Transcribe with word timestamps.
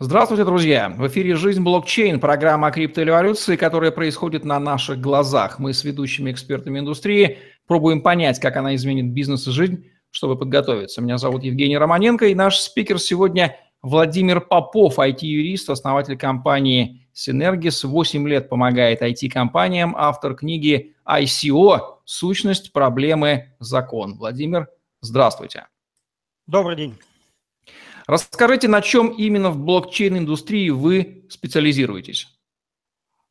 Здравствуйте, 0.00 0.44
друзья! 0.44 0.88
В 0.88 1.06
эфире 1.06 1.36
«Жизнь 1.36 1.62
блокчейн»– 1.62 2.18
программа 2.20 2.66
о 2.66 2.70
криптоэволюции, 2.72 3.54
которая 3.54 3.92
происходит 3.92 4.44
на 4.44 4.58
наших 4.58 5.00
глазах. 5.00 5.60
Мы 5.60 5.72
с 5.72 5.84
ведущими 5.84 6.32
экспертами 6.32 6.80
индустрии 6.80 7.38
пробуем 7.68 8.00
понять, 8.00 8.40
как 8.40 8.56
она 8.56 8.74
изменит 8.74 9.12
бизнес 9.12 9.46
и 9.46 9.52
жизнь, 9.52 9.86
чтобы 10.10 10.36
подготовиться. 10.36 11.00
Меня 11.00 11.16
зовут 11.16 11.44
Евгений 11.44 11.78
Романенко, 11.78 12.26
и 12.26 12.34
наш 12.34 12.58
спикер 12.58 12.98
сегодня 12.98 13.56
Владимир 13.82 14.40
Попов, 14.40 14.98
IT-юрист, 14.98 15.70
основатель 15.70 16.16
компании 16.18 17.06
Synergis. 17.14 17.86
8 17.86 18.28
лет 18.28 18.48
помогает 18.48 19.00
IT-компаниям, 19.00 19.94
автор 19.96 20.34
книги 20.34 20.96
ICO 21.06 21.98
«Сущность, 22.04 22.72
проблемы, 22.72 23.54
закон». 23.60 24.16
Владимир, 24.16 24.66
здравствуйте. 25.02 25.68
Добрый 26.48 26.74
день. 26.74 26.96
Расскажите, 28.06 28.68
на 28.68 28.82
чем 28.82 29.08
именно 29.08 29.50
в 29.50 29.58
блокчейн-индустрии 29.58 30.70
вы 30.70 31.26
специализируетесь? 31.30 32.28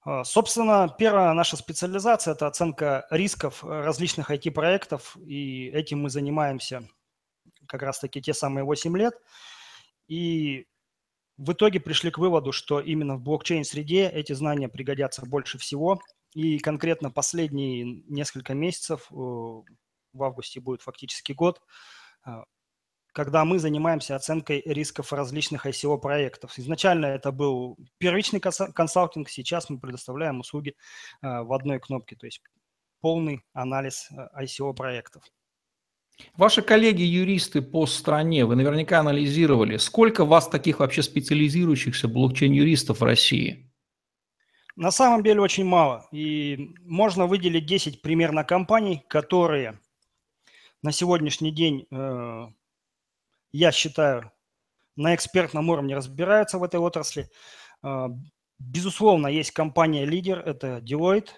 А, 0.01 0.23
собственно, 0.23 0.93
первая 0.97 1.31
наша 1.33 1.57
специализация– 1.57 2.33
это 2.33 2.47
оценка 2.47 3.05
рисков 3.09 3.63
различных 3.63 4.31
IT-проектов, 4.31 5.15
и 5.17 5.67
этим 5.67 6.01
мы 6.01 6.09
занимаемся 6.09 6.89
как 7.67 7.83
раз-таки 7.83 8.21
те 8.21 8.33
самые 8.33 8.63
8 8.63 8.97
лет. 8.97 9.13
И 10.07 10.65
в 11.37 11.53
итоге 11.53 11.79
пришли 11.79 12.11
к 12.11 12.17
выводу, 12.17 12.51
что 12.51 12.79
именно 12.79 13.15
в 13.15 13.21
блокчейн-среде 13.21 14.09
эти 14.09 14.33
знания 14.33 14.69
пригодятся 14.69 15.25
больше 15.25 15.57
всего. 15.57 16.01
И 16.33 16.57
конкретно 16.59 17.11
последние 17.11 18.03
несколько 18.07 18.53
месяцев, 18.53 19.07
э, 19.11 19.13
в 19.15 20.23
августе 20.23 20.59
будет 20.59 20.81
фактически 20.81 21.31
год, 21.31 21.61
а, 22.23 22.43
когда 23.13 23.45
мы 23.45 23.59
занимаемся 23.59 24.15
оценкой 24.15 24.61
рисков 24.65 25.13
различных 25.13 25.65
ICO-проектов. 25.65 26.57
Изначально 26.57 27.05
это 27.05 27.31
был 27.31 27.77
первичный 27.99 28.39
консалтинг, 28.39 29.29
сейчас 29.29 29.69
мы 29.69 29.79
предоставляем 29.79 30.39
услуги 30.39 30.75
э, 31.21 31.41
в 31.43 31.53
одной 31.53 31.79
кнопке, 31.79 32.15
то 32.15 32.25
есть 32.25 32.41
полный 33.01 33.43
анализ 33.53 34.09
э, 34.11 34.43
ICO-проектов. 34.43 35.23
Ваши 36.35 36.61
коллеги-юристы 36.61 37.61
по 37.61 37.85
стране, 37.85 38.45
вы 38.45 38.55
наверняка 38.55 38.99
анализировали, 38.99 39.77
сколько 39.77 40.25
вас 40.25 40.47
таких 40.47 40.79
вообще 40.79 41.03
специализирующихся 41.03 42.07
блокчейн-юристов 42.07 42.99
в 42.99 43.03
России? 43.03 43.71
На 44.75 44.89
самом 44.89 45.23
деле 45.23 45.41
очень 45.41 45.65
мало. 45.65 46.07
И 46.11 46.75
можно 46.81 47.27
выделить 47.27 47.67
10 47.67 48.01
примерно 48.01 48.43
компаний, 48.43 49.03
которые 49.07 49.79
на 50.81 50.91
сегодняшний 50.91 51.51
день 51.51 51.85
э, 51.91 52.47
я 53.53 53.71
считаю, 53.71 54.31
на 54.95 55.15
экспертном 55.15 55.69
уровне 55.69 55.95
разбираются 55.95 56.57
в 56.57 56.63
этой 56.63 56.79
отрасли. 56.79 57.29
А, 57.81 58.09
безусловно, 58.59 59.27
есть 59.27 59.51
компания-лидер, 59.51 60.39
это 60.39 60.79
Deloitte, 60.79 61.29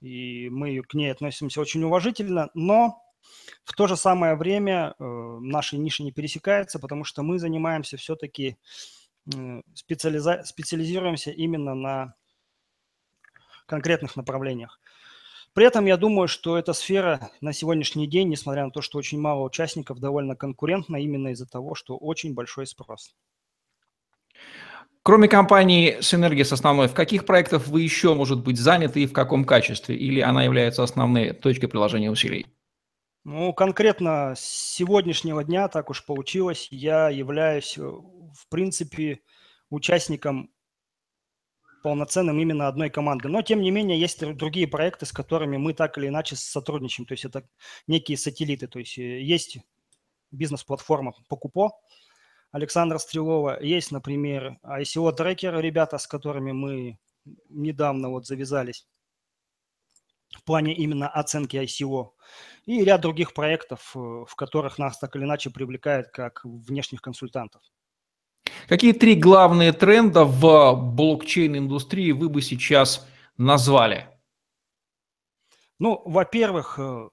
и 0.00 0.48
мы 0.50 0.80
к 0.82 0.94
ней 0.94 1.10
относимся 1.10 1.60
очень 1.60 1.82
уважительно, 1.82 2.50
но 2.54 3.02
в 3.64 3.72
то 3.74 3.86
же 3.86 3.96
самое 3.96 4.34
время 4.36 4.94
э, 4.98 5.04
наши 5.04 5.78
ниши 5.78 6.02
не 6.02 6.12
пересекаются, 6.12 6.78
потому 6.78 7.04
что 7.04 7.22
мы 7.22 7.38
занимаемся 7.38 7.96
все-таки, 7.96 8.56
специализа... 9.74 10.42
специализируемся 10.44 11.30
именно 11.30 11.74
на 11.74 12.14
конкретных 13.66 14.16
направлениях. 14.16 14.80
При 15.54 15.66
этом 15.66 15.84
я 15.84 15.96
думаю, 15.96 16.28
что 16.28 16.56
эта 16.56 16.72
сфера 16.72 17.30
на 17.40 17.52
сегодняшний 17.52 18.06
день, 18.06 18.28
несмотря 18.28 18.64
на 18.64 18.70
то, 18.70 18.80
что 18.80 18.98
очень 18.98 19.20
мало 19.20 19.44
участников, 19.44 19.98
довольно 19.98 20.34
конкурентна 20.34 20.96
именно 20.96 21.28
из-за 21.28 21.46
того, 21.46 21.74
что 21.74 21.96
очень 21.96 22.32
большой 22.32 22.66
спрос. 22.66 23.14
Кроме 25.02 25.28
компании 25.28 25.98
Synergis 25.98 26.54
основной, 26.54 26.86
в 26.86 26.94
каких 26.94 27.26
проектах 27.26 27.66
вы 27.66 27.82
еще, 27.82 28.14
может 28.14 28.42
быть, 28.42 28.56
заняты 28.56 29.02
и 29.02 29.06
в 29.06 29.12
каком 29.12 29.44
качестве? 29.44 29.96
Или 29.96 30.20
она 30.20 30.44
является 30.44 30.84
основной 30.84 31.32
точкой 31.32 31.66
приложения 31.66 32.10
усилий? 32.10 32.46
Ну, 33.24 33.52
конкретно 33.52 34.34
с 34.36 34.40
сегодняшнего 34.40 35.44
дня, 35.44 35.68
так 35.68 35.90
уж 35.90 36.04
получилось, 36.04 36.68
я 36.70 37.08
являюсь, 37.08 37.76
э, 37.78 37.82
в 37.82 38.48
принципе, 38.48 39.20
участником 39.70 40.51
полноценным 41.82 42.38
именно 42.40 42.68
одной 42.68 42.90
команды. 42.90 43.28
Но, 43.28 43.42
тем 43.42 43.60
не 43.60 43.70
менее, 43.70 43.98
есть 43.98 44.24
другие 44.36 44.66
проекты, 44.66 45.06
с 45.06 45.12
которыми 45.12 45.56
мы 45.56 45.74
так 45.74 45.98
или 45.98 46.08
иначе 46.08 46.36
сотрудничаем. 46.36 47.06
То 47.06 47.12
есть 47.12 47.24
это 47.24 47.46
некие 47.86 48.16
сателлиты. 48.16 48.68
То 48.68 48.78
есть 48.78 48.98
э, 48.98 49.20
есть 49.20 49.58
бизнес-платформа 50.30 51.12
Покупо 51.28 51.72
Александра 52.52 52.98
Стрелова. 52.98 53.62
Есть, 53.62 53.92
например, 53.92 54.58
ICO 54.64 55.14
Tracker, 55.16 55.60
ребята, 55.60 55.98
с 55.98 56.06
которыми 56.06 56.52
мы 56.52 56.98
недавно 57.48 58.08
вот 58.08 58.26
завязались 58.26 58.86
в 60.32 60.44
плане 60.44 60.74
именно 60.74 61.08
оценки 61.08 61.56
ICO. 61.56 62.12
И 62.64 62.84
ряд 62.84 63.00
других 63.00 63.34
проектов, 63.34 63.92
э, 63.94 63.98
в 63.98 64.34
которых 64.36 64.78
нас 64.78 64.98
так 64.98 65.14
или 65.16 65.24
иначе 65.24 65.50
привлекают 65.50 66.08
как 66.08 66.40
внешних 66.44 67.02
консультантов. 67.02 67.62
Какие 68.68 68.92
три 68.92 69.14
главные 69.14 69.72
тренда 69.72 70.24
в 70.24 70.74
блокчейн-индустрии 70.94 72.12
вы 72.12 72.28
бы 72.28 72.42
сейчас 72.42 73.06
назвали? 73.36 74.08
Ну, 75.78 76.00
во-первых, 76.04 76.78
э, 76.78 77.08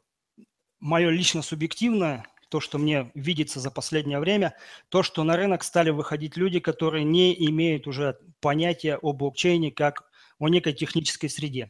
мое 0.80 1.10
лично 1.10 1.42
субъективное, 1.42 2.26
то, 2.50 2.60
что 2.60 2.78
мне 2.78 3.12
видится 3.14 3.60
за 3.60 3.72
последнее 3.72 4.20
время, 4.20 4.56
то, 4.90 5.04
что 5.04 5.24
на 5.24 5.36
рынок 5.36 5.64
стали 5.64 5.92
выходить 5.92 6.38
люди, 6.38 6.60
которые 6.60 7.04
не 7.04 7.34
имеют 7.48 7.88
уже 7.88 8.18
понятия 8.42 8.98
о 8.98 9.14
блокчейне 9.14 9.72
как 9.72 10.10
о 10.40 10.50
некой 10.50 10.74
технической 10.74 11.30
среде. 11.30 11.70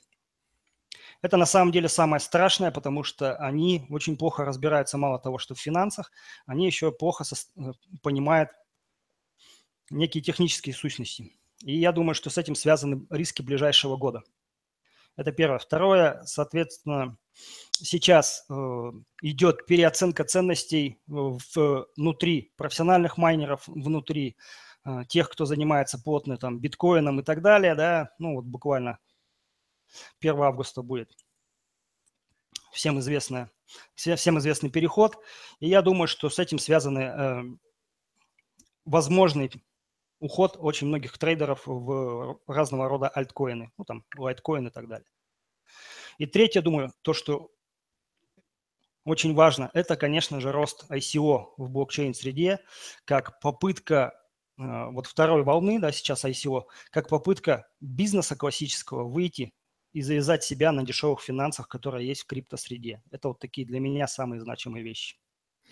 Это 1.22 1.36
на 1.36 1.46
самом 1.46 1.72
деле 1.74 1.90
самое 1.90 2.22
страшное, 2.22 2.72
потому 2.72 3.04
что 3.04 3.36
они 3.36 3.86
очень 3.90 4.18
плохо 4.18 4.46
разбираются, 4.46 4.98
мало 4.98 5.20
того, 5.20 5.38
что 5.38 5.54
в 5.54 5.60
финансах, 5.60 6.12
они 6.46 6.66
еще 6.66 6.92
плохо 6.92 7.26
э, 7.26 7.72
понимают 8.02 8.50
некие 9.90 10.24
технические 10.24 10.76
сущности. 10.76 11.34
И 11.64 11.78
я 11.78 11.92
думаю, 11.92 12.16
что 12.16 12.30
с 12.30 12.38
этим 12.38 12.56
связаны 12.56 13.06
риски 13.10 13.42
ближайшего 13.42 13.98
года. 13.98 14.24
Это 15.16 15.32
первое. 15.34 15.60
Второе, 15.60 16.22
соответственно, 16.24 17.18
сейчас 17.72 18.46
э, 18.50 18.54
идет 19.22 19.66
переоценка 19.66 20.24
ценностей 20.24 21.00
внутри 21.08 22.54
профессиональных 22.56 23.18
майнеров, 23.18 23.68
внутри 23.68 24.38
э, 24.86 25.04
тех, 25.10 25.30
кто 25.30 25.44
занимается 25.46 26.02
плотно 26.02 26.38
там 26.38 26.60
биткоином 26.60 27.20
и 27.20 27.24
так 27.24 27.42
далее, 27.42 27.76
да, 27.76 28.14
ну 28.18 28.36
вот 28.36 28.46
буквально 28.46 29.00
1 30.22 30.42
августа 30.42 30.82
будет 30.84 31.12
всем, 32.72 33.00
известная, 33.00 33.52
всем 33.96 34.38
известный 34.40 34.70
переход. 34.70 35.18
И 35.60 35.68
я 35.68 35.82
думаю, 35.82 36.08
что 36.08 36.30
с 36.30 36.40
этим 36.40 36.60
связаны 36.60 37.00
э, 37.00 37.44
возможный 38.86 39.52
уход 40.20 40.58
очень 40.60 40.88
многих 40.88 41.18
трейдеров 41.18 41.64
в 41.66 42.40
разного 42.48 42.88
рода 42.88 43.08
альткоины, 43.10 43.72
ну 43.78 43.86
там 43.86 44.06
лайткоины 44.18 44.68
и 44.68 44.72
так 44.72 44.88
далее. 44.88 45.08
И 46.18 46.26
третье, 46.26 46.62
думаю, 46.62 46.92
то, 47.02 47.14
что 47.14 47.52
очень 49.06 49.34
важно, 49.34 49.72
это, 49.74 49.96
конечно 49.96 50.40
же, 50.42 50.52
рост 50.52 50.86
ICO 50.92 51.54
в 51.58 51.72
блокчейн-среде, 51.72 52.60
как 53.06 53.40
попытка 53.40 54.14
э, 54.58 54.62
вот 54.92 55.08
второй 55.08 55.44
волны, 55.44 55.80
да, 55.80 55.92
сейчас 55.92 56.26
ICO, 56.26 56.64
как 56.92 57.08
попытка 57.08 57.68
бизнеса 57.80 58.36
классического 58.36 59.06
выйти 59.06 59.54
и 59.94 60.02
завязать 60.02 60.44
себя 60.44 60.72
на 60.72 60.84
дешевых 60.84 61.22
финансах, 61.22 61.68
которые 61.68 62.08
есть 62.08 62.22
в 62.24 62.28
криптосреде. 62.28 63.02
Это 63.10 63.30
вот 63.30 63.40
такие 63.40 63.66
для 63.66 63.80
меня 63.80 64.08
самые 64.08 64.42
значимые 64.42 64.84
вещи. 64.84 65.18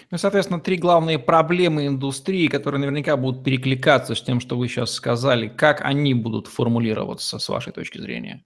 Ну, 0.09 0.17
соответственно, 0.17 0.59
три 0.59 0.77
главные 0.77 1.19
проблемы 1.19 1.87
индустрии, 1.87 2.47
которые 2.47 2.79
наверняка 2.79 3.17
будут 3.17 3.43
перекликаться 3.43 4.15
с 4.15 4.21
тем, 4.21 4.39
что 4.39 4.57
вы 4.57 4.67
сейчас 4.67 4.91
сказали. 4.91 5.47
Как 5.49 5.81
они 5.81 6.13
будут 6.13 6.47
формулироваться 6.47 7.39
с 7.39 7.49
вашей 7.49 7.73
точки 7.73 7.99
зрения? 7.99 8.43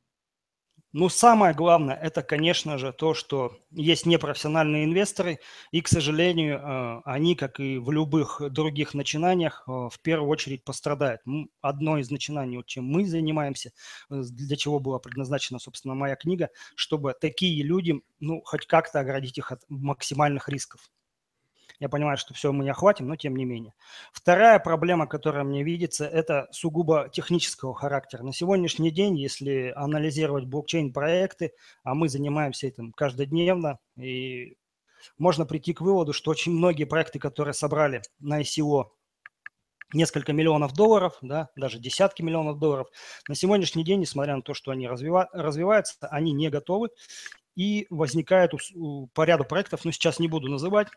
Ну, 0.94 1.08
самое 1.08 1.54
главное, 1.54 1.96
это, 1.96 2.22
конечно 2.22 2.78
же, 2.78 2.92
то, 2.92 3.14
что 3.14 3.58
есть 3.72 4.06
непрофессиональные 4.06 4.84
инвесторы, 4.84 5.40
и, 5.72 5.82
к 5.82 5.88
сожалению, 5.88 6.58
э, 6.58 7.02
они, 7.06 7.36
как 7.36 7.62
и 7.62 7.78
в 7.78 7.92
любых 7.92 8.42
других 8.50 8.94
начинаниях, 8.94 9.64
э, 9.68 9.72
в 9.72 9.98
первую 10.02 10.30
очередь 10.30 10.66
пострадают. 10.66 11.22
Одно 11.62 11.98
из 11.98 12.12
начинаний, 12.12 12.62
чем 12.66 12.86
мы 12.86 13.06
занимаемся, 13.06 13.72
э, 14.10 14.22
для 14.22 14.58
чего 14.58 14.80
была 14.82 15.00
предназначена, 15.00 15.60
собственно, 15.60 15.96
моя 15.96 16.18
книга, 16.18 16.50
чтобы 16.76 17.16
такие 17.20 17.64
люди, 17.64 18.02
ну, 18.20 18.42
хоть 18.44 18.68
как-то 18.68 19.00
оградить 19.00 19.38
их 19.38 19.54
от 19.54 19.62
максимальных 19.70 20.50
рисков. 20.50 20.82
Я 21.82 21.90
понимаю, 21.90 22.16
что 22.16 22.36
все 22.36 22.52
мы 22.52 22.64
не 22.64 22.70
охватим, 22.70 23.08
но 23.08 23.16
тем 23.16 23.36
не 23.36 23.44
менее. 23.44 23.74
Вторая 24.14 24.60
проблема, 24.60 25.08
которая 25.08 25.44
мне 25.44 25.64
видится, 25.64 26.06
это 26.06 26.48
сугубо 26.52 27.10
технического 27.12 27.74
характера. 27.74 28.22
На 28.22 28.34
сегодняшний 28.34 28.92
день, 28.92 29.18
если 29.18 29.74
анализировать 29.76 30.46
блокчейн-проекты, 30.46 31.54
а 31.84 31.96
мы 31.96 32.08
занимаемся 32.08 32.68
этим 32.68 32.92
каждодневно, 32.92 33.80
и 33.98 34.58
можно 35.18 35.48
прийти 35.48 35.74
к 35.74 35.82
выводу, 35.82 36.14
что 36.14 36.30
очень 36.30 36.52
многие 36.52 36.84
проекты, 36.84 37.18
которые 37.18 37.56
собрали 37.56 38.04
на 38.20 38.42
ICO 38.42 38.92
несколько 39.92 40.34
миллионов 40.34 40.74
долларов, 40.74 41.18
да, 41.24 41.50
даже 41.56 41.80
десятки 41.80 42.22
миллионов 42.22 42.60
долларов. 42.60 42.90
На 43.28 43.34
сегодняшний 43.34 43.84
день, 43.84 44.02
несмотря 44.02 44.36
на 44.36 44.44
то, 44.44 44.54
что 44.54 44.70
они 44.70 44.86
развива- 44.86 45.30
развиваются, 45.34 46.08
они 46.12 46.32
не 46.32 46.50
готовы. 46.50 46.90
И 47.56 47.86
возникает 47.90 48.54
у, 48.54 48.60
у, 48.76 49.08
по 49.08 49.24
ряду 49.24 49.44
проектов, 49.44 49.84
ну 49.84 49.92
сейчас 49.92 50.20
не 50.20 50.30
буду 50.30 50.48
называть, 50.48 50.88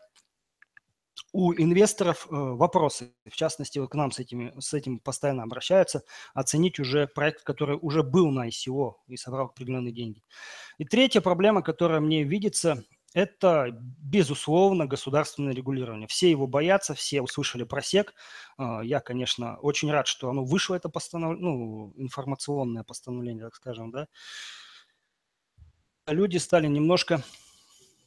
у 1.35 1.53
инвесторов 1.53 2.27
э, 2.27 2.29
вопросы, 2.31 3.13
в 3.29 3.35
частности, 3.35 3.77
вот 3.77 3.89
к 3.89 3.95
нам 3.95 4.09
с, 4.09 4.19
этими, 4.19 4.53
с 4.57 4.73
этим 4.73 4.99
постоянно 4.99 5.43
обращаются, 5.43 6.03
оценить 6.33 6.79
уже 6.79 7.07
проект, 7.07 7.43
который 7.43 7.77
уже 7.81 8.03
был 8.03 8.31
на 8.31 8.47
ICO 8.47 8.93
и 9.07 9.17
собрал 9.17 9.47
определенные 9.47 9.91
деньги. 9.91 10.23
И 10.77 10.85
третья 10.85 11.19
проблема, 11.19 11.61
которая 11.61 11.99
мне 11.99 12.23
видится, 12.23 12.85
это, 13.13 13.67
безусловно, 13.99 14.87
государственное 14.87 15.53
регулирование. 15.53 16.07
Все 16.07 16.31
его 16.31 16.47
боятся, 16.47 16.93
все 16.93 17.21
услышали 17.21 17.65
про 17.65 17.81
СЕК. 17.81 18.13
А, 18.57 18.81
я, 18.81 19.01
конечно, 19.01 19.57
очень 19.57 19.91
рад, 19.91 20.07
что 20.07 20.29
оно 20.29 20.45
вышло, 20.45 20.75
это 20.75 20.87
постанов... 20.87 21.37
ну, 21.37 21.93
информационное 21.97 22.83
постановление, 22.83 23.43
так 23.43 23.55
скажем, 23.55 23.91
да. 23.91 24.07
Люди 26.07 26.37
стали 26.37 26.67
немножко 26.67 27.21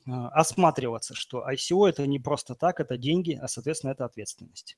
осматриваться, 0.08 1.14
что 1.14 1.46
ICO– 1.49 1.88
это 1.88 2.06
не 2.06 2.19
просто 2.19 2.55
так, 2.55 2.81
это 2.81 2.96
деньги, 2.96 3.38
а, 3.40 3.49
соответственно, 3.49 3.93
это 3.93 4.05
ответственность. 4.05 4.76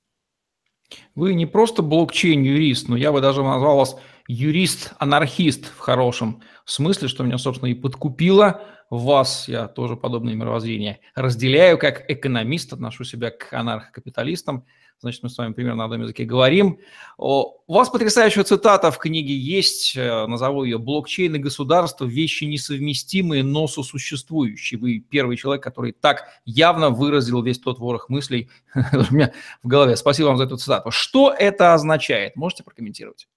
Вы 1.14 1.34
не 1.34 1.46
просто 1.46 1.82
блокчейн-юрист, 1.82 2.88
но 2.88 2.96
я 2.96 3.12
бы 3.12 3.20
даже 3.20 3.42
назвал 3.44 3.78
вас 3.78 3.96
юрист-анархист 4.26 5.66
в 5.66 5.78
хорошем 5.78 6.42
смысле, 6.64 7.08
что 7.08 7.22
меня, 7.22 7.38
собственно, 7.38 7.70
и 7.70 7.74
подкупило 7.74 8.62
вас. 8.90 9.46
Я 9.46 9.68
тоже 9.68 9.96
подобное 9.96 10.34
мировоззрение 10.34 11.00
разделяю. 11.14 11.78
Как 11.78 12.10
экономист 12.10 12.72
отношу 12.72 13.04
себя 13.04 13.30
к 13.30 13.52
анархокапиталистам– 13.52 14.66
значит, 15.00 15.23
мы 15.23 15.31
с 15.31 15.38
вами 15.38 15.52
примерно 15.52 15.79
на 15.79 15.85
одном 15.85 16.02
языке 16.02 16.25
говорим. 16.25 16.79
У 17.19 17.55
вас 17.73 17.88
потрясающая 17.88 18.44
цитата 18.44 18.91
в 18.91 18.99
книге 18.99 19.35
есть, 19.35 19.97
назову 19.97 20.64
ее 20.64 20.79
«Блокчейн 20.79 21.35
и 21.37 21.38
государство– 21.38 22.05
вещи 22.06 22.44
несовместимые, 22.44 23.43
но 23.43 23.67
сосуществующие». 23.67 24.79
Вы 24.79 25.00
первый 25.00 25.37
человек, 25.37 25.62
который 25.62 25.93
так 25.93 26.29
явно 26.44 26.91
выразил 26.91 27.43
весь 27.43 27.58
тот 27.58 27.79
ворох 27.79 28.08
мыслей 28.08 28.50
у 28.75 29.14
меня 29.14 29.32
в 29.62 29.69
голове. 29.69 29.97
Спасибо 29.97 30.29
вам 30.29 30.37
за 30.37 30.44
эту 30.44 30.56
цитату. 30.56 30.91
Что 30.91 31.35
это 31.37 31.75
означает? 31.75 32.37
Можете 32.37 32.62
прокомментировать? 32.62 33.29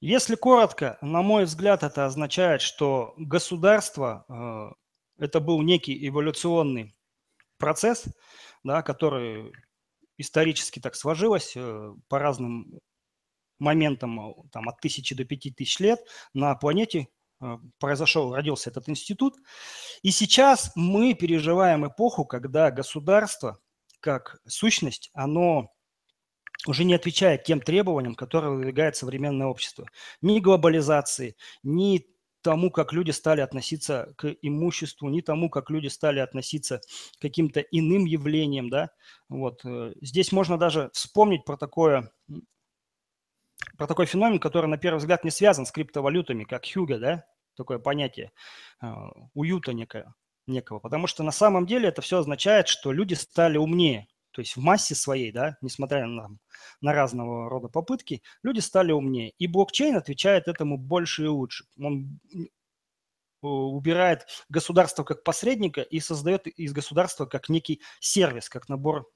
Если 0.00 0.34
коротко, 0.34 0.98
на 1.00 1.22
мой 1.22 1.44
взгляд, 1.44 1.82
это 1.82 2.04
означает, 2.04 2.60
что 2.60 3.14
государство 3.16 4.26
э, 5.18 5.24
это 5.24 5.40
был 5.40 5.62
некий 5.62 6.06
эволюционный 6.06 6.94
процесс, 7.58 8.04
да, 8.62 8.82
который 8.82 9.52
исторически 10.18 10.80
так 10.80 10.94
сложилось 10.94 11.52
э, 11.56 11.94
по 12.08 12.18
разным 12.18 12.80
моментам, 13.58 14.34
там, 14.52 14.68
от 14.68 14.80
тысячи 14.80 15.14
до 15.14 15.24
пяти 15.24 15.50
тысяч 15.50 15.80
лет 15.80 16.00
на 16.34 16.54
планете 16.54 17.08
э, 17.40 17.58
произошел, 17.78 18.34
родился 18.34 18.70
этот 18.70 18.88
институт. 18.88 19.36
И 20.02 20.10
сейчас 20.10 20.72
мы 20.74 21.14
переживаем 21.14 21.86
эпоху, 21.86 22.24
когда 22.24 22.70
государство 22.70 23.58
как 24.00 24.38
сущность, 24.46 25.10
оно 25.14 25.72
уже 26.66 26.84
не 26.84 26.94
отвечает 26.94 27.44
тем 27.44 27.60
требованиям, 27.60 28.14
которые 28.14 28.54
выдвигает 28.54 28.96
современное 28.96 29.46
общество. 29.46 29.86
Ни 30.20 30.40
глобализации, 30.40 31.36
ни 31.62 32.06
тому, 32.46 32.70
как 32.70 32.92
люди 32.92 33.10
стали 33.10 33.40
относиться 33.40 34.14
к 34.16 34.36
имуществу, 34.40 35.08
ни 35.08 35.20
тому, 35.20 35.50
как 35.50 35.68
люди 35.68 35.88
стали 35.88 36.20
относиться 36.20 36.78
к 37.18 37.22
каким-то 37.22 37.58
иным 37.58 38.04
явлениям, 38.04 38.70
да. 38.70 38.90
Вот. 39.28 39.64
Э, 39.64 39.92
здесь 40.00 40.30
можно 40.30 40.56
даже 40.56 40.90
вспомнить 40.92 41.44
про 41.44 41.56
такое, 41.56 42.12
про 43.76 43.88
такой 43.88 44.06
феномен, 44.06 44.38
который 44.38 44.66
на 44.66 44.78
первый 44.78 44.98
взгляд 44.98 45.24
не 45.24 45.32
связан 45.32 45.66
с 45.66 45.72
криптовалютами, 45.72 46.44
как 46.44 46.66
хьюга, 46.72 47.00
да, 47.00 47.24
такое 47.56 47.80
понятие 47.80 48.30
э, 48.80 48.86
уюта 49.34 49.72
некое, 49.72 50.14
некого. 50.46 50.78
Потому 50.78 51.08
что 51.08 51.24
на 51.24 51.32
самом 51.32 51.66
деле 51.66 51.88
это 51.88 52.00
все 52.00 52.18
означает, 52.18 52.68
что 52.68 52.92
люди 52.92 53.14
стали 53.14 53.58
умнее. 53.58 54.06
То 54.36 54.40
есть 54.40 54.54
в 54.54 54.60
массе 54.60 54.94
своей, 54.94 55.32
да, 55.32 55.56
несмотря 55.62 56.06
на, 56.06 56.28
на 56.82 56.92
разного 56.92 57.48
рода 57.48 57.68
попытки, 57.68 58.22
люди 58.42 58.60
стали 58.60 58.92
умнее. 58.92 59.32
И 59.38 59.46
блокчейн 59.46 59.96
отвечает 59.96 60.46
этому 60.46 60.76
больше 60.76 61.24
и 61.24 61.28
лучше. 61.28 61.64
Он 61.80 62.20
убирает 63.40 64.26
государство 64.50 65.04
как 65.04 65.24
посредника 65.24 65.80
и 65.80 66.00
создает 66.00 66.46
из 66.48 66.74
государства 66.74 67.24
как 67.24 67.48
некий 67.48 67.80
сервис, 67.98 68.50
как 68.50 68.68
набор 68.68 69.10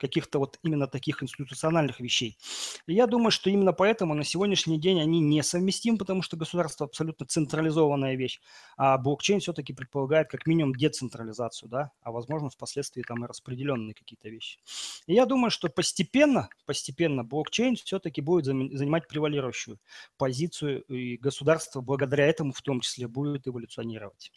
каких-то 0.00 0.38
вот 0.38 0.58
именно 0.62 0.86
таких 0.86 1.22
институциональных 1.22 2.00
вещей. 2.00 2.38
И 2.86 2.94
я 2.94 3.06
думаю, 3.06 3.30
что 3.30 3.50
именно 3.50 3.72
поэтому 3.72 4.14
на 4.14 4.24
сегодняшний 4.24 4.80
день 4.80 5.00
они 5.00 5.20
несовместимы, 5.20 5.98
потому 5.98 6.22
что 6.22 6.36
государство 6.36 6.86
абсолютно 6.86 7.26
централизованная 7.26 8.16
вещь, 8.16 8.40
а 8.76 8.96
блокчейн 8.98 9.40
все-таки 9.40 9.72
предполагает 9.72 10.28
как 10.28 10.46
минимум 10.46 10.74
децентрализацию, 10.74 11.68
да, 11.68 11.92
а 12.02 12.10
возможно 12.10 12.48
впоследствии 12.48 13.02
там 13.02 13.24
и 13.24 13.28
распределенные 13.28 13.94
какие-то 13.94 14.28
вещи. 14.28 14.58
И 15.06 15.14
я 15.14 15.26
думаю, 15.26 15.50
что 15.50 15.68
постепенно, 15.68 16.48
постепенно 16.66 17.22
блокчейн 17.22 17.76
все-таки 17.76 18.20
будет 18.20 18.46
занимать 18.46 19.06
превалирующую 19.06 19.78
позицию, 20.16 20.82
и 20.82 21.16
государство 21.18 21.80
благодаря 21.80 22.26
этому 22.26 22.52
в 22.52 22.62
том 22.62 22.80
числе 22.80 23.06
будет 23.06 23.46
эволюционировать. 23.46 24.32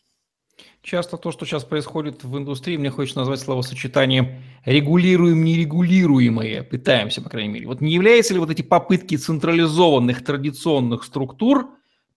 Часто 0.81 1.17
то, 1.17 1.31
что 1.31 1.45
сейчас 1.45 1.63
происходит 1.63 2.23
в 2.23 2.37
индустрии, 2.37 2.75
мне 2.77 2.89
хочется 2.89 3.19
назвать 3.19 3.39
словосочетание 3.39 4.43
«регулируем 4.65 5.43
нерегулируемое», 5.43 6.63
пытаемся, 6.63 7.21
по 7.21 7.29
крайней 7.29 7.53
мере. 7.53 7.67
Вот 7.67 7.79
не 7.79 7.93
являются 7.93 8.33
ли 8.33 8.39
вот 8.39 8.49
эти 8.49 8.61
попытки 8.61 9.15
централизованных 9.15 10.23
традиционных 10.25 11.05
структур 11.05 11.69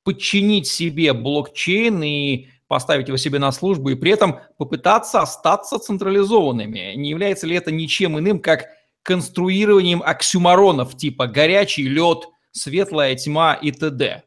подчинить 0.02 0.66
себе 0.66 1.12
блокчейн 1.12 2.02
и 2.02 2.48
поставить 2.66 3.06
его 3.06 3.16
себе 3.16 3.38
на 3.38 3.52
службу 3.52 3.90
и 3.90 3.94
при 3.94 4.10
этом 4.10 4.40
попытаться 4.58 5.20
остаться 5.20 5.78
централизованными? 5.78 6.94
Не 6.96 7.10
является 7.10 7.46
ли 7.46 7.54
это 7.54 7.70
ничем 7.70 8.18
иным, 8.18 8.40
как 8.40 8.66
конструированием 9.04 10.02
оксюмаронов 10.04 10.96
типа 10.96 11.28
«горячий 11.28 11.88
лед», 11.88 12.26
«светлая 12.50 13.14
тьма» 13.14 13.54
и 13.54 13.70
т.д.? 13.70 14.24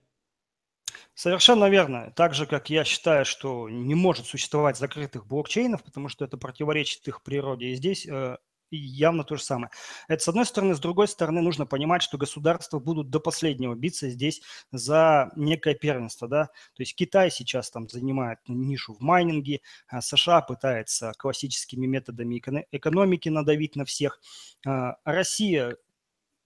Совершенно 1.19 1.69
верно. 1.69 2.13
Так 2.15 2.33
же, 2.33 2.45
как 2.45 2.69
я 2.69 2.85
считаю, 2.85 3.25
что 3.25 3.67
не 3.67 3.93
может 3.93 4.25
существовать 4.25 4.77
закрытых 4.77 5.27
блокчейнов, 5.27 5.83
потому 5.83 6.07
что 6.07 6.23
это 6.23 6.37
противоречит 6.37 7.05
их 7.09 7.23
природе. 7.23 7.65
И 7.65 7.75
здесь 7.75 8.07
э, 8.07 8.37
явно 8.71 9.25
то 9.25 9.35
же 9.35 9.43
самое. 9.43 9.69
Это 10.07 10.23
с 10.23 10.29
одной 10.29 10.45
стороны. 10.45 10.75
С 10.75 10.79
другой 10.79 11.09
стороны, 11.09 11.41
нужно 11.41 11.65
понимать, 11.65 12.03
что 12.03 12.17
государства 12.17 12.79
будут 12.79 13.09
до 13.09 13.19
последнего 13.19 13.75
биться 13.75 14.09
здесь 14.09 14.41
за 14.71 15.29
некое 15.35 15.75
первенство. 15.75 16.29
Да? 16.29 16.45
То 16.45 16.83
есть 16.83 16.95
Китай 16.95 17.29
сейчас 17.31 17.69
там 17.69 17.89
занимает 17.89 18.39
нишу 18.47 18.93
в 18.93 19.01
майнинге, 19.01 19.59
а 19.89 20.01
США 20.01 20.39
пытается 20.39 21.11
классическими 21.17 21.85
методами 21.85 22.41
экономики 22.71 23.27
надавить 23.27 23.75
на 23.75 23.83
всех. 23.83 24.21
А 24.65 24.95
Россия 25.03 25.75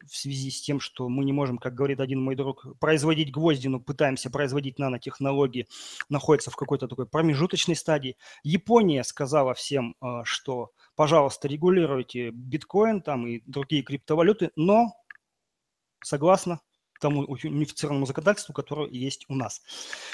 в 0.10 0.16
связи 0.16 0.52
с 0.52 0.62
тем, 0.62 0.80
что 0.80 1.10
мы 1.10 1.26
не 1.26 1.34
можем, 1.34 1.58
как 1.58 1.74
говорит 1.74 2.00
один 2.00 2.22
мой 2.22 2.36
друг, 2.36 2.66
производить 2.80 3.32
гвозди, 3.32 3.68
но 3.68 3.80
пытаемся 3.80 4.30
производить 4.30 4.80
нанотехнологии, 4.80 5.68
находится 6.10 6.52
в 6.52 6.56
какой-то 6.56 6.88
такой 6.88 7.06
промежуточной 7.06 7.76
стадии. 7.76 8.18
Япония 8.44 9.04
сказала 9.04 9.54
всем, 9.54 9.96
э, 10.02 10.22
что, 10.24 10.72
пожалуйста, 10.96 11.48
регулируйте 11.48 12.32
биткоин 12.32 13.02
там 13.02 13.28
и 13.28 13.42
другие 13.46 13.84
криптовалюты, 13.84 14.52
но 14.56 14.94
согласно 16.04 16.62
тому 17.04 17.24
унифицированному 17.24 18.06
законодательству, 18.06 18.54
которое 18.54 18.90
есть 18.90 19.26
у 19.28 19.36
нас. 19.36 19.62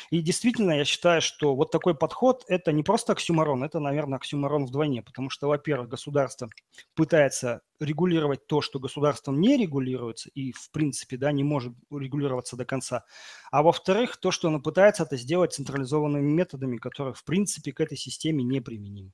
И 0.09 0.21
действительно, 0.21 0.71
я 0.71 0.85
считаю, 0.85 1.21
что 1.21 1.55
вот 1.55 1.71
такой 1.71 1.93
подход– 1.93 2.43
это 2.47 2.71
не 2.71 2.81
просто 2.81 3.13
оксюмарон, 3.13 3.63
это, 3.63 3.79
наверное, 3.79 4.17
оксюмарон 4.17 4.65
вдвойне, 4.65 5.03
потому 5.03 5.29
что, 5.29 5.47
во-первых, 5.47 5.87
государство 5.87 6.49
пытается 6.95 7.61
регулировать 7.79 8.47
то, 8.47 8.61
что 8.61 8.79
государством 8.79 9.39
не 9.39 9.55
регулируется 9.55 10.29
и, 10.33 10.51
в 10.51 10.71
принципе, 10.71 11.17
да, 11.17 11.31
не 11.31 11.43
может 11.43 11.73
регулироваться 11.91 12.57
до 12.57 12.65
конца. 12.65 13.05
А 13.51 13.61
во-вторых, 13.61 14.17
то, 14.17 14.31
что 14.31 14.47
оно 14.47 14.59
пытается 14.59 15.03
это 15.03 15.15
сделать 15.15 15.53
централизованными 15.53 16.29
методами, 16.29 16.77
которые, 16.77 17.13
в 17.13 17.23
принципе, 17.23 17.71
к 17.71 17.79
этой 17.81 17.97
системе 17.97 18.43
не 18.43 18.61
применимы. 18.61 19.11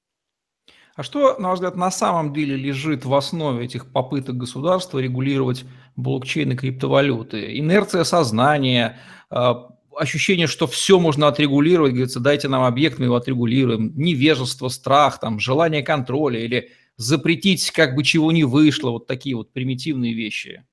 А 0.96 1.04
что, 1.04 1.38
на 1.38 1.50
ваш 1.50 1.58
взгляд, 1.58 1.76
на 1.76 1.92
самом 1.92 2.34
деле 2.34 2.56
лежит 2.56 3.04
в 3.04 3.14
основе 3.14 3.66
этих 3.66 3.92
попыток 3.92 4.38
государства 4.38 5.00
регулировать 5.00 5.66
блокчейн 5.98 6.54
и 6.54 6.56
криптовалюты? 6.56 7.60
Инерция 7.60 8.06
сознания, 8.06 8.98
а, 9.30 9.68
ощущение, 9.94 10.48
что 10.48 10.68
все 10.68 10.98
можно 10.98 11.28
отрегулировать, 11.28 11.92
говорится, 11.92 12.22
дайте 12.22 12.48
нам 12.48 12.64
объект, 12.64 12.98
мы 12.98 13.06
его 13.06 13.16
отрегулируем, 13.18 13.92
невежество, 13.98 14.70
страх, 14.70 15.20
там, 15.20 15.38
желание 15.38 15.84
контроля 15.84 16.40
или 16.40 16.72
запретить, 16.96 17.72
как 17.72 17.96
бы 17.96 18.04
чего 18.06 18.32
не 18.32 18.46
вышло, 18.46 18.92
вот 18.92 19.06
такие 19.06 19.36
вот 19.36 19.52
примитивные 19.52 20.14
вещи. 20.14 20.64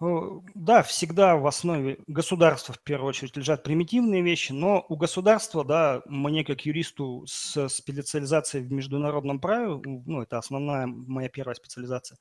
Да, 0.00 0.82
всегда 0.84 1.36
в 1.36 1.46
основе 1.46 1.98
государства 2.06 2.72
в 2.72 2.80
первую 2.82 3.08
очередь 3.08 3.36
лежат 3.36 3.64
примитивные 3.64 4.22
вещи, 4.22 4.52
но 4.52 4.86
у 4.88 4.96
государства, 4.96 5.64
да, 5.64 6.02
мне 6.06 6.44
как 6.44 6.66
юристу 6.66 7.24
с 7.26 7.68
специализацией 7.68 8.64
в 8.64 8.70
международном 8.70 9.40
праве, 9.40 9.80
ну, 9.84 10.22
это 10.22 10.38
основная 10.38 10.86
моя 10.86 11.28
первая 11.28 11.56
специализация, 11.56 12.16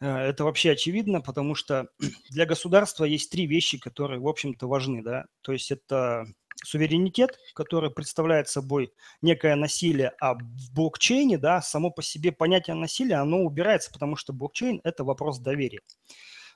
Э, 0.00 0.18
это 0.18 0.44
вообще 0.44 0.72
очевидно, 0.72 1.20
потому 1.20 1.54
что 1.54 1.88
для 2.30 2.46
государства 2.46 3.04
есть 3.04 3.30
три 3.30 3.46
вещи, 3.46 3.78
которые, 3.78 4.20
в 4.20 4.28
общем-то, 4.28 4.66
важны. 4.68 5.02
Да? 5.02 5.26
То 5.42 5.52
есть 5.52 5.70
это 5.70 6.26
суверенитет, 6.64 7.38
который 7.54 7.90
представляет 7.90 8.48
собой 8.48 8.92
некое 9.22 9.56
насилие, 9.56 10.12
а 10.20 10.34
в 10.34 10.72
блокчейне, 10.72 11.38
да, 11.38 11.60
само 11.60 11.90
по 11.90 12.02
себе 12.02 12.32
понятие 12.32 12.74
насилия, 12.74 13.16
оно 13.16 13.40
убирается, 13.40 13.92
потому 13.92 14.16
что 14.16 14.32
блокчейн– 14.32 14.80
это 14.84 15.04
вопрос 15.04 15.38
доверия. 15.38 15.80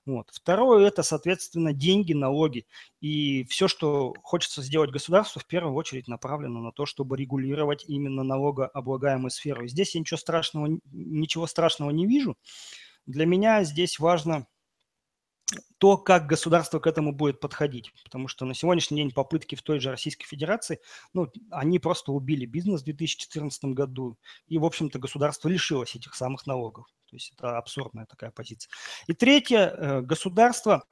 Вот. 0.06 0.30
Второе– 0.32 0.86
это, 0.88 1.02
соответственно, 1.02 1.72
деньги, 1.72 2.12
налоги. 2.14 2.66
И 3.00 3.44
все, 3.44 3.68
что 3.68 4.14
хочется 4.22 4.62
сделать 4.62 4.90
государству, 4.90 5.40
в 5.40 5.46
первую 5.46 5.74
очередь 5.74 6.08
направлено 6.08 6.60
на 6.60 6.72
то, 6.72 6.86
чтобы 6.86 7.16
регулировать 7.16 7.84
именно 7.86 8.22
налогооблагаемую 8.22 9.30
сферу. 9.30 9.64
И 9.64 9.68
здесь 9.68 9.94
я 9.94 10.00
ничего 10.00 10.16
страшного, 10.16 10.78
ничего 10.90 11.46
страшного 11.46 11.90
не 11.90 12.06
вижу. 12.06 12.36
Для 13.06 13.26
меня 13.26 13.62
здесь 13.64 13.98
важно 13.98 14.46
то, 15.78 15.96
как 15.96 16.26
государство 16.26 16.78
к 16.78 16.86
этому 16.86 17.12
будет 17.12 17.40
подходить. 17.40 17.92
Потому 18.04 18.28
что 18.28 18.44
на 18.44 18.54
сегодняшний 18.54 18.98
день 18.98 19.10
попытки 19.10 19.54
в 19.54 19.62
той 19.62 19.80
же 19.80 19.90
Российской 19.90 20.26
Федерации, 20.26 20.80
ну, 21.12 21.28
они 21.50 21.78
просто 21.78 22.12
убили 22.12 22.46
бизнес 22.46 22.82
в 22.82 22.84
2014 22.84 23.64
году, 23.66 24.16
и, 24.46 24.58
в 24.58 24.64
общем-то, 24.64 24.98
государство 24.98 25.48
лишилось 25.48 25.96
этих 25.96 26.14
самых 26.14 26.46
налогов. 26.46 26.86
То 27.10 27.16
есть 27.16 27.32
это 27.36 27.58
абсурдная 27.58 28.06
такая 28.06 28.30
позиция. 28.30 28.70
И 29.08 29.12
третье, 29.12 29.58
э, 29.58 30.00
государство, 30.02 30.84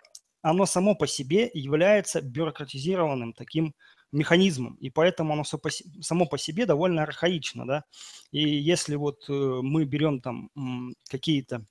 оно 0.42 0.66
само 0.66 0.94
по 0.94 1.06
себе 1.06 1.50
является 1.54 2.20
бюрократизированным 2.20 3.32
таким 3.32 3.74
механизмом, 4.10 4.74
и 4.76 4.90
поэтому 4.90 5.34
оно 5.34 5.44
само 5.44 6.26
по 6.26 6.38
себе 6.38 6.66
довольно 6.66 7.02
архаично, 7.02 7.66
да. 7.66 7.84
И 8.32 8.40
если 8.40 8.96
вот 8.96 9.24
э, 9.28 9.32
мы 9.32 9.84
берем 9.84 10.20
там 10.20 10.50
какие-то 11.08 11.64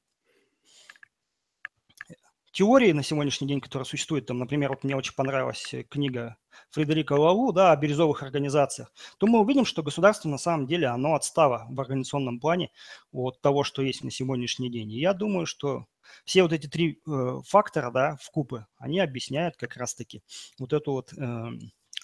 теории 2.57 2.91
на 2.91 3.03
сегодняшний 3.03 3.47
день, 3.47 3.61
которые 3.61 3.85
существуют, 3.85 4.25
там, 4.25 4.39
например, 4.39 4.69
вот 4.71 4.83
мне 4.83 4.95
очень 4.95 5.13
понравилась 5.13 5.71
э, 5.75 5.83
книга 5.83 6.37
Фредерика 6.71 7.13
Лаву, 7.13 7.53
да, 7.53 7.71
о 7.71 7.75
бирюзовых 7.75 8.23
организациях, 8.23 8.91
то 9.19 9.27
мы 9.27 9.41
увидим, 9.41 9.63
что 9.63 9.83
государство 9.83 10.27
на 10.27 10.39
самом 10.39 10.65
деле, 10.65 10.87
оно 10.87 11.13
отстало 11.13 11.67
в 11.69 11.79
организационном 11.79 12.39
плане 12.39 12.71
от 13.11 13.39
того, 13.41 13.63
что 13.63 13.83
есть 13.83 14.03
на 14.03 14.09
сегодняшний 14.09 14.71
день. 14.71 14.91
И 14.91 14.99
я 14.99 15.13
думаю, 15.13 15.45
что 15.45 15.85
все 16.25 16.41
вот 16.41 16.51
эти 16.51 16.65
три 16.65 16.99
э, 17.07 17.41
фактора, 17.45 17.91
да, 17.91 18.17
в 18.19 18.31
купы, 18.31 18.65
они 18.79 18.99
объясняют 19.01 19.55
как 19.55 19.77
раз-таки 19.77 20.23
вот 20.57 20.73
эту 20.73 20.93
вот 20.93 21.13
э, 21.13 21.49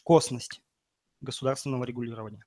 косность 0.04 0.62
государственного 1.22 1.84
регулирования. 1.84 2.46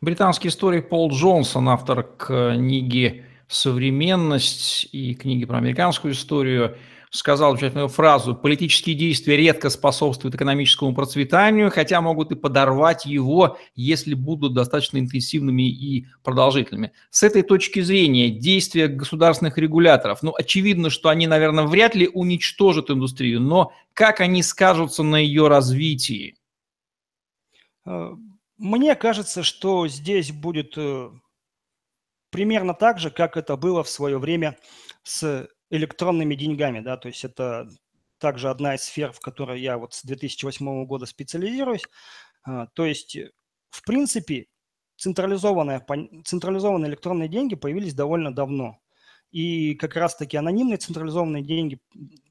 Британский 0.00 0.48
историк 0.48 0.88
Пол 0.88 1.12
Джонсон, 1.12 1.68
автор 1.68 2.02
книги 2.02 3.24
«Современность» 3.46 4.88
и 4.90 5.14
книги 5.14 5.44
про 5.44 5.58
американскую 5.58 6.14
историю, 6.14 6.76
сказал 7.12 7.52
замечательную 7.52 7.88
фразу 7.88 8.34
«Политические 8.34 8.96
действия 8.96 9.36
редко 9.36 9.68
способствуют 9.68 10.34
экономическому 10.34 10.94
процветанию, 10.94 11.70
хотя 11.70 12.00
могут 12.00 12.32
и 12.32 12.36
подорвать 12.36 13.04
его, 13.04 13.58
если 13.74 14.14
будут 14.14 14.54
достаточно 14.54 14.96
интенсивными 14.96 15.68
и 15.68 16.06
продолжительными». 16.24 16.92
С 17.10 17.22
этой 17.22 17.42
точки 17.42 17.80
зрения 17.80 18.30
действия 18.30 18.88
государственных 18.88 19.58
регуляторов, 19.58 20.22
ну, 20.22 20.32
очевидно, 20.36 20.88
что 20.88 21.10
они, 21.10 21.26
наверное, 21.26 21.66
вряд 21.66 21.94
ли 21.94 22.08
уничтожат 22.08 22.90
индустрию, 22.90 23.40
но 23.40 23.72
как 23.92 24.20
они 24.20 24.42
скажутся 24.42 25.02
на 25.02 25.16
ее 25.16 25.48
развитии? 25.48 26.36
Э, 27.84 28.12
мне 28.56 28.94
кажется, 28.94 29.42
что 29.42 29.86
здесь 29.86 30.32
будет 30.32 30.78
э, 30.78 31.10
примерно 32.30 32.72
так 32.72 32.98
же, 32.98 33.10
как 33.10 33.36
это 33.36 33.58
было 33.58 33.84
в 33.84 33.90
свое 33.90 34.16
время 34.18 34.56
с 35.02 35.46
электронными 35.72 36.34
деньгами, 36.34 36.80
да, 36.80 36.96
то 36.96 37.08
есть 37.08 37.24
это 37.24 37.68
также 38.18 38.50
одна 38.50 38.76
из 38.76 38.82
сфер, 38.82 39.10
в 39.10 39.20
которой 39.20 39.60
я 39.60 39.78
вот 39.78 39.94
с 39.94 40.04
2008 40.04 40.84
года 40.84 41.06
специализируюсь. 41.06 41.82
А, 42.44 42.66
то 42.68 42.86
есть, 42.86 43.16
в 43.70 43.84
принципе, 43.84 44.46
централизованные, 44.96 45.84
централизованные 46.24 46.90
электронные 46.90 47.28
деньги 47.28 47.56
появились 47.56 47.94
довольно 47.94 48.32
давно. 48.32 48.78
И 49.30 49.74
как 49.74 49.96
раз-таки 49.96 50.36
анонимные 50.36 50.76
централизованные 50.76 51.42
деньги 51.42 51.80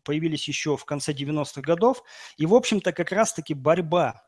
появились 0.04 0.48
еще 0.48 0.78
в 0.78 0.86
конце 0.86 1.12
90-х 1.12 1.62
годов. 1.62 2.04
И, 2.38 2.46
в 2.46 2.54
общем-то, 2.54 2.94
как 2.94 3.12
раз-таки 3.12 3.56
борьба 3.56 4.24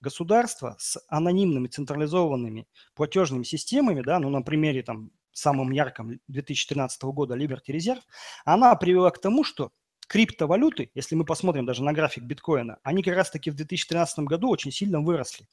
государства 0.00 0.76
с 0.78 1.00
анонимными 1.08 1.68
централизованными 1.68 2.66
платежными 2.94 3.44
системами, 3.44 4.02
да, 4.02 4.18
ну, 4.18 4.30
на 4.30 4.42
примере 4.42 4.82
там 4.82 5.12
самым 5.38 5.70
ярком 5.70 6.20
2013 6.28 7.02
года 7.04 7.36
Liberty 7.36 7.68
Reserve, 7.68 8.02
она 8.44 8.74
привела 8.76 9.10
к 9.10 9.20
тому, 9.20 9.44
что 9.44 9.72
криптовалюты, 10.08 10.90
если 10.94 11.14
мы 11.14 11.24
посмотрим 11.24 11.66
даже 11.66 11.84
на 11.84 11.92
график 11.92 12.24
биткоина, 12.24 12.78
они 12.82 13.02
как 13.02 13.14
раз-таки 13.14 13.50
в 13.50 13.54
2013 13.54 14.20
году 14.20 14.48
очень 14.48 14.72
сильно 14.72 15.00
выросли. 15.00 15.46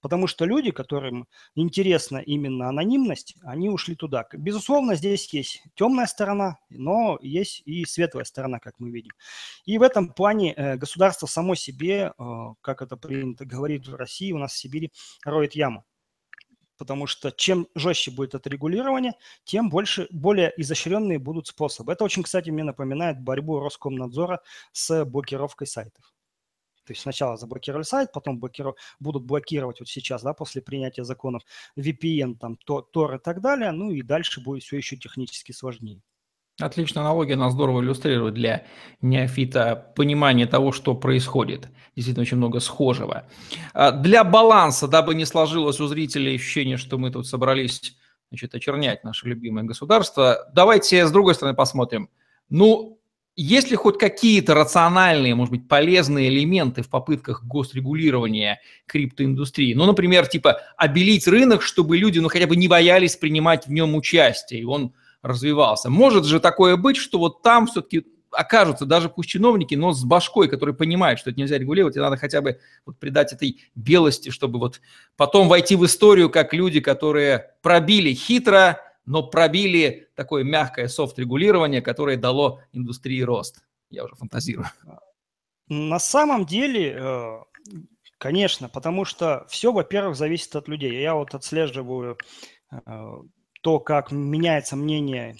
Потому 0.00 0.26
что 0.26 0.46
люди, 0.46 0.70
которым 0.70 1.28
интересна 1.54 2.18
именно 2.18 2.68
анонимность, 2.68 3.36
они 3.42 3.68
ушли 3.68 3.94
туда. 3.94 4.26
Безусловно, 4.32 4.94
здесь 4.94 5.32
есть 5.34 5.62
темная 5.74 6.06
сторона, 6.06 6.56
но 6.70 7.18
есть 7.20 7.62
и 7.66 7.84
светлая 7.84 8.24
сторона, 8.24 8.60
как 8.60 8.74
мы 8.78 8.90
видим. 8.90 9.12
И 9.66 9.76
в 9.76 9.82
этом 9.82 10.12
плане 10.12 10.54
э, 10.54 10.76
государство 10.76 11.26
само 11.26 11.54
себе, 11.54 12.12
э, 12.18 12.34
как 12.62 12.80
это 12.80 12.96
принято 12.96 13.44
говорить 13.44 13.86
в 13.88 13.94
России, 13.94 14.32
у 14.32 14.38
нас 14.38 14.52
в 14.52 14.58
Сибири, 14.58 14.90
роет 15.24 15.54
яму 15.54 15.84
потому 16.80 17.06
что 17.06 17.30
чем 17.30 17.68
жестче 17.74 18.10
будет 18.10 18.34
это 18.34 18.48
регулирование, 18.48 19.12
тем 19.44 19.68
больше, 19.68 20.08
более 20.10 20.50
изощренные 20.56 21.18
будут 21.18 21.46
способы. 21.46 21.92
Это 21.92 22.04
очень, 22.04 22.22
кстати, 22.22 22.48
мне 22.48 22.64
напоминает 22.64 23.20
борьбу 23.20 23.60
Роскомнадзора 23.60 24.40
с 24.72 25.04
блокировкой 25.04 25.66
сайтов. 25.66 26.02
То 26.86 26.92
есть 26.92 27.02
сначала 27.02 27.36
заблокировали 27.36 27.82
сайт, 27.82 28.12
потом 28.12 28.40
блокиров... 28.40 28.76
будут 28.98 29.24
блокировать 29.24 29.80
вот 29.80 29.90
сейчас, 29.90 30.22
да, 30.22 30.32
после 30.32 30.62
принятия 30.62 31.04
законов 31.04 31.42
VPN, 31.76 32.36
там, 32.36 32.56
Tor 32.66 33.16
и 33.16 33.18
так 33.18 33.42
далее, 33.42 33.72
ну 33.72 33.90
и 33.90 34.00
дальше 34.00 34.40
будет 34.40 34.62
все 34.62 34.78
еще 34.78 34.96
технически 34.96 35.52
сложнее. 35.52 36.00
Отличная 36.60 37.02
аналогия, 37.02 37.34
она 37.34 37.50
здорово 37.50 37.80
иллюстрирует 37.80 38.34
для 38.34 38.64
неофита 39.02 39.92
понимание 39.96 40.46
того, 40.46 40.72
что 40.72 40.94
происходит. 40.94 41.68
Действительно, 41.96 42.22
очень 42.22 42.36
много 42.36 42.60
схожего. 42.60 43.24
А, 43.72 43.92
для 43.92 44.24
баланса, 44.24 44.88
дабы 44.88 45.14
не 45.14 45.24
сложилось 45.24 45.80
у 45.80 45.86
зрителей 45.86 46.36
ощущение, 46.36 46.76
что 46.76 46.98
мы 46.98 47.10
тут 47.10 47.26
собрались 47.26 47.96
значит, 48.30 48.54
очернять 48.54 49.04
наше 49.04 49.26
любимое 49.28 49.64
государство, 49.64 50.50
давайте 50.54 51.04
с 51.06 51.10
другой 51.10 51.34
стороны 51.34 51.56
посмотрим. 51.56 52.08
Ну, 52.48 53.00
есть 53.36 53.70
ли 53.70 53.76
хоть 53.76 53.98
какие-то 53.98 54.54
рациональные, 54.54 55.34
может 55.34 55.52
быть, 55.52 55.68
полезные 55.68 56.28
элементы 56.28 56.82
в 56.82 56.88
попытках 56.88 57.44
госрегулирования 57.44 58.60
криптоиндустрии? 58.86 59.74
Ну, 59.74 59.86
например, 59.86 60.26
типа 60.26 60.60
обелить 60.76 61.26
рынок, 61.26 61.62
чтобы 61.62 61.96
люди, 61.96 62.18
ну, 62.18 62.28
хотя 62.28 62.46
бы 62.46 62.56
не 62.56 62.68
боялись 62.68 63.16
принимать 63.16 63.66
в 63.66 63.72
нем 63.72 63.94
участие, 63.94 64.60
и 64.60 64.64
он 64.64 64.92
развивался. 65.22 65.90
Может 65.90 66.24
же 66.24 66.40
такое 66.40 66.76
быть, 66.76 66.96
что 66.96 67.18
вот 67.18 67.42
там 67.42 67.66
все-таки 67.66 68.06
окажутся 68.30 68.86
даже 68.86 69.08
пусть 69.08 69.28
чиновники, 69.28 69.74
но 69.74 69.92
с 69.92 70.04
башкой, 70.04 70.48
которые 70.48 70.74
понимают, 70.74 71.18
что 71.18 71.30
это 71.30 71.38
нельзя 71.40 71.58
регулировать, 71.58 71.96
и 71.96 72.00
надо 72.00 72.16
хотя 72.16 72.40
бы 72.40 72.60
вот 72.86 72.98
придать 72.98 73.32
этой 73.32 73.60
белости, 73.74 74.30
чтобы 74.30 74.58
вот 74.58 74.80
потом 75.16 75.48
войти 75.48 75.76
в 75.76 75.84
историю 75.84 76.30
как 76.30 76.54
люди, 76.54 76.80
которые 76.80 77.54
пробили 77.62 78.14
хитро, 78.14 78.80
но 79.04 79.22
пробили 79.24 80.08
такое 80.14 80.44
мягкое 80.44 80.88
софт-регулирование, 80.88 81.82
которое 81.82 82.16
дало 82.16 82.60
индустрии 82.72 83.20
рост. 83.22 83.64
Я 83.90 84.04
уже 84.04 84.14
фантазирую. 84.14 84.68
На 85.68 85.98
самом 85.98 86.46
деле, 86.46 86.96
э, 86.98 87.38
конечно, 88.18 88.68
потому 88.68 89.04
что 89.04 89.46
все, 89.48 89.72
во-первых, 89.72 90.16
зависит 90.16 90.54
от 90.54 90.68
людей. 90.68 91.00
Я 91.00 91.14
вот 91.14 91.34
отслеживаю 91.34 92.18
э, 92.70 93.22
то, 93.60 93.80
как 93.80 94.10
меняется 94.10 94.76
мнение 94.76 95.36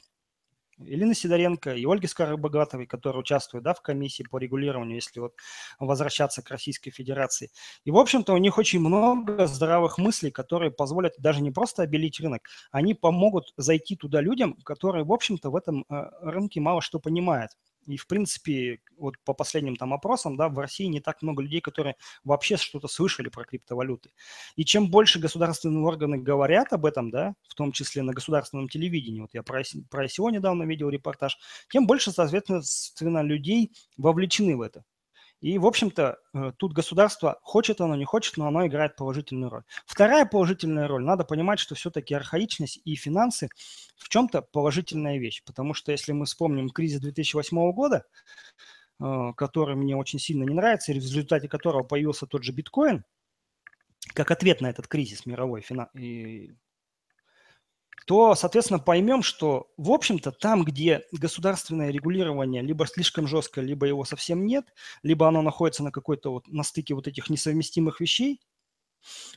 Елены 0.85 1.15
Сидоренко 1.15 1.75
и 1.75 1.85
Ольги 1.85 2.07
Скоробогатовой, 2.07 2.87
которые 2.87 3.21
участвуют 3.21 3.65
да, 3.65 3.75
в 3.75 3.83
комиссии 3.83 4.23
по 4.23 4.39
регулированию, 4.39 4.97
если 4.97 5.21
вот 5.21 5.35
возвращаться 5.79 6.43
к 6.43 6.51
Российской 6.51 6.91
Федерации. 6.91 7.51
И, 7.85 7.91
в 7.91 7.99
общем-то, 7.99 8.33
у 8.33 8.39
них 8.39 8.59
очень 8.59 8.81
много 8.81 9.47
здравых 9.47 9.99
мыслей, 9.99 10.31
которые 10.31 10.71
позволят 10.71 11.15
даже 11.19 11.43
не 11.43 11.51
просто 11.51 11.83
обелить 11.83 12.21
рынок, 12.21 12.49
они 12.71 12.95
помогут 12.95 13.53
зайти 13.57 13.97
туда 13.97 14.21
людям, 14.21 14.55
которые, 14.65 15.05
в 15.05 15.13
общем-то, 15.13 15.51
в 15.51 15.57
этом 15.57 15.85
э, 15.89 16.05
рынке 16.23 16.61
мало 16.61 16.81
что 16.81 16.99
понимают. 16.99 17.51
И, 17.87 17.97
в 17.97 18.07
принципе, 18.07 18.81
вот 18.97 19.19
по 19.25 19.33
последним 19.33 19.77
там 19.77 19.95
опросам, 19.95 20.37
да, 20.37 20.49
в 20.49 20.59
России 20.59 20.85
не 20.85 21.01
так 21.01 21.23
много 21.23 21.43
людей, 21.43 21.61
которые 21.61 21.97
вообще 22.25 22.57
что-то 22.57 22.89
слышали 22.89 23.29
про 23.29 23.45
криптовалюты. 23.45 24.11
И 24.57 24.65
чем 24.65 24.91
больше 24.91 25.19
государственные 25.19 25.85
органы 25.85 26.19
говорят 26.19 26.73
об 26.73 26.87
этом, 26.87 27.11
да, 27.11 27.35
в 27.49 27.55
том 27.55 27.73
числе 27.73 28.03
на 28.03 28.13
государственном 28.13 28.69
телевидении, 28.69 29.21
вот 29.21 29.31
я 29.33 29.43
про, 29.43 29.63
ICO 29.63 30.31
недавно 30.31 30.65
видел 30.65 30.91
репортаж, 30.91 31.39
тем 31.71 31.87
больше, 31.87 32.13
соответственно, 32.13 33.23
людей 33.23 33.73
вовлечены 33.97 34.57
в 34.57 34.61
это. 34.61 34.85
И, 35.41 35.57
в 35.59 35.67
общем-то, 35.67 36.19
э, 36.35 36.53
тут 36.59 36.75
государство, 36.75 37.39
хочет 37.43 37.81
оно, 37.81 37.97
не 37.97 38.05
хочет, 38.05 38.37
но 38.37 38.47
оно 38.47 38.67
играет 38.67 38.97
положительную 38.97 39.51
роль. 39.51 39.63
Вторая 39.87 40.27
положительная 40.27 40.87
роль, 40.87 41.03
надо 41.03 41.25
понимать, 41.25 41.59
что 41.59 41.75
все-таки 41.75 42.15
архаичность 42.15 42.81
и 42.85 42.95
финансы 42.95 43.49
в 43.97 44.09
чем-то 44.11 44.43
положительная 44.43 45.19
вещь. 45.19 45.43
Потому 45.45 45.73
что 45.73 45.93
если 45.93 46.13
мы 46.13 46.27
вспомним 46.27 46.69
кризис 46.69 47.01
2008 47.01 47.73
года, 47.73 48.05
э, 49.01 49.33
который 49.37 49.77
мне 49.77 49.97
очень 49.97 50.19
сильно 50.19 50.45
не 50.45 50.55
нравится, 50.55 50.93
и 50.93 51.01
в 51.01 51.03
результате 51.03 51.49
которого 51.49 51.85
появился 51.85 52.27
тот 52.27 52.45
же 52.45 52.53
биткоин, 52.53 53.05
как 54.15 54.31
ответ 54.31 54.61
на 54.61 54.69
этот 54.69 54.89
кризис 54.89 55.25
мировой 55.25 55.65
и 55.95 56.53
то, 58.11 58.35
соответственно, 58.35 58.81
поймем, 58.81 59.23
что, 59.23 59.71
в 59.77 59.93
общем-то, 59.93 60.33
там, 60.33 60.65
где 60.65 61.05
государственное 61.13 61.93
регулирование 61.93 62.61
либо 62.61 62.85
слишком 62.89 63.29
жесткое, 63.29 63.65
либо 63.65 63.87
его 63.87 64.05
совсем 64.05 64.47
нет, 64.47 64.65
либо 65.05 65.29
оно 65.29 65.43
находится 65.43 65.85
на 65.85 65.93
какой-то 65.93 66.33
вот 66.33 66.49
на 66.49 66.65
стыке 66.65 66.97
вот 66.97 67.07
этих 67.07 67.31
несовместимых 67.31 68.01
вещей, 68.01 68.41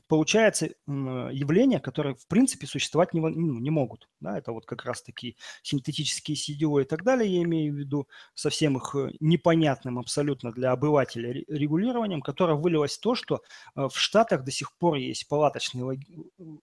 получается 0.08 0.70
явления, 0.88 1.80
которые, 1.80 2.16
в 2.16 2.28
принципе, 2.28 2.66
существовать 2.66 3.14
не, 3.14 3.22
ну, 3.22 3.60
не 3.60 3.70
могут. 3.70 4.10
Да, 4.20 4.40
это 4.40 4.52
вот 4.52 4.66
как 4.66 4.86
раз-таки 4.86 5.38
синтетические 5.62 6.36
CDO 6.36 6.82
и 6.82 6.86
так 6.86 7.04
далее, 7.04 7.32
я 7.32 7.44
имею 7.44 7.76
в 7.76 7.78
виду, 7.78 8.08
совсем 8.34 8.78
их 8.78 8.96
э, 8.96 9.12
непонятным 9.20 10.00
абсолютно 10.00 10.52
для 10.52 10.72
обывателя 10.72 11.32
регулированием, 11.48 12.22
которое 12.22 12.56
вылилось 12.56 12.98
в 12.98 13.02
то, 13.02 13.14
что 13.14 13.44
э, 13.76 13.88
в 13.88 13.96
Штатах 13.96 14.44
до 14.44 14.52
сих 14.52 14.76
пор 14.78 14.96
есть 14.96 15.28
палаточные 15.28 16.00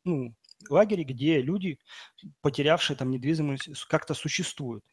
ну, 0.05 0.35
лагере, 0.69 1.05
где 1.05 1.41
люди, 1.41 1.79
потерявшие 2.43 2.97
там 2.97 3.11
недвижимость, 3.11 3.71
как-то 3.87 4.15
существуют. 4.15 4.85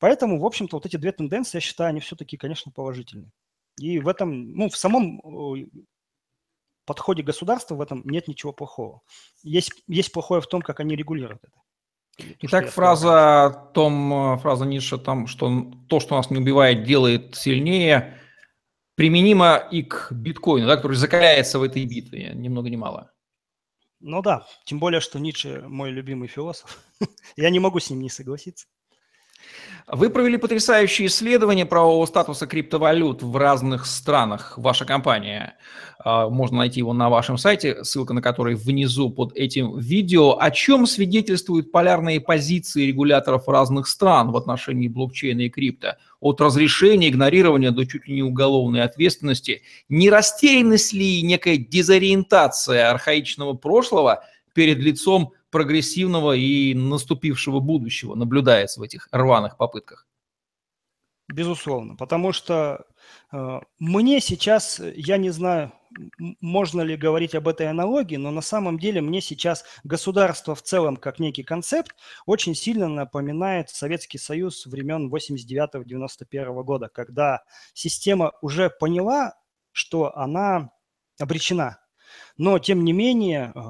Поэтому, 0.00 0.40
в 0.40 0.44
общем-то, 0.44 0.76
вот 0.76 0.86
эти 0.86 0.96
две 0.96 1.12
тенденции, 1.12 1.58
я 1.58 1.60
считаю, 1.60 1.90
они 1.90 2.00
все-таки, 2.00 2.36
конечно, 2.36 2.72
положительные. 2.72 3.30
И 3.78 3.98
в 3.98 4.08
этом, 4.08 4.52
ну, 4.52 4.68
в 4.68 4.76
самом 4.76 5.20
подходе 6.84 7.22
государства 7.22 7.74
в 7.74 7.80
этом 7.80 8.02
нет 8.04 8.28
ничего 8.28 8.52
плохого. 8.52 9.02
Есть, 9.42 9.82
есть 9.86 10.12
плохое 10.12 10.40
в 10.40 10.46
том, 10.46 10.62
как 10.62 10.80
они 10.80 10.96
регулируют 10.96 11.42
это. 11.42 12.36
Итак, 12.40 12.70
фраза, 12.70 13.70
том, 13.74 14.38
фраза 14.40 14.64
Ницше, 14.64 14.98
там, 14.98 15.28
что 15.28 15.70
то, 15.88 16.00
что 16.00 16.16
нас 16.16 16.30
не 16.30 16.38
убивает, 16.38 16.82
делает 16.82 17.36
сильнее, 17.36 18.18
применима 18.96 19.56
и 19.70 19.84
к 19.84 20.08
биткоину, 20.10 20.66
да, 20.66 20.76
который 20.76 20.96
закаляется 20.96 21.60
в 21.60 21.62
этой 21.62 21.84
битве, 21.84 22.32
ни 22.34 22.48
много 22.48 22.70
ни 22.70 22.76
мало. 22.76 23.12
Ну 24.00 24.22
да, 24.22 24.46
тем 24.64 24.78
более, 24.78 25.00
что 25.00 25.18
Ницше 25.18 25.62
мой 25.68 25.90
любимый 25.90 26.28
философ. 26.28 26.82
Я 27.36 27.50
не 27.50 27.58
могу 27.60 27.80
с 27.80 27.90
ним 27.90 28.00
не 28.00 28.10
согласиться. 28.10 28.66
Вы 29.90 30.10
провели 30.10 30.36
потрясающее 30.36 31.08
исследование 31.08 31.64
правового 31.64 32.04
статуса 32.04 32.46
криптовалют 32.46 33.22
в 33.22 33.34
разных 33.36 33.86
странах. 33.86 34.58
Ваша 34.58 34.84
компания. 34.84 35.56
А, 35.98 36.28
можно 36.28 36.58
найти 36.58 36.80
его 36.80 36.92
на 36.92 37.08
вашем 37.08 37.38
сайте, 37.38 37.82
ссылка 37.84 38.12
на 38.12 38.20
который 38.20 38.54
внизу 38.54 39.08
под 39.08 39.34
этим 39.34 39.78
видео. 39.78 40.38
О 40.38 40.50
чем 40.50 40.86
свидетельствуют 40.86 41.72
полярные 41.72 42.20
позиции 42.20 42.84
регуляторов 42.84 43.48
разных 43.48 43.88
стран 43.88 44.30
в 44.30 44.36
отношении 44.36 44.88
блокчейна 44.88 45.42
и 45.42 45.48
крипто? 45.48 45.96
От 46.20 46.42
разрешения, 46.42 47.08
игнорирования 47.08 47.70
до 47.70 47.86
чуть 47.86 48.06
ли 48.06 48.16
не 48.16 48.22
уголовной 48.22 48.82
ответственности. 48.82 49.62
Не 49.88 50.10
растерянность 50.10 50.92
ли 50.92 51.22
некая 51.22 51.56
дезориентация 51.56 52.90
архаичного 52.90 53.54
прошлого 53.54 54.22
перед 54.52 54.78
лицом 54.78 55.32
прогрессивного 55.50 56.36
и 56.36 56.74
наступившего 56.74 57.60
будущего 57.60 58.14
наблюдается 58.14 58.80
в 58.80 58.82
этих 58.82 59.08
рваных 59.12 59.56
попытках? 59.56 60.06
Безусловно, 61.30 61.94
потому 61.94 62.32
что 62.32 62.86
э, 63.32 63.60
мне 63.78 64.20
сейчас, 64.20 64.80
я 64.80 65.18
не 65.18 65.28
знаю, 65.28 65.72
можно 66.40 66.80
ли 66.80 66.96
говорить 66.96 67.34
об 67.34 67.48
этой 67.48 67.68
аналогии, 67.68 68.16
но 68.16 68.30
на 68.30 68.40
самом 68.40 68.78
деле 68.78 69.02
мне 69.02 69.20
сейчас 69.20 69.64
государство 69.84 70.54
в 70.54 70.62
целом 70.62 70.96
как 70.96 71.18
некий 71.18 71.42
концепт 71.42 71.94
очень 72.24 72.54
сильно 72.54 72.88
напоминает 72.88 73.68
Советский 73.68 74.16
Союз 74.16 74.64
времен 74.64 75.12
89-91 75.12 76.62
года, 76.62 76.88
когда 76.88 77.42
система 77.74 78.32
уже 78.40 78.70
поняла, 78.70 79.34
что 79.72 80.16
она 80.16 80.70
обречена. 81.18 81.78
Но, 82.38 82.58
тем 82.58 82.84
не 82.84 82.94
менее, 82.94 83.52
э, 83.54 83.60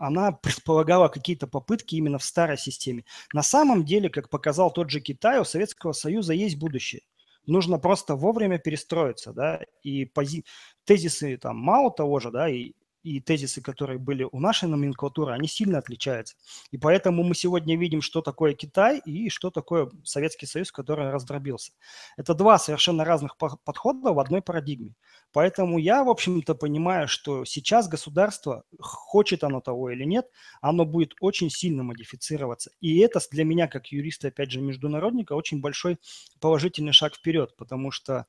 она 0.00 0.32
предполагала 0.32 1.08
какие-то 1.08 1.46
попытки 1.46 1.94
именно 1.94 2.18
в 2.18 2.24
старой 2.24 2.56
системе. 2.56 3.04
На 3.34 3.42
самом 3.42 3.84
деле, 3.84 4.08
как 4.08 4.30
показал 4.30 4.72
тот 4.72 4.90
же 4.90 5.00
Китай, 5.00 5.38
у 5.38 5.44
Советского 5.44 5.92
Союза 5.92 6.32
есть 6.32 6.56
будущее. 6.56 7.02
Нужно 7.46 7.78
просто 7.78 8.16
вовремя 8.16 8.58
перестроиться, 8.58 9.32
да, 9.32 9.60
и 9.82 10.06
пози... 10.06 10.44
тезисы 10.84 11.36
там 11.36 11.58
мало 11.58 11.90
того 11.90 12.18
же, 12.18 12.30
да, 12.30 12.48
и 12.48 12.72
и 13.02 13.20
тезисы, 13.20 13.60
которые 13.62 13.98
были 13.98 14.26
у 14.30 14.40
нашей 14.40 14.68
номенклатуры, 14.68 15.32
они 15.32 15.48
сильно 15.48 15.78
отличаются. 15.78 16.36
И 16.70 16.78
поэтому 16.78 17.22
мы 17.22 17.34
сегодня 17.34 17.76
видим, 17.76 18.02
что 18.02 18.22
такое 18.22 18.54
Китай 18.54 19.00
и 19.04 19.28
что 19.30 19.50
такое 19.50 19.90
Советский 20.04 20.46
Союз, 20.46 20.72
который 20.72 21.10
раздробился. 21.10 21.72
Это 22.16 22.34
два 22.34 22.58
совершенно 22.58 23.04
разных 23.04 23.36
подхода 23.36 24.12
в 24.12 24.18
одной 24.18 24.42
парадигме. 24.42 24.94
Поэтому 25.32 25.78
я, 25.78 26.02
в 26.02 26.10
общем-то, 26.10 26.54
понимаю, 26.54 27.06
что 27.08 27.44
сейчас 27.44 27.88
государство, 27.88 28.64
хочет 28.80 29.44
оно 29.44 29.60
того 29.60 29.90
или 29.90 30.04
нет, 30.04 30.26
оно 30.60 30.84
будет 30.84 31.14
очень 31.20 31.50
сильно 31.50 31.82
модифицироваться. 31.82 32.70
И 32.80 32.98
это 32.98 33.20
для 33.30 33.44
меня, 33.44 33.68
как 33.68 33.88
юриста, 33.88 34.28
опять 34.28 34.50
же, 34.50 34.60
международника, 34.60 35.34
очень 35.34 35.60
большой 35.60 35.98
положительный 36.40 36.92
шаг 36.92 37.14
вперед, 37.14 37.54
потому 37.56 37.90
что 37.90 38.26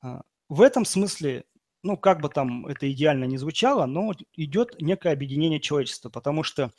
а, 0.00 0.22
в 0.48 0.62
этом 0.62 0.84
смысле 0.84 1.44
ну, 1.82 1.96
как 1.96 2.20
бы 2.20 2.28
там 2.28 2.66
это 2.66 2.90
идеально 2.90 3.24
не 3.24 3.38
звучало, 3.38 3.86
но 3.86 4.12
идет 4.34 4.80
некое 4.80 5.12
объединение 5.12 5.60
человечества, 5.60 6.10
потому 6.10 6.42
что 6.42 6.70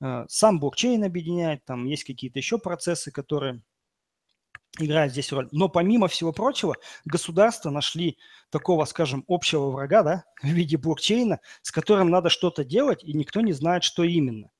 э, 0.00 0.24
сам 0.28 0.60
блокчейн 0.60 1.02
объединяет, 1.04 1.64
там 1.64 1.84
есть 1.86 2.04
какие-то 2.04 2.38
еще 2.38 2.58
процессы, 2.58 3.10
которые 3.10 3.62
играют 4.78 5.12
здесь 5.12 5.32
роль. 5.32 5.48
Но 5.52 5.68
помимо 5.68 6.08
всего 6.08 6.32
прочего, 6.32 6.76
государства 7.04 7.70
нашли 7.70 8.18
такого, 8.50 8.84
скажем, 8.84 9.24
общего 9.28 9.70
врага, 9.70 10.02
да, 10.02 10.24
в 10.42 10.46
виде 10.46 10.76
блокчейна, 10.76 11.40
с 11.62 11.70
которым 11.70 12.10
надо 12.10 12.28
что-то 12.30 12.64
делать, 12.64 13.02
и 13.04 13.12
никто 13.12 13.40
не 13.40 13.52
знает, 13.52 13.84
что 13.84 14.04
именно. 14.04 14.50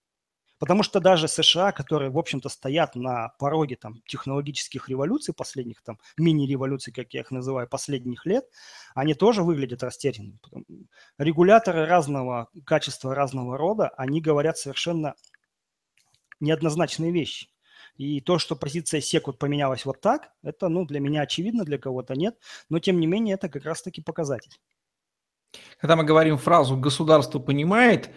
Потому 0.59 0.83
что 0.83 1.01
даже 1.01 1.29
США, 1.29 1.73
которые, 1.73 2.11
в 2.11 2.19
общем-то, 2.19 2.49
стоят 2.49 2.95
на 2.95 3.31
пороге 3.39 3.77
там, 3.77 4.03
технологических 4.07 4.89
революций, 4.89 5.35
последних 5.35 5.83
там 5.83 5.99
мини-революций, 6.17 6.93
как 6.93 7.13
я 7.13 7.21
их 7.21 7.31
называю, 7.31 7.69
последних 7.69 8.25
лет, 8.25 8.45
они 8.95 9.15
тоже 9.15 9.43
выглядят 9.43 9.83
растерянными. 9.83 10.39
Регуляторы 11.19 11.87
разного 11.87 12.49
качества, 12.65 13.15
разного 13.15 13.59
рода, 13.59 13.89
они 13.97 14.21
говорят 14.21 14.57
совершенно 14.57 15.15
неоднозначные 16.41 17.11
вещи. 17.13 17.49
И 17.97 18.21
то, 18.21 18.39
что 18.39 18.57
позиция 18.57 19.01
секут 19.01 19.39
поменялась 19.39 19.85
вот 19.85 20.01
так, 20.01 20.31
это, 20.43 20.69
ну, 20.69 20.85
для 20.85 21.01
меня 21.01 21.23
очевидно, 21.23 21.65
для 21.65 21.79
кого-то 21.79 22.15
нет, 22.15 22.37
но 22.69 22.79
тем 22.81 22.99
не 22.99 23.07
менее 23.07 23.35
это 23.35 23.49
как 23.49 23.65
раз-таки 23.65 24.03
показатель. 24.03 24.59
Когда 25.79 25.95
мы 25.95 26.05
говорим 26.05 26.37
фразу 26.39 26.77
«государство 26.77 27.39
понимает», 27.39 28.11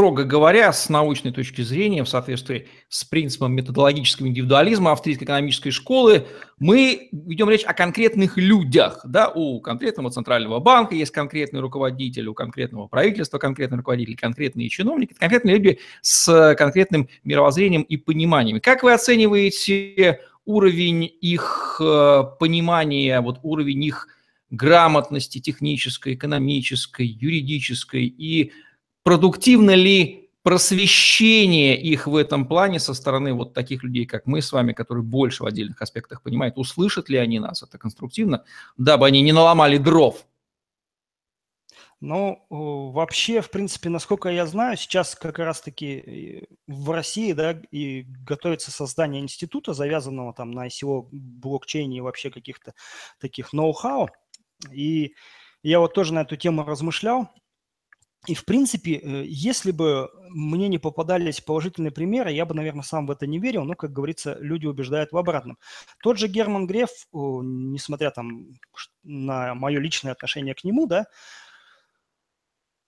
строго 0.00 0.24
говоря, 0.24 0.72
с 0.72 0.88
научной 0.88 1.30
точки 1.30 1.60
зрения, 1.60 2.02
в 2.02 2.08
соответствии 2.08 2.68
с 2.88 3.04
принципом 3.04 3.52
методологического 3.52 4.28
индивидуализма 4.28 4.92
австрийской 4.92 5.26
экономической 5.26 5.72
школы, 5.72 6.26
мы 6.58 7.10
ведем 7.12 7.50
речь 7.50 7.64
о 7.64 7.74
конкретных 7.74 8.38
людях. 8.38 9.02
Да? 9.04 9.28
У 9.28 9.60
конкретного 9.60 10.10
центрального 10.10 10.58
банка 10.58 10.94
есть 10.94 11.10
конкретный 11.10 11.60
руководитель, 11.60 12.28
у 12.28 12.34
конкретного 12.34 12.86
правительства 12.86 13.36
конкретный 13.36 13.76
руководитель, 13.76 14.16
конкретные 14.16 14.70
чиновники, 14.70 15.12
конкретные 15.12 15.56
люди 15.56 15.78
с 16.00 16.54
конкретным 16.54 17.10
мировоззрением 17.22 17.82
и 17.82 17.98
пониманием. 17.98 18.58
Как 18.62 18.82
вы 18.82 18.94
оцениваете 18.94 20.20
уровень 20.46 21.10
их 21.20 21.78
э, 21.78 22.22
понимания, 22.38 23.20
вот 23.20 23.40
уровень 23.42 23.84
их 23.84 24.08
грамотности 24.48 25.40
технической, 25.40 26.14
экономической, 26.14 27.04
юридической 27.04 28.06
и 28.06 28.52
продуктивно 29.02 29.74
ли 29.74 30.30
просвещение 30.42 31.80
их 31.80 32.06
в 32.06 32.16
этом 32.16 32.46
плане 32.46 32.80
со 32.80 32.94
стороны 32.94 33.34
вот 33.34 33.52
таких 33.52 33.82
людей, 33.82 34.06
как 34.06 34.26
мы 34.26 34.40
с 34.40 34.52
вами, 34.52 34.72
которые 34.72 35.04
больше 35.04 35.42
в 35.42 35.46
отдельных 35.46 35.80
аспектах 35.82 36.22
понимают, 36.22 36.56
услышат 36.56 37.08
ли 37.08 37.18
они 37.18 37.38
нас 37.38 37.62
это 37.62 37.78
конструктивно, 37.78 38.44
дабы 38.78 39.06
они 39.06 39.20
не 39.20 39.32
наломали 39.32 39.76
дров? 39.76 40.26
Ну, 42.02 42.46
вообще, 42.48 43.42
в 43.42 43.50
принципе, 43.50 43.90
насколько 43.90 44.30
я 44.30 44.46
знаю, 44.46 44.78
сейчас 44.78 45.14
как 45.14 45.38
раз-таки 45.38 45.86
э, 45.86 46.54
в 46.66 46.90
России, 46.90 47.34
да, 47.34 47.60
и 47.70 48.06
готовится 48.26 48.70
создание 48.70 49.20
института, 49.20 49.74
завязанного 49.74 50.32
там 50.32 50.50
на 50.50 50.66
ICO, 50.66 51.08
блокчейне 51.12 51.98
и 51.98 52.00
вообще 52.00 52.30
каких-то 52.30 52.72
таких 53.18 53.52
ноу-хау. 53.52 54.08
И 54.72 55.14
я 55.62 55.78
вот 55.78 55.92
тоже 55.92 56.14
на 56.14 56.22
эту 56.22 56.36
тему 56.36 56.64
размышлял, 56.64 57.28
И, 58.26 58.34
в 58.34 58.44
принципе, 58.44 58.96
э, 58.96 59.24
если 59.26 59.70
бы 59.70 60.10
мне 60.28 60.68
не 60.68 60.78
попадались 60.78 61.40
положительные 61.40 61.90
примеры, 61.90 62.30
я 62.32 62.44
бы, 62.44 62.54
наверное, 62.54 62.82
сам 62.82 63.06
в 63.06 63.10
это 63.10 63.26
не 63.26 63.38
верил, 63.38 63.64
но, 63.64 63.74
как 63.74 63.92
говорится, 63.92 64.36
люди 64.40 64.66
убеждают 64.66 65.10
в 65.12 65.16
обратном. 65.16 65.58
Тот 66.02 66.18
же 66.18 66.28
Герман 66.28 66.66
Греф, 66.66 66.90
несмотря 67.12 68.10
там 68.10 68.48
на 69.02 69.54
мое 69.54 69.80
личное 69.80 70.12
отношение 70.12 70.54
к 70.54 70.64
нему, 70.64 70.86
да, 70.86 71.06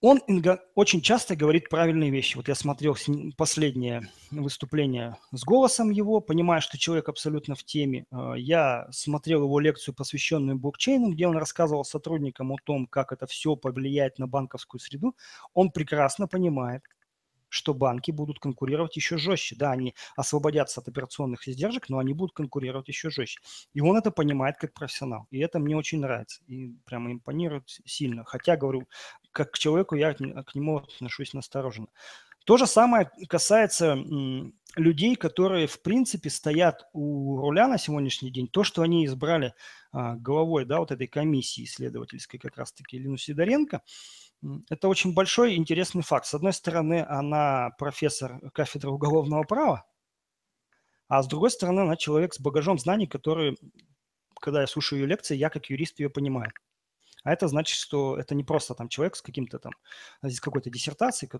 он 0.03 0.21
очень 0.75 0.99
часто 0.99 1.37
говорит 1.37 1.69
правильные 1.69 2.09
вещи. 2.09 2.35
Вот 2.35 2.49
я 2.49 2.55
смотрел 2.55 2.97
последнее 3.37 4.01
выступление 4.31 5.15
с 5.31 5.45
голосом 5.45 5.91
его, 5.91 6.19
понимая, 6.19 6.59
что 6.59 6.77
человек 6.77 7.07
абсолютно 7.07 7.55
в 7.55 7.63
теме. 7.63 8.05
А, 8.11 8.33
я 8.33 8.85
смотрел 8.91 9.43
его 9.43 9.61
лекцию, 9.61 9.95
посвященную 9.95 10.59
блокчейну, 10.59 11.13
где 11.13 11.25
он 11.25 11.37
рассказывал 11.37 11.85
сотрудникам 11.85 12.51
о 12.51 12.57
том, 12.61 12.85
как 12.85 13.13
это 13.13 13.27
все 13.27 13.55
повлияет 13.55 14.19
на 14.19 14.27
банковскую 14.27 14.81
среду. 14.81 15.15
Он 15.53 15.71
прекрасно 15.71 16.27
понимает, 16.27 16.83
что 17.53 17.75
банки 17.75 18.09
будут 18.09 18.39
конкурировать 18.39 18.95
еще 18.95 19.17
жестче. 19.17 19.55
Да, 19.55 19.71
они 19.71 19.93
освободятся 20.15 20.81
от 20.81 20.87
операционных 20.87 21.47
издержек, 21.47 21.87
но 21.87 21.99
они 21.99 22.13
будут 22.13 22.35
конкурировать 22.35 22.87
еще 22.87 23.11
жестче. 23.11 23.41
И 23.73 23.79
он 23.79 23.95
это 23.95 24.09
понимает 24.09 24.57
как 24.57 24.73
профессионал. 24.73 25.27
И 25.29 25.37
это 25.37 25.59
мне 25.59 25.77
очень 25.77 25.99
нравится. 25.99 26.41
И 26.47 26.73
прямо 26.85 27.11
импонирует 27.11 27.69
сильно. 27.85 28.23
Хотя, 28.25 28.57
говорю, 28.57 28.87
как 29.31 29.51
к 29.51 29.59
человеку 29.59 29.93
я 29.93 30.15
к 30.15 30.55
нему 30.55 30.77
отношусь 30.77 31.33
настороженно. 31.33 31.89
То 32.43 32.57
же 32.57 32.65
самое 32.65 33.11
касается 33.29 33.95
людей, 34.75 35.15
которые, 35.15 35.67
в 35.67 35.79
принципе, 35.83 36.31
стоят 36.31 36.87
у 36.91 37.37
руля 37.37 37.67
на 37.67 37.77
сегодняшний 37.77 38.31
день. 38.31 38.47
То, 38.47 38.63
что 38.63 38.81
они 38.81 39.05
избрали 39.05 39.53
а, 39.91 40.15
головой 40.15 40.65
да, 40.65 40.79
вот 40.79 40.91
этой 40.91 41.05
комиссии 41.05 41.65
исследовательской, 41.65 42.39
как 42.39 42.57
раз-таки 42.57 42.97
Лину 42.97 43.17
Сидоренко– 43.17 43.83
это 44.69 44.87
очень 44.87 45.13
большой 45.13 45.55
интересный 45.55 46.03
факт. 46.03 46.25
С 46.25 46.33
одной 46.33 46.53
стороны, 46.53 47.05
она 47.07 47.71
профессор 47.77 48.39
кафедры 48.51 48.91
уголовного 48.91 49.43
права, 49.43 49.85
а 51.07 51.21
с 51.21 51.27
другой 51.27 51.51
стороны, 51.51 51.81
она 51.81 51.95
человек 51.95 52.33
с 52.33 52.39
багажом 52.39 52.79
знаний, 52.79 53.07
который, 53.07 53.57
когда 54.41 54.61
я 54.61 54.67
слушаю 54.67 55.01
ее 55.01 55.07
лекции, 55.07 55.35
я 55.35 55.49
как 55.49 55.69
юрист 55.69 55.99
ее 55.99 56.09
понимаю. 56.09 56.51
А 57.23 57.31
это 57.31 57.47
значит, 57.47 57.77
что 57.77 58.17
это 58.17 58.35
не 58.35 58.43
просто 58.43 58.75
там 58.75 58.89
человек 58.89 59.15
с 59.15 59.21
каким-то 59.21 59.57
там, 59.57 59.71
с 60.21 60.41
какой-то 60.41 60.69
диссертацией, 60.69 61.31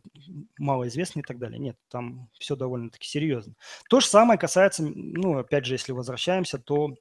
малоизвестной 0.58 1.24
и 1.24 1.26
так 1.26 1.40
далее. 1.40 1.60
Нет, 1.60 1.78
там 1.90 2.30
все 2.40 2.56
довольно-таки 2.56 3.06
серьезно. 3.08 3.56
То 3.90 4.00
же 4.00 4.08
самое 4.08 4.40
касается, 4.40 4.84
ну, 4.84 5.40
опять 5.40 5.66
же, 5.66 5.74
если 5.74 5.92
возвращаемся, 5.92 6.58
то 6.58 6.94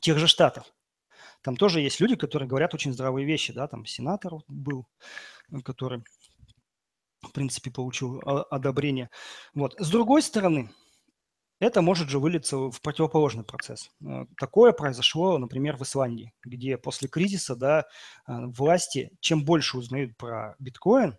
тех 0.00 0.18
же 0.18 0.26
штатов. 0.26 0.70
Там 1.46 1.56
тоже 1.56 1.80
есть 1.80 2.00
люди, 2.00 2.16
которые 2.16 2.48
говорят 2.48 2.74
очень 2.74 2.92
здравые 2.92 3.24
вещи, 3.24 3.52
да, 3.52 3.68
там 3.68 3.86
сенатор 3.86 4.32
был, 4.48 4.88
э, 5.52 5.60
который, 5.60 6.02
в 7.22 7.30
принципе, 7.30 7.70
получил 7.70 8.20
одобрение. 8.50 9.10
Вот. 9.54 9.76
С 9.78 9.88
другой 9.88 10.22
стороны, 10.22 10.72
это 11.60 11.82
может 11.82 12.08
же 12.08 12.18
вылиться 12.18 12.56
в 12.56 12.80
противоположный 12.82 13.44
процесс. 13.44 13.92
Э, 14.04 14.24
такое 14.40 14.72
произошло, 14.72 15.38
например, 15.38 15.76
в 15.76 15.82
Исландии, 15.82 16.34
где 16.42 16.76
после 16.78 17.06
кризиса 17.06 17.54
да, 17.54 17.82
э, 17.82 17.84
власти, 18.26 19.12
чем 19.20 19.44
больше 19.44 19.78
узнают 19.78 20.16
про 20.16 20.56
биткоин, 20.58 21.16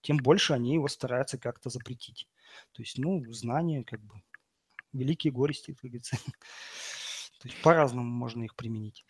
тем 0.00 0.16
больше 0.16 0.54
они 0.54 0.72
его 0.72 0.88
стараются 0.88 1.36
как-то 1.36 1.68
запретить. 1.68 2.26
То 2.72 2.80
есть, 2.80 2.96
ну, 2.96 3.22
знания, 3.30 3.84
как 3.84 4.00
бы, 4.00 4.22
великие 4.94 5.34
горести, 5.34 5.74
как 5.74 5.82
говорится. 5.82 6.16
То 7.40 7.48
есть 7.48 7.60
по-разному 7.60 8.08
можно 8.08 8.42
их 8.42 8.56
применить. 8.56 9.04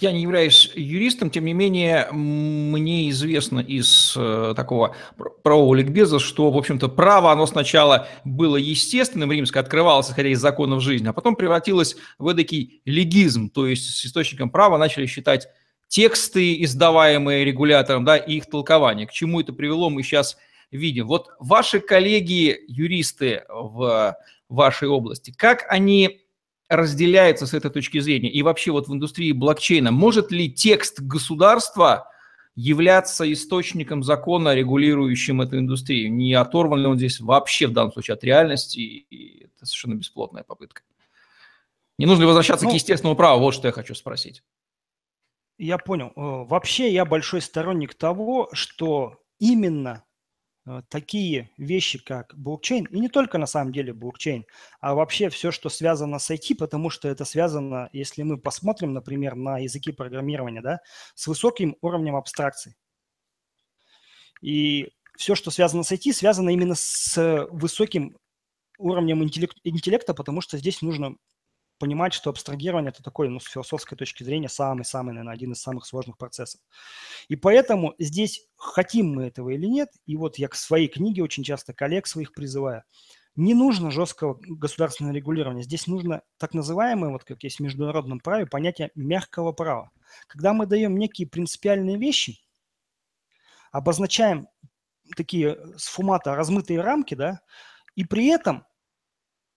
Я 0.00 0.10
не 0.10 0.22
являюсь 0.22 0.70
юристом, 0.74 1.28
тем 1.28 1.44
не 1.44 1.52
менее, 1.52 2.08
мне 2.12 3.10
известно 3.10 3.58
из 3.58 4.14
э, 4.16 4.54
такого 4.56 4.96
правового 5.42 5.74
ликбеза, 5.74 6.18
что, 6.18 6.50
в 6.50 6.56
общем-то, 6.56 6.88
право, 6.88 7.30
оно 7.30 7.44
сначала 7.44 8.08
было 8.24 8.56
естественным, 8.56 9.30
римское, 9.30 9.62
открывалось, 9.62 10.08
исходя 10.08 10.30
из 10.30 10.40
законов 10.40 10.82
жизни, 10.82 11.08
а 11.08 11.12
потом 11.12 11.36
превратилось 11.36 11.96
в 12.18 12.26
эдакий 12.26 12.80
легизм, 12.86 13.50
то 13.50 13.66
есть 13.66 13.94
с 13.94 14.06
источником 14.06 14.48
права 14.48 14.78
начали 14.78 15.04
считать 15.04 15.48
тексты, 15.88 16.62
издаваемые 16.62 17.44
регулятором, 17.44 18.06
да, 18.06 18.16
и 18.16 18.36
их 18.36 18.46
толкование. 18.46 19.06
К 19.06 19.12
чему 19.12 19.42
это 19.42 19.52
привело, 19.52 19.90
мы 19.90 20.02
сейчас 20.02 20.38
видим. 20.70 21.06
Вот 21.06 21.28
ваши 21.38 21.80
коллеги, 21.80 22.58
юристы 22.66 23.42
в 23.50 24.16
вашей 24.48 24.88
области, 24.88 25.34
как 25.36 25.66
они 25.68 26.21
разделяется 26.72 27.46
с 27.46 27.54
этой 27.54 27.70
точки 27.70 28.00
зрения? 28.00 28.30
И 28.30 28.42
вообще 28.42 28.72
вот 28.72 28.88
в 28.88 28.92
индустрии 28.92 29.32
блокчейна 29.32 29.92
может 29.92 30.32
ли 30.32 30.50
текст 30.50 31.00
государства 31.00 32.10
являться 32.54 33.30
источником 33.32 34.02
закона, 34.02 34.54
регулирующим 34.54 35.42
эту 35.42 35.58
индустрию? 35.58 36.12
Не 36.12 36.34
оторван 36.34 36.80
ли 36.80 36.86
он 36.86 36.96
здесь 36.96 37.20
вообще 37.20 37.66
в 37.66 37.72
данном 37.72 37.92
случае 37.92 38.14
от 38.14 38.24
реальности? 38.24 38.78
И 38.78 39.44
это 39.44 39.66
совершенно 39.66 39.94
бесплотная 39.94 40.42
попытка. 40.42 40.82
Не 41.98 42.06
нужно 42.06 42.22
ли 42.22 42.26
возвращаться 42.26 42.64
ну, 42.64 42.72
к 42.72 42.74
естественному 42.74 43.16
праву? 43.16 43.40
Вот 43.40 43.54
что 43.54 43.68
я 43.68 43.72
хочу 43.72 43.94
спросить. 43.94 44.42
Я 45.58 45.78
понял. 45.78 46.08
Э, 46.16 46.44
вообще 46.48 46.92
я 46.92 47.04
большой 47.04 47.40
сторонник 47.40 47.94
того, 47.94 48.48
что 48.52 49.22
именно 49.38 50.04
такие 50.88 51.50
вещи, 51.56 51.98
как 51.98 52.34
блокчейн, 52.36 52.84
и 52.84 53.00
не 53.00 53.08
только 53.08 53.38
на 53.38 53.46
самом 53.46 53.72
деле 53.72 53.92
блокчейн, 53.92 54.44
а 54.80 54.94
вообще 54.94 55.28
все, 55.28 55.50
что 55.50 55.68
связано 55.68 56.18
с 56.18 56.30
IT, 56.30 56.54
потому 56.56 56.88
что 56.88 57.08
это 57.08 57.24
связано, 57.24 57.88
если 57.92 58.22
мы 58.22 58.38
посмотрим, 58.38 58.92
например, 58.92 59.34
на 59.34 59.58
языки 59.58 59.90
программирования, 59.92 60.60
да, 60.60 60.80
с 61.14 61.26
высоким 61.26 61.76
уровнем 61.80 62.14
абстракции. 62.14 62.76
И 64.40 64.90
все, 65.16 65.34
что 65.34 65.50
связано 65.50 65.82
с 65.82 65.92
IT, 65.92 66.12
связано 66.12 66.50
именно 66.50 66.74
с 66.76 67.46
высоким 67.50 68.16
уровнем 68.78 69.22
интеллекта, 69.22 70.14
потому 70.14 70.40
что 70.40 70.58
здесь 70.58 70.80
нужно 70.82 71.16
понимать, 71.78 72.14
что 72.14 72.30
абстрагирование– 72.30 72.90
это 72.92 73.02
такой, 73.02 73.28
ну, 73.28 73.40
с 73.40 73.46
философской 73.46 73.96
точки 73.96 74.22
зрения, 74.22 74.48
самый-самый, 74.48 75.12
наверное, 75.12 75.34
один 75.34 75.52
из 75.52 75.60
самых 75.60 75.86
сложных 75.86 76.16
процессов. 76.16 76.60
И 77.28 77.36
поэтому 77.36 77.94
здесь, 77.98 78.46
хотим 78.56 79.14
мы 79.14 79.26
этого 79.26 79.50
или 79.50 79.66
нет, 79.66 79.90
и 80.06 80.16
вот 80.16 80.38
я 80.38 80.48
к 80.48 80.54
своей 80.54 80.88
книге 80.88 81.22
очень 81.22 81.44
часто 81.44 81.72
коллег 81.72 82.06
своих 82.06 82.32
призываю, 82.32 82.84
не 83.34 83.54
нужно 83.54 83.90
жесткого 83.90 84.38
государственного 84.40 85.14
регулирования. 85.14 85.62
Здесь 85.62 85.86
нужно 85.86 86.22
так 86.36 86.52
называемое, 86.54 87.10
вот 87.10 87.24
как 87.24 87.42
есть 87.42 87.58
в 87.58 87.62
международном 87.62 88.20
праве, 88.20 88.46
понятие 88.46 88.90
мягкого 88.94 89.52
права. 89.52 89.90
Когда 90.26 90.52
мы 90.52 90.66
даем 90.66 90.98
некие 90.98 91.26
принципиальные 91.26 91.96
вещи, 91.96 92.40
обозначаем 93.70 94.48
такие 95.16 95.58
с 95.76 95.86
фумата 95.86 96.34
размытые 96.34 96.80
рамки, 96.80 97.14
да, 97.14 97.40
и 97.94 98.04
при 98.04 98.26
этом 98.26 98.66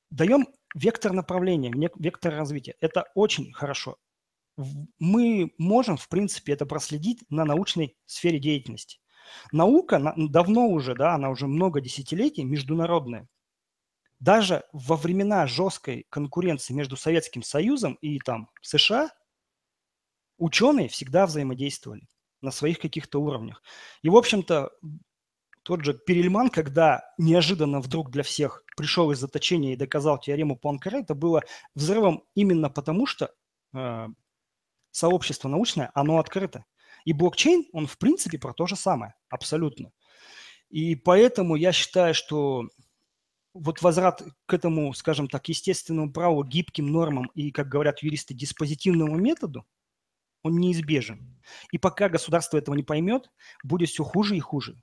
даем 0.09 0.47
Вектор 0.75 1.13
направления, 1.13 1.71
вектор 1.95 2.35
развития– 2.35 2.75
это 2.81 3.05
очень 3.15 3.53
хорошо. 3.53 3.97
Мы 4.99 5.53
можем, 5.57 5.95
в 5.95 6.09
принципе, 6.09 6.51
это 6.51 6.65
проследить 6.65 7.23
на 7.29 7.45
научной 7.45 7.95
сфере 8.05 8.39
деятельности. 8.39 8.99
Наука 9.53 10.13
давно 10.17 10.67
уже, 10.67 10.93
да, 10.93 11.15
она 11.15 11.29
уже 11.29 11.47
много 11.47 11.79
десятилетий 11.79 12.43
международная. 12.43 13.27
Даже 14.19 14.65
во 14.73 14.97
времена 14.97 15.47
жесткой 15.47 16.07
конкуренции 16.09 16.73
между 16.73 16.97
Советским 16.97 17.41
Союзом 17.41 17.93
и 18.01 18.19
там 18.19 18.49
США 18.61 19.09
ученые 20.37 20.89
всегда 20.89 21.25
взаимодействовали 21.25 22.07
на 22.41 22.51
своих 22.51 22.79
каких-то 22.79 23.21
уровнях. 23.21 23.63
И, 24.01 24.09
в 24.09 24.17
общем-то, 24.17 24.71
тот 25.65 25.83
же 25.83 25.95
Перельман, 25.95 26.49
когда 26.49 27.11
неожиданно 27.17 27.81
вдруг 27.81 28.11
для 28.11 28.21
всех 28.21 28.63
пришел 28.77 29.11
из 29.11 29.19
заточения 29.19 29.73
и 29.73 29.75
доказал 29.75 30.19
теорему 30.19 30.55
Пуанкаре, 30.55 30.99
это 30.99 31.15
было 31.15 31.41
взрывом 31.73 32.23
именно 32.35 32.69
потому, 32.69 33.07
что 33.07 33.31
э, 33.73 34.07
сообщество 34.91 35.49
научное, 35.49 35.89
оно 35.95 36.19
открыто. 36.19 36.65
И 37.03 37.13
блокчейн, 37.13 37.65
он 37.73 37.87
в 37.87 37.97
принципе 37.97 38.37
про 38.37 38.53
то 38.53 38.67
же 38.67 38.75
самое, 38.75 39.15
абсолютно. 39.27 39.91
И 40.69 40.95
поэтому 40.95 41.55
я 41.55 41.71
считаю, 41.71 42.13
что 42.13 42.67
вот 43.55 43.81
возврат 43.81 44.21
к 44.45 44.53
этому, 44.53 44.93
скажем 44.93 45.27
так, 45.27 45.49
естественному 45.49 46.13
праву, 46.13 46.43
гибким 46.43 46.91
нормам 46.91 47.31
и, 47.33 47.49
как 47.49 47.69
говорят 47.69 48.03
юристы, 48.03 48.35
диспозитивному 48.35 49.15
методу, 49.15 49.65
он 50.43 50.57
неизбежен. 50.57 51.41
И 51.71 51.79
пока 51.79 52.07
государство 52.07 52.59
этого 52.59 52.75
не 52.75 52.83
поймет, 52.83 53.31
будет 53.63 53.89
все 53.89 54.03
хуже 54.03 54.37
и 54.37 54.39
хуже. 54.39 54.79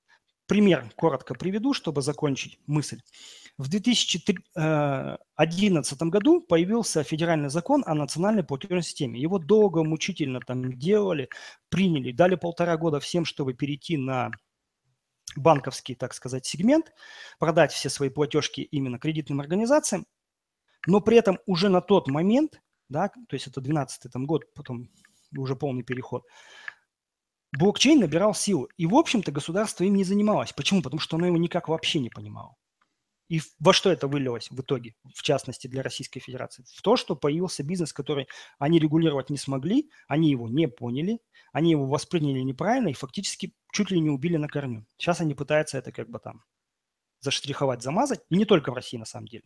Пример 0.52 0.84
коротко 0.96 1.34
приведу, 1.34 1.72
чтобы 1.72 2.02
закончить 2.02 2.58
мысль. 2.66 3.00
В 3.56 3.70
2011 3.70 6.02
году 6.02 6.42
появился 6.42 7.02
федеральный 7.02 7.48
закон 7.48 7.82
о 7.86 7.94
национальной 7.94 8.44
платежной 8.44 8.82
системе. 8.82 9.18
Его 9.18 9.38
долго, 9.38 9.82
мучительно 9.82 10.40
там 10.40 10.78
делали, 10.78 11.30
приняли, 11.70 12.12
дали 12.12 12.34
полтора 12.34 12.76
года 12.76 13.00
всем, 13.00 13.24
чтобы 13.24 13.54
перейти 13.54 13.96
на 13.96 14.30
банковский, 15.36 15.94
так 15.94 16.12
сказать, 16.12 16.44
сегмент, 16.44 16.92
продать 17.38 17.72
все 17.72 17.88
свои 17.88 18.10
платежки 18.10 18.60
именно 18.60 18.98
кредитным 18.98 19.40
организациям. 19.40 20.06
Но 20.86 21.00
при 21.00 21.16
этом 21.16 21.38
уже 21.46 21.70
на 21.70 21.80
тот 21.80 22.08
момент, 22.08 22.60
да, 22.90 23.08
то 23.08 23.36
есть 23.36 23.46
это 23.46 23.62
12 23.62 24.12
там, 24.12 24.26
год, 24.26 24.52
потом 24.52 24.90
уже 25.34 25.56
полный 25.56 25.82
переход, 25.82 26.24
блокчейн 27.58 28.00
набирал 28.00 28.34
силу. 28.34 28.68
И, 28.76 28.86
в 28.86 28.94
общем-то, 28.94 29.32
государство 29.32 29.84
им 29.84 29.94
не 29.94 30.04
занималось. 30.04 30.52
Почему? 30.52 30.82
Потому 30.82 31.00
что 31.00 31.16
оно 31.16 31.26
его 31.26 31.36
никак 31.36 31.68
вообще 31.68 32.00
не 32.00 32.10
понимало. 32.10 32.56
И 33.28 33.40
во 33.60 33.72
что 33.72 33.90
это 33.90 34.08
вылилось 34.08 34.50
в 34.50 34.60
итоге, 34.60 34.94
в 35.14 35.22
частности 35.22 35.66
для 35.66 35.82
Российской 35.82 36.20
Федерации? 36.20 36.64
В 36.74 36.82
то, 36.82 36.96
что 36.96 37.16
появился 37.16 37.62
бизнес, 37.62 37.92
который 37.92 38.28
они 38.58 38.78
регулировать 38.78 39.30
не 39.30 39.38
смогли, 39.38 39.90
они 40.06 40.30
его 40.30 40.48
не 40.48 40.68
поняли, 40.68 41.18
они 41.50 41.70
его 41.70 41.86
восприняли 41.86 42.40
неправильно 42.40 42.88
и 42.88 42.94
фактически 42.94 43.54
чуть 43.72 43.90
ли 43.90 44.00
не 44.00 44.10
убили 44.10 44.36
на 44.36 44.48
корню. 44.48 44.84
Сейчас 44.98 45.22
они 45.22 45.34
пытаются 45.34 45.78
это 45.78 45.92
как 45.92 46.10
бы 46.10 46.18
там 46.18 46.42
заштриховать, 47.20 47.82
замазать, 47.82 48.20
и 48.28 48.36
не 48.36 48.44
только 48.44 48.70
в 48.70 48.74
России 48.74 48.98
на 48.98 49.06
самом 49.06 49.28
деле. 49.28 49.44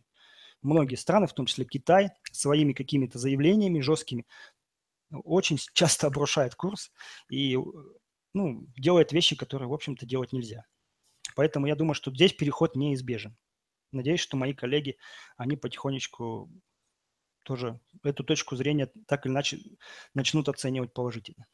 Многие 0.61 0.95
страны, 0.95 1.27
в 1.27 1.33
том 1.33 1.45
числе 1.45 1.63
Китай, 1.63 2.09
своими 2.31 2.73
какими-то 2.73 3.19
заявлениями 3.19 3.79
жесткими 3.79 4.25
очень 5.11 5.57
часто 5.73 6.07
обрушает 6.07 6.55
курс 6.55 6.91
и 7.29 7.57
ну, 8.37 8.67
делает 8.77 9.11
вещи, 9.11 9.35
которые, 9.35 9.67
в 9.67 9.73
общем-то, 9.73 10.05
делать 10.05 10.31
нельзя. 10.31 10.65
Поэтому 11.35 11.67
я 11.67 11.75
думаю, 11.75 11.93
что 11.93 12.11
здесь 12.11 12.33
переход 12.33 12.75
неизбежен. 12.75 13.35
Надеюсь, 13.91 14.19
что 14.19 14.37
мои 14.37 14.53
коллеги, 14.53 14.97
они 15.37 15.55
потихонечку 15.55 16.49
тоже 17.43 17.79
эту 18.03 18.23
точку 18.23 18.55
зрения 18.55 18.89
так 19.07 19.25
или 19.25 19.33
иначе 19.33 19.59
начнут 20.13 20.49
оценивать 20.49 20.93
положительно. 20.93 21.45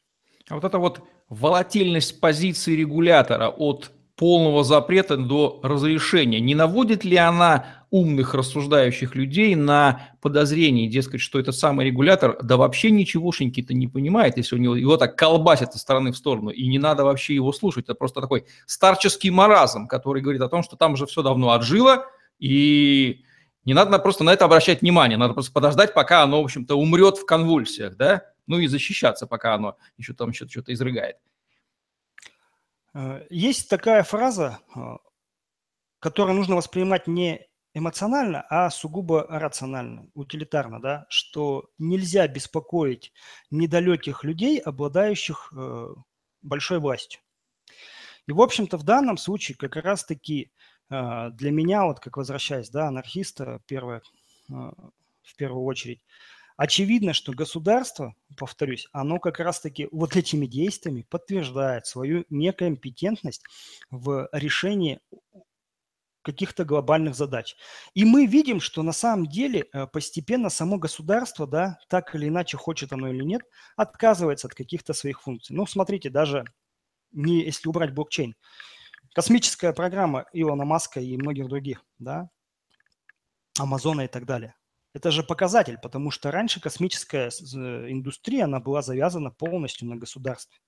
А 0.48 0.56
вот 0.56 0.64
эта 0.64 0.78
вот 0.78 1.08
волатильность 1.28 2.20
позиции 2.20 2.74
регулятора 2.74 3.48
от 3.48 3.92
полного 4.16 4.62
запрета 4.62 5.16
до 5.16 5.60
разрешения, 5.62 6.40
не 6.40 6.54
наводит 6.54 7.04
ли 7.04 7.16
она 7.16 7.66
умных 7.90 8.34
рассуждающих 8.34 9.14
людей 9.14 9.54
на 9.54 10.08
подозрение, 10.20 10.88
дескать, 10.88 11.20
что 11.20 11.38
этот 11.38 11.56
самый 11.56 11.86
регулятор 11.86 12.38
да 12.42 12.56
вообще 12.56 12.90
ничегошеньки-то 12.90 13.74
не 13.74 13.88
понимает, 13.88 14.36
если 14.36 14.56
у 14.56 14.58
него 14.58 14.76
его 14.76 14.96
так 14.96 15.16
колбасит 15.16 15.72
со 15.72 15.78
стороны 15.78 16.12
в 16.12 16.16
сторону, 16.16 16.50
и 16.50 16.66
не 16.66 16.78
надо 16.78 17.04
вообще 17.04 17.34
его 17.34 17.52
слушать, 17.52 17.84
это 17.84 17.94
просто 17.94 18.20
такой 18.20 18.46
старческий 18.66 19.30
маразм, 19.30 19.86
который 19.88 20.22
говорит 20.22 20.42
о 20.42 20.48
том, 20.48 20.62
что 20.62 20.76
там 20.76 20.92
уже 20.94 21.06
все 21.06 21.22
давно 21.22 21.50
отжило, 21.50 22.06
и 22.38 23.22
не 23.64 23.74
надо 23.74 23.98
просто 23.98 24.24
на 24.24 24.32
это 24.32 24.44
обращать 24.44 24.82
внимание, 24.82 25.18
надо 25.18 25.34
просто 25.34 25.52
подождать, 25.52 25.94
пока 25.94 26.22
оно, 26.22 26.40
в 26.40 26.44
общем-то, 26.44 26.76
умрет 26.76 27.18
в 27.18 27.26
конвульсиях, 27.26 27.96
да, 27.96 28.22
ну 28.46 28.58
и 28.58 28.66
защищаться, 28.66 29.26
пока 29.26 29.54
оно 29.54 29.76
еще 29.96 30.14
там 30.14 30.32
что-то 30.32 30.72
изрыгает. 30.72 31.16
Э, 32.94 33.26
есть 33.30 33.68
такая 33.68 34.02
фраза, 34.02 34.60
э, 34.74 34.80
которую 35.98 36.36
нужно 36.36 36.56
воспринимать 36.56 37.06
не 37.06 37.46
эмоционально, 37.74 38.42
а 38.48 38.70
сугубо 38.70 39.26
рационально, 39.28 40.08
утилитарно, 40.14 40.80
да, 40.80 41.06
что 41.08 41.70
нельзя 41.78 42.28
беспокоить 42.28 43.12
недалеких 43.50 44.22
людей, 44.22 44.58
обладающих 44.58 45.52
э, 45.56 45.88
большой 46.42 46.78
властью. 46.78 47.20
И, 48.26 48.32
в 48.32 48.40
общем-то, 48.40 48.78
в 48.78 48.84
данном 48.84 49.18
случае 49.18 49.56
как 49.56 49.76
раз-таки 49.76 50.50
для 50.88 51.50
меня, 51.50 51.84
вот 51.86 51.98
как 51.98 52.18
возвращаясь, 52.18 52.68
да, 52.70 52.88
анархиста, 52.88 53.60
первое, 53.66 54.02
в 54.48 55.36
первую 55.36 55.64
очередь, 55.64 56.02
Очевидно, 56.56 57.12
что 57.14 57.32
государство, 57.32 58.14
повторюсь, 58.36 58.88
оно 58.92 59.18
как 59.18 59.40
раз-таки 59.40 59.88
вот 59.90 60.14
этими 60.14 60.46
действиями 60.46 61.04
подтверждает 61.08 61.86
свою 61.86 62.24
некомпетентность 62.30 63.42
в 63.90 64.28
решении 64.32 65.00
каких-то 66.22 66.64
глобальных 66.64 67.14
задач. 67.14 67.54
И 67.92 68.04
мы 68.04 68.26
видим, 68.26 68.60
что 68.60 68.82
на 68.82 68.92
самом 68.92 69.26
деле 69.26 69.66
э, 69.72 69.86
постепенно 69.86 70.48
само 70.48 70.78
государство, 70.78 71.46
да, 71.46 71.78
так 71.88 72.14
или 72.14 72.28
иначе, 72.28 72.56
хочет 72.56 72.92
оно 72.92 73.08
или 73.08 73.22
нет, 73.22 73.42
отказывается 73.76 74.46
от 74.46 74.54
каких-то 74.54 74.94
своих 74.94 75.20
функций. 75.20 75.54
Ну, 75.54 75.66
смотрите, 75.66 76.08
даже 76.08 76.44
не, 77.12 77.44
если 77.44 77.68
убрать 77.68 77.92
блокчейн, 77.92 78.34
космическая 79.14 79.72
программа 79.74 80.24
Илона 80.32 80.64
Маска 80.64 81.00
и 81.00 81.16
многих 81.18 81.48
других, 81.48 81.84
да, 81.98 82.30
Амазона 83.58 84.02
и 84.02 84.08
так 84.08 84.24
далее. 84.24 84.54
Это 84.94 85.10
же 85.10 85.24
показатель, 85.24 85.76
потому 85.82 86.10
что 86.10 86.30
раньше 86.30 86.60
космическая 86.60 87.28
индустрия, 87.28 88.44
она 88.44 88.60
была 88.60 88.80
завязана 88.80 89.30
полностью 89.30 89.88
на 89.88 89.96
государстве. 89.96 90.58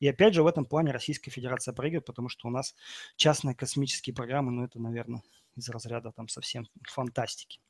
И 0.00 0.08
опять 0.08 0.34
же 0.34 0.42
в 0.42 0.46
этом 0.46 0.66
плане 0.66 0.90
Российская 0.90 1.30
Федерация 1.30 1.72
проигрывает, 1.72 2.06
потому 2.06 2.28
что 2.28 2.48
у 2.48 2.50
нас 2.50 2.74
частные 3.16 3.54
космические 3.54 4.14
программы, 4.14 4.50
ну 4.52 4.64
это, 4.64 4.80
наверное, 4.80 5.22
из 5.54 5.68
разряда 5.68 6.12
там 6.12 6.28
совсем 6.28 6.68
фантастики. 6.88 7.60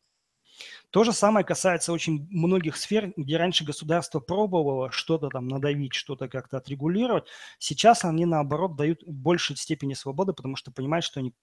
То 0.90 1.04
же 1.04 1.12
самое 1.12 1.44
касается 1.44 1.92
очень 1.92 2.26
многих 2.30 2.78
сфер, 2.78 3.12
где 3.16 3.36
раньше 3.36 3.64
государство 3.64 4.20
пробовало 4.20 4.90
что-то 4.90 5.28
там 5.28 5.46
надавить, 5.46 5.92
что-то 5.92 6.28
как-то 6.28 6.56
отрегулировать. 6.56 7.26
Сейчас 7.58 8.04
они, 8.04 8.24
наоборот, 8.24 8.76
дают 8.76 9.02
большей 9.04 9.56
степени 9.56 9.92
свободы, 9.92 10.32
потому 10.32 10.56
что 10.56 10.72
понимают, 10.72 11.04
что 11.04 11.20
они 11.20 11.34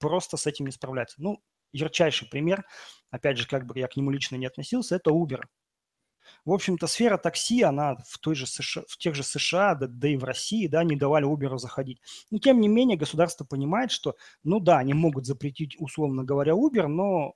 просто 0.00 0.36
с 0.36 0.46
этим 0.48 0.66
не 0.66 0.72
справляются. 0.72 1.22
Ну, 1.22 1.40
ярчайший 1.72 2.28
пример, 2.28 2.64
опять 3.10 3.38
же, 3.38 3.46
как 3.46 3.66
бы 3.66 3.78
я 3.78 3.88
к 3.88 3.96
нему 3.96 4.10
лично 4.10 4.36
не 4.36 4.46
относился, 4.46 4.96
это 4.96 5.10
Uber. 5.10 5.42
В 6.44 6.52
общем-то, 6.52 6.86
сфера 6.86 7.18
такси, 7.18 7.62
она 7.62 7.96
в, 8.06 8.18
той 8.18 8.34
же 8.34 8.46
США, 8.46 8.82
в 8.88 8.96
тех 8.98 9.14
же 9.14 9.22
США, 9.22 9.74
да, 9.74 9.86
да 9.86 10.08
и 10.08 10.16
в 10.16 10.24
России, 10.24 10.66
да, 10.66 10.84
не 10.84 10.96
давали 10.96 11.26
Uber 11.26 11.58
заходить. 11.58 12.00
Но, 12.30 12.38
тем 12.38 12.60
не 12.60 12.68
менее, 12.68 12.96
государство 12.96 13.44
понимает, 13.44 13.90
что, 13.90 14.16
ну 14.42 14.60
да, 14.60 14.78
они 14.78 14.94
могут 14.94 15.26
запретить, 15.26 15.76
условно 15.78 16.24
говоря, 16.24 16.52
Uber, 16.52 16.86
но 16.86 17.34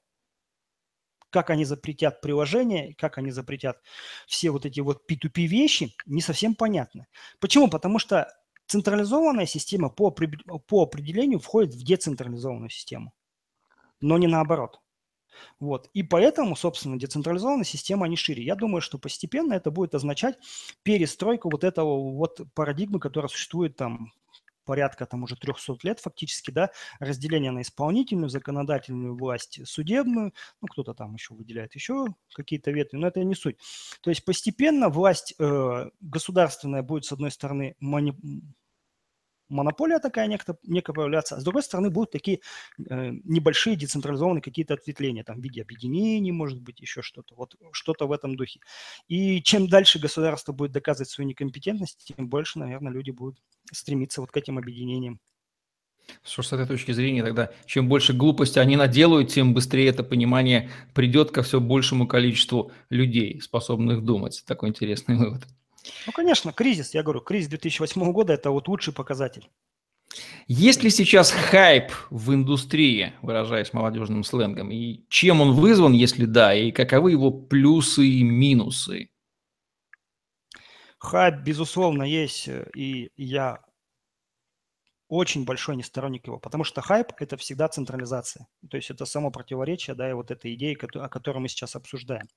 как 1.31 1.51
они 1.51 1.65
запретят 1.65 2.21
приложение, 2.21 2.95
как 2.97 3.19
они 3.19 3.31
запретят 3.31 3.81
все 4.27 4.51
вот 4.51 4.67
эти 4.67 4.81
вот 4.81 5.03
P2P 5.09 5.47
вещи, 5.47 5.95
не 6.07 6.21
совсем 6.21 6.55
понятно. 6.55 7.07
Почему? 7.39 7.69
Потому 7.69 7.99
что 8.01 8.29
централизованная 8.67 9.47
система 9.47 9.91
по, 9.91 10.11
по 10.11 10.83
определению 10.83 11.39
входит 11.39 11.75
в 11.75 11.85
децентрализованную 11.85 12.71
систему 12.71 13.13
но 14.01 14.19
не 14.19 14.27
наоборот. 14.27 14.81
Вот. 15.59 15.89
И 15.95 16.03
поэтому, 16.03 16.57
собственно, 16.57 16.99
децентрализованная 16.99 17.65
система, 17.65 18.07
они 18.07 18.17
шире. 18.17 18.43
Я 18.43 18.57
думаю, 18.57 18.81
что 18.81 18.99
постепенно 18.99 19.55
это 19.55 19.71
будет 19.71 19.95
означать 19.95 20.39
перестройку 20.83 21.51
вот 21.51 21.65
этого 21.65 22.13
вот 22.13 22.41
парадигмы, 22.55 23.01
которая 23.01 23.29
существует 23.29 23.77
там 23.77 24.13
порядка 24.65 25.05
там 25.05 25.25
уже 25.25 25.35
300 25.35 25.79
лет 25.83 25.99
фактически, 25.99 26.53
да, 26.53 26.71
разделение 27.01 27.51
на 27.51 27.63
исполнительную, 27.63 28.29
законодательную 28.29 29.17
власть, 29.17 29.59
судебную, 29.67 30.33
ну, 30.61 30.69
кто-то 30.69 30.95
там 30.95 31.15
еще 31.15 31.35
выделяет 31.35 31.75
еще 31.75 32.07
какие-то 32.33 32.71
ветви, 32.71 32.97
но 32.97 33.09
это 33.09 33.25
не 33.25 33.35
суть. 33.35 33.57
То 34.01 34.11
есть 34.11 34.25
постепенно 34.25 34.89
власть 34.89 35.35
э, 35.41 35.91
государственная 36.01 36.85
будет, 36.85 37.05
с 37.05 37.11
одной 37.11 37.33
стороны, 37.33 37.75
мани 37.81 38.15
монополия 39.51 39.99
такая 39.99 40.27
некая, 40.27 40.57
некая 40.63 40.93
появляться, 40.93 41.37
а 41.37 41.41
с 41.41 41.45
другой 41.45 41.63
стороны 41.63 41.91
будут 41.91 42.13
такие 42.13 42.41
э, 42.79 43.11
небольшие 43.25 43.77
децентрализованные 43.77 44.43
какие-то 44.43 44.75
ответвления, 44.75 45.25
там 45.25 45.41
в 45.41 45.43
виде 45.43 45.63
объединений, 45.63 46.33
может 46.33 46.61
быть, 46.61 46.81
еще 46.81 47.03
что-то, 47.03 47.35
вот 47.35 47.57
что-то 47.73 48.07
в 48.07 48.13
этом 48.13 48.37
духе. 48.37 48.61
И 49.09 49.43
чем 49.43 49.69
дальше 49.69 49.99
государство 49.99 50.53
будет 50.53 50.73
доказывать 50.73 51.11
свою 51.11 51.29
некомпетентность, 51.29 52.13
тем 52.17 52.29
больше, 52.29 52.59
наверное, 52.59 52.93
люди 52.93 53.11
будут 53.11 53.39
стремиться 53.73 54.21
вот 54.21 54.31
к 54.31 54.37
этим 54.37 54.59
объединениям. 54.59 55.21
Что 56.25 56.43
ж, 56.43 56.47
с 56.47 56.53
этой 56.53 56.67
точки 56.67 56.93
зрения 56.93 57.23
тогда, 57.23 57.53
чем 57.67 57.89
больше 57.89 58.13
глупости 58.13 58.59
они 58.59 58.77
наделают, 58.77 59.31
тем 59.31 59.55
быстрее 59.55 59.89
это 59.89 60.03
понимание 60.03 60.71
придет 60.95 61.31
ко 61.31 61.43
все 61.43 61.61
большему 61.61 62.07
количеству 62.07 62.73
людей, 62.89 63.41
способных 63.41 64.03
думать. 64.05 64.43
Такой 64.47 64.71
интересный 64.71 65.17
вывод. 65.17 65.47
Ну, 66.07 66.13
конечно, 66.13 66.53
кризис, 66.53 66.95
я 66.95 67.03
говорю, 67.03 67.21
кризис 67.21 67.49
2008 67.49 68.13
года– 68.13 68.33
это 68.35 68.51
вот 68.51 68.69
лучший 68.69 68.93
показатель. 68.93 69.49
Есть 70.49 70.83
ли 70.83 70.91
сейчас 70.91 71.31
хайп 71.31 71.93
в 72.11 72.35
индустрии, 72.35 73.15
выражаясь 73.23 73.73
молодежным 73.73 74.25
сленгом, 74.25 74.71
и 74.73 75.05
чем 75.09 75.41
он 75.41 75.53
вызван, 75.53 75.93
если 75.93 76.25
да, 76.25 76.53
и 76.53 76.73
каковы 76.73 77.13
его 77.13 77.31
плюсы 77.31 78.05
и 78.05 78.23
минусы? 78.25 79.11
Хайп, 80.99 81.37
безусловно, 81.37 82.03
есть, 82.03 82.49
и 82.75 83.11
я 83.17 83.61
очень 85.09 85.45
большой 85.45 85.77
не 85.77 85.83
сторонник 85.83 86.27
его, 86.27 86.39
потому 86.39 86.65
что 86.65 86.83
хайп– 86.83 87.13
это 87.19 87.37
всегда 87.37 87.69
централизация. 87.69 88.47
То 88.71 88.77
есть 88.77 88.91
это 88.91 89.05
само 89.07 89.31
противоречие, 89.31 89.97
да, 89.97 90.11
и 90.11 90.13
вот 90.13 90.31
этой 90.31 90.55
идеи, 90.55 90.79
о 90.97 91.09
которой 91.09 91.39
мы 91.39 91.49
сейчас 91.49 91.75
обсуждаем. 91.77 92.29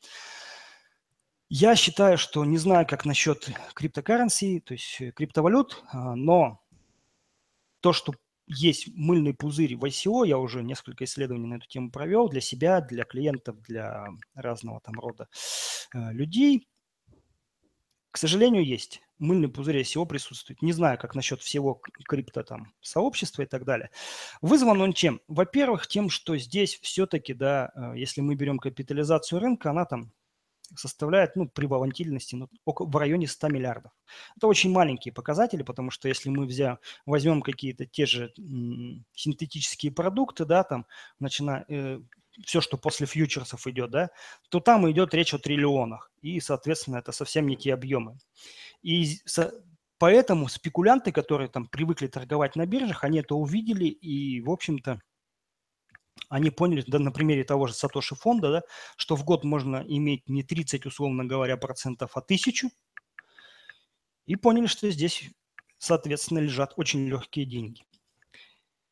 Я 1.55 1.75
считаю, 1.75 2.17
что 2.17 2.43
не 2.45 2.57
знаю, 2.57 2.87
как 2.87 3.05
насчет 3.05 3.47
криптокарренси, 3.75 4.59
то 4.61 4.73
есть 4.73 4.99
э, 4.99 5.11
криптовалют, 5.11 5.83
а, 5.91 6.15
но 6.15 6.59
то, 7.79 7.93
что 7.93 8.15
есть 8.47 8.87
мыльный 8.95 9.35
пузырь 9.35 9.75
в 9.75 9.85
ICO, 9.85 10.27
я 10.27 10.39
уже 10.39 10.63
несколько 10.63 11.03
исследований 11.03 11.45
на 11.45 11.57
эту 11.57 11.67
тему 11.67 11.91
провел 11.91 12.27
для 12.27 12.41
себя, 12.41 12.81
для 12.81 13.03
клиентов, 13.03 13.61
для 13.61 14.07
разного 14.33 14.81
там 14.81 14.99
рода 14.99 15.27
э, 15.93 16.11
людей. 16.13 16.67
К 18.09 18.17
сожалению, 18.17 18.65
есть. 18.65 19.03
Мыльный 19.19 19.47
пузырь 19.47 19.81
ICO 19.81 20.07
присутствует. 20.07 20.63
Не 20.63 20.73
знаю, 20.73 20.97
как 20.97 21.13
насчет 21.13 21.43
всего 21.43 21.79
крипто 22.09 22.41
там 22.41 22.73
сообщества 22.81 23.43
и 23.43 23.45
так 23.45 23.63
далее. 23.63 23.91
Вызван 24.41 24.81
он 24.81 24.93
чем? 24.93 25.21
Во-первых, 25.27 25.85
тем, 25.85 26.09
что 26.09 26.35
здесь 26.35 26.79
все-таки, 26.81 27.35
да, 27.35 27.71
э, 27.75 27.99
если 27.99 28.21
мы 28.21 28.33
берем 28.33 28.57
капитализацию 28.57 29.39
рынка, 29.39 29.69
она 29.69 29.85
там 29.85 30.13
составляет 30.75 31.35
ну, 31.35 31.47
при 31.47 31.65
волатильности 31.65 32.35
ну, 32.35 32.49
в 32.65 32.97
районе 32.97 33.27
100 33.27 33.49
миллиардов. 33.49 33.91
Это 34.37 34.47
очень 34.47 34.71
маленькие 34.71 35.13
показатели, 35.13 35.63
потому 35.63 35.91
что 35.91 36.07
если 36.07 36.29
мы 36.29 36.45
взял, 36.45 36.79
возьмем 37.05 37.41
какие-то 37.41 37.85
те 37.85 38.05
же 38.05 38.31
м, 38.37 39.05
синтетические 39.13 39.91
продукты, 39.91 40.45
да, 40.45 40.63
там, 40.63 40.85
начиная, 41.19 41.65
э, 41.69 41.99
все, 42.45 42.61
что 42.61 42.77
после 42.77 43.05
фьючерсов 43.05 43.67
идет, 43.67 43.91
да, 43.91 44.09
то 44.49 44.59
там 44.59 44.89
идет 44.89 45.13
речь 45.13 45.33
о 45.33 45.39
триллионах. 45.39 46.11
И, 46.21 46.39
соответственно, 46.39 46.97
это 46.97 47.11
совсем 47.11 47.47
не 47.47 47.55
те 47.55 47.73
объемы. 47.73 48.17
И 48.81 49.17
поэтому 49.97 50.47
спекулянты, 50.47 51.11
которые 51.11 51.49
там 51.49 51.67
привыкли 51.67 52.07
торговать 52.07 52.55
на 52.55 52.65
биржах, 52.65 53.03
они 53.03 53.19
это 53.19 53.35
увидели 53.35 53.85
и, 53.85 54.41
в 54.41 54.49
общем-то, 54.49 54.99
они 56.29 56.49
поняли, 56.49 56.83
да, 56.87 56.99
на 56.99 57.11
примере 57.11 57.43
того 57.43 57.67
же 57.67 57.73
Сатоши 57.73 58.15
фонда, 58.15 58.51
да, 58.51 58.61
что 58.97 59.15
в 59.15 59.23
год 59.23 59.43
можно 59.43 59.83
иметь 59.87 60.27
не 60.27 60.43
30, 60.43 60.85
условно 60.85 61.25
говоря, 61.25 61.57
процентов, 61.57 62.11
а 62.15 62.21
тысячу, 62.21 62.69
и 64.25 64.35
поняли, 64.35 64.67
что 64.67 64.89
здесь, 64.89 65.29
соответственно, 65.77 66.39
лежат 66.39 66.73
очень 66.77 67.07
легкие 67.07 67.45
деньги. 67.45 67.83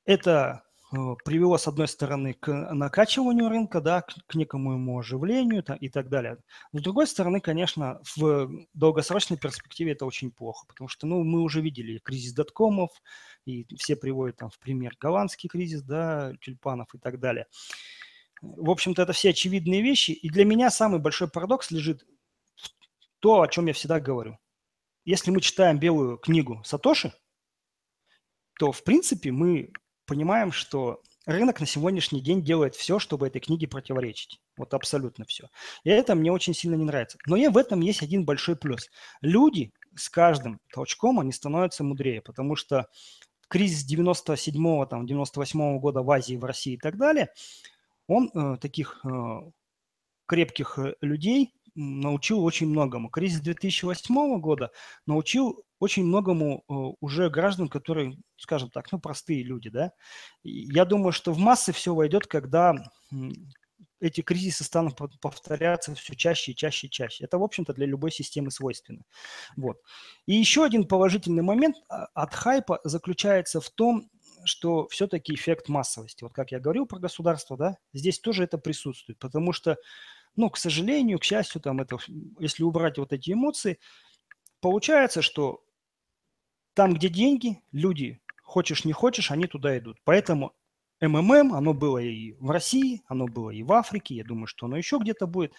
Это 0.06 0.64
привело, 0.92 1.58
с 1.58 1.68
одной 1.68 1.88
стороны, 1.88 2.34
к 2.34 2.52
накачиванию 2.74 3.48
рынка, 3.48 3.80
да, 3.80 4.02
к, 4.02 4.14
к 4.28 4.36
некому 4.36 4.74
ему 4.74 5.00
оживлению 5.00 5.64
и 5.80 5.90
так 5.90 6.10
далее. 6.10 6.38
С 6.74 6.82
другой 6.82 7.08
стороны, 7.08 7.40
конечно, 7.40 8.02
в 8.16 8.66
долгосрочной 8.74 9.38
перспективе 9.38 9.94
это 9.94 10.06
очень 10.06 10.32
плохо, 10.32 10.66
потому 10.68 10.90
что, 10.90 11.08
ну, 11.08 11.24
мы 11.24 11.42
уже 11.42 11.62
видели 11.62 12.00
кризис 12.00 12.34
доткомов, 12.34 12.90
и 13.46 13.66
все 13.76 13.96
приводят 13.96 14.38
там 14.38 14.50
в 14.50 14.60
пример 14.60 14.96
голландский 15.00 15.48
кризис, 15.48 15.82
да, 15.82 16.34
тюльпанов 16.42 16.94
и 16.94 16.98
так 16.98 17.20
далее. 17.20 17.48
В 18.42 18.70
общем-то, 18.70 19.04
это 19.04 19.14
все 19.14 19.30
очевидные 19.30 19.82
вещи, 19.82 20.12
и 20.12 20.30
для 20.30 20.44
меня 20.44 20.70
самый 20.72 21.00
большой 21.00 21.30
парадокс 21.30 21.72
лежит 21.72 22.04
в 22.58 22.70
то, 23.20 23.42
о 23.42 23.48
чем 23.48 23.68
я 23.68 23.74
всегда 23.74 24.00
говорю. 24.00 24.40
Если 25.06 25.32
мы 25.32 25.42
читаем 25.42 25.80
белую 25.80 26.18
книгу 26.18 26.62
Сатоши, 26.66 27.14
то, 28.60 28.72
в 28.72 28.84
принципе, 28.84 29.32
мы 29.32 29.72
понимаем, 30.12 30.52
что 30.52 31.02
рынок 31.26 31.62
на 31.62 31.66
сегодняшний 31.66 32.20
день 32.20 32.44
делает 32.44 32.76
все, 32.76 33.00
чтобы 33.00 33.28
этой 33.28 33.40
книге 33.40 33.70
противоречить. 33.70 34.42
Вот 34.58 34.74
абсолютно 34.74 35.24
все. 35.24 35.48
И 35.86 35.90
это 35.90 36.16
мне 36.16 36.34
очень 36.34 36.54
сильно 36.54 36.76
не 36.76 36.84
нравится. 36.84 37.18
Но 37.28 37.38
и 37.38 37.48
в 37.48 37.56
этом 37.56 37.80
есть 37.80 38.04
один 38.04 38.26
большой 38.26 38.58
плюс. 38.58 38.90
Люди 39.22 39.72
с 39.96 40.10
каждым 40.10 40.60
толчком, 40.74 41.22
они 41.22 41.32
становятся 41.32 41.86
мудрее, 41.86 42.22
потому 42.22 42.58
что 42.58 42.88
кризис 43.48 43.90
97-го, 43.90 44.86
там, 44.86 45.06
98-го 45.06 45.80
года 45.80 46.02
в 46.02 46.12
Азии, 46.12 46.36
в 46.36 46.44
России 46.44 46.74
и 46.74 46.78
так 46.78 46.98
далее, 46.98 47.30
он 48.08 48.32
э, 48.34 48.58
таких 48.60 49.00
э, 49.06 49.10
крепких 50.26 50.78
э, 50.78 50.96
людей 51.00 51.54
научил 51.74 52.44
очень 52.44 52.68
многому. 52.68 53.10
Кризис 53.10 53.40
2008 53.40 54.42
года 54.42 54.72
научил 55.06 55.64
очень 55.82 56.06
многому 56.06 56.64
э, 56.70 56.74
уже 57.02 57.30
граждан, 57.32 57.68
которые, 57.68 58.16
скажем 58.38 58.70
так, 58.70 58.92
ну, 58.92 59.00
простые 59.00 59.42
люди, 59.42 59.72
да. 59.72 59.92
Я 60.44 60.86
думаю, 60.86 61.12
что 61.12 61.34
в 61.34 61.40
массы 61.40 61.74
все 61.74 61.96
войдет, 61.96 62.28
когда 62.28 62.76
эти 64.00 64.22
кризисы 64.22 64.64
станут 64.64 65.00
повторяться 65.20 65.96
все 65.96 66.16
чаще 66.16 66.52
и 66.52 66.56
чаще 66.56 66.86
и 66.86 66.90
чаще. 66.90 67.24
Это, 67.24 67.40
в 67.40 67.44
общем-то, 67.44 67.74
для 67.74 67.88
любой 67.88 68.12
системы 68.12 68.52
свойственно. 68.52 69.02
Вот. 69.58 69.82
И 70.28 70.36
еще 70.36 70.64
один 70.64 70.86
положительный 70.86 71.42
момент 71.42 71.78
а, 71.90 72.06
от 72.14 72.36
хайпа 72.36 72.80
заключается 72.84 73.60
в 73.60 73.70
том, 73.72 74.08
что 74.44 74.88
все-таки 74.88 75.34
эффект 75.34 75.68
массовости. 75.68 76.24
Вот 76.24 76.34
как 76.34 76.52
я 76.52 76.60
говорил 76.60 76.86
про 76.86 77.00
государство, 77.00 77.58
да, 77.58 77.78
здесь 77.92 78.20
тоже 78.20 78.44
это 78.44 78.60
присутствует, 78.60 79.18
потому 79.18 79.52
что 79.52 79.78
но, 80.36 80.50
к 80.50 80.58
сожалению, 80.58 81.20
к 81.20 81.24
счастью, 81.24 81.60
там 81.60 81.82
это, 81.82 81.98
если 82.40 82.64
убрать 82.64 82.98
вот 82.98 83.12
эти 83.12 83.32
эмоции, 83.32 83.80
получается, 84.62 85.22
что 85.22 85.64
там, 86.74 86.94
где 86.94 87.10
деньги, 87.10 87.62
люди, 87.72 88.22
хочешь 88.44 88.86
не 88.86 88.94
хочешь, 88.94 89.32
они 89.32 89.48
туда 89.48 89.78
идут. 89.78 89.98
Поэтому 90.04 90.54
МММ, 91.02 91.54
оно 91.54 91.74
было 91.74 91.98
и 91.98 92.34
в 92.34 92.52
России, 92.52 93.02
оно 93.08 93.26
было 93.26 93.50
и 93.50 93.64
в 93.64 93.72
Африке, 93.74 94.16
я 94.16 94.24
думаю, 94.24 94.48
что 94.48 94.68
оно 94.68 94.78
еще 94.78 94.98
где-то 95.00 95.26
будет. 95.26 95.54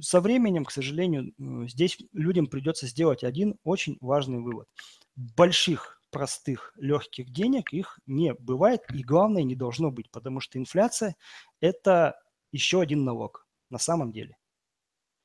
Со 0.00 0.20
временем, 0.20 0.64
к 0.64 0.72
сожалению, 0.72 1.32
э, 1.38 1.68
здесь 1.68 1.96
людям 2.12 2.46
придется 2.48 2.86
сделать 2.86 3.22
один 3.22 3.58
очень 3.62 3.96
важный 4.00 4.40
вывод. 4.40 4.68
Больших, 5.14 6.00
простых, 6.10 6.74
легких 6.76 7.30
денег 7.30 7.72
их 7.72 7.98
не 8.06 8.34
бывает 8.34 8.82
и, 8.92 9.02
главное, 9.02 9.44
не 9.44 9.54
должно 9.54 9.90
быть, 9.90 10.10
потому 10.10 10.40
что 10.40 10.58
инфляция– 10.58 11.16
это 11.60 12.20
еще 12.50 12.80
один 12.80 13.04
налог 13.04 13.46
на 13.70 13.78
самом 13.78 14.12
деле. 14.12 14.36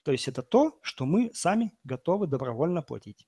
То 0.04 0.12
есть 0.12 0.28
это 0.28 0.44
то, 0.44 0.80
что 0.82 1.06
мы 1.06 1.32
сами 1.34 1.74
готовы 1.84 2.28
добровольно 2.28 2.82
платить. 2.82 3.28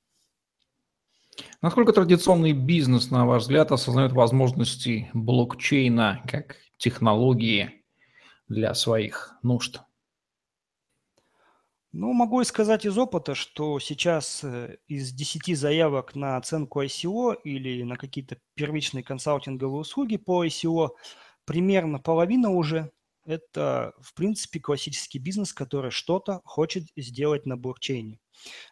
Насколько 1.62 1.93
традиционный 1.93 2.54
бизнес, 2.54 3.12
на 3.12 3.25
ваш 3.25 3.43
взгляд, 3.43 3.71
осознает 3.71 4.12
возможности 4.12 5.10
блокчейна 5.13 6.23
как 6.28 6.56
технологии 6.78 7.84
для 8.47 8.73
своих 8.73 9.36
нужд? 9.43 9.82
Ну, 11.91 12.13
могу 12.13 12.43
сказать 12.43 12.86
из 12.86 12.97
опыта, 12.99 13.34
что 13.34 13.80
сейчас 13.80 14.43
э, 14.43 14.78
из 14.88 15.12
10 15.12 15.58
заявок 15.58 16.13
на 16.13 16.38
оценку 16.38 16.84
ICO 16.84 17.36
или 17.43 17.82
на 17.82 17.95
какие-то 17.95 18.38
первичные 18.54 19.04
консалтинговые 19.04 19.82
услуги 19.82 20.17
по 20.17 20.45
ICO 20.45 20.89
примерно 21.45 21.97
половина 21.97 22.52
уже 22.52 22.91
это, 23.25 23.93
в 24.02 24.13
принципе, 24.13 24.60
классический 24.60 25.19
бизнес, 25.19 25.52
который 25.52 25.91
что-то 25.91 26.41
хочет 26.45 26.86
сделать 26.95 27.45
на 27.45 27.58
блокчейне. 27.58 28.19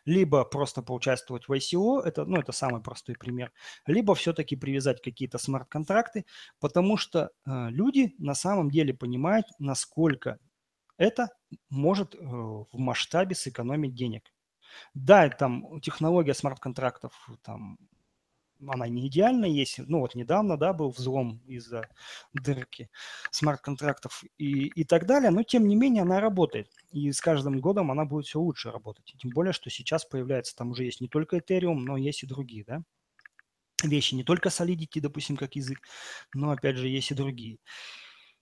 Либо 0.06 0.44
просто 0.46 0.82
поучаствовать 0.82 1.48
в 1.48 1.52
ICO, 1.54 2.02
это, 2.02 2.26
ну, 2.26 2.38
это 2.38 2.52
самый 2.52 2.82
простой 2.82 3.16
пример, 3.16 3.52
либо 3.86 4.16
все-таки 4.16 4.56
привязать 4.56 5.02
какие-то 5.02 5.38
смарт-контракты, 5.38 6.26
потому 6.60 6.98
что 6.98 7.32
э, 7.46 7.70
люди 7.70 8.16
на 8.18 8.36
самом 8.36 8.70
деле 8.72 8.94
понимают, 8.94 9.48
насколько 9.60 10.40
это 10.98 11.30
может 11.70 12.16
э, 12.16 12.20
в 12.20 12.68
масштабе 12.74 13.36
сэкономить 13.36 13.96
денег. 13.96 14.34
Да, 14.94 15.30
там 15.30 15.80
технология 15.82 16.34
смарт-контрактов 16.34 17.14
там 17.44 17.78
она 18.66 18.88
не 18.88 19.08
идеальная, 19.08 19.50
есть, 19.50 19.80
ну 19.80 20.00
вот 20.00 20.16
недавно, 20.16 20.58
да, 20.58 20.74
был 20.74 20.90
взлом 20.90 21.42
из-за 21.46 21.90
дырки 22.34 22.90
смарт-контрактов 23.32 24.24
и, 24.38 24.68
и 24.68 24.84
так 24.84 25.06
далее, 25.06 25.32
но 25.32 25.44
тем 25.44 25.68
не 25.68 25.76
менее 25.76 26.04
она 26.04 26.20
работает, 26.20 26.70
и 26.92 27.12
с 27.12 27.22
каждым 27.22 27.60
годом 27.60 27.92
она 27.92 28.06
будет 28.06 28.26
все 28.26 28.40
лучше 28.40 28.72
работать, 28.72 29.16
тем 29.18 29.32
более, 29.32 29.54
что 29.54 29.70
сейчас 29.70 30.06
появляется, 30.06 30.56
там 30.56 30.72
уже 30.72 30.84
есть 30.84 31.02
не 31.02 31.08
только 31.08 31.38
Ethereum, 31.38 31.76
но 31.76 31.98
есть 31.98 32.24
и 32.24 32.28
другие, 32.28 32.64
да, 32.66 32.82
вещи, 33.84 34.16
не 34.16 34.24
только 34.24 34.50
Solidity, 34.50 35.00
допустим, 35.02 35.38
как 35.38 35.56
язык, 35.56 35.80
но 36.34 36.52
опять 36.52 36.78
же 36.78 36.88
есть 36.88 37.12
и 37.12 37.16
другие. 37.16 37.60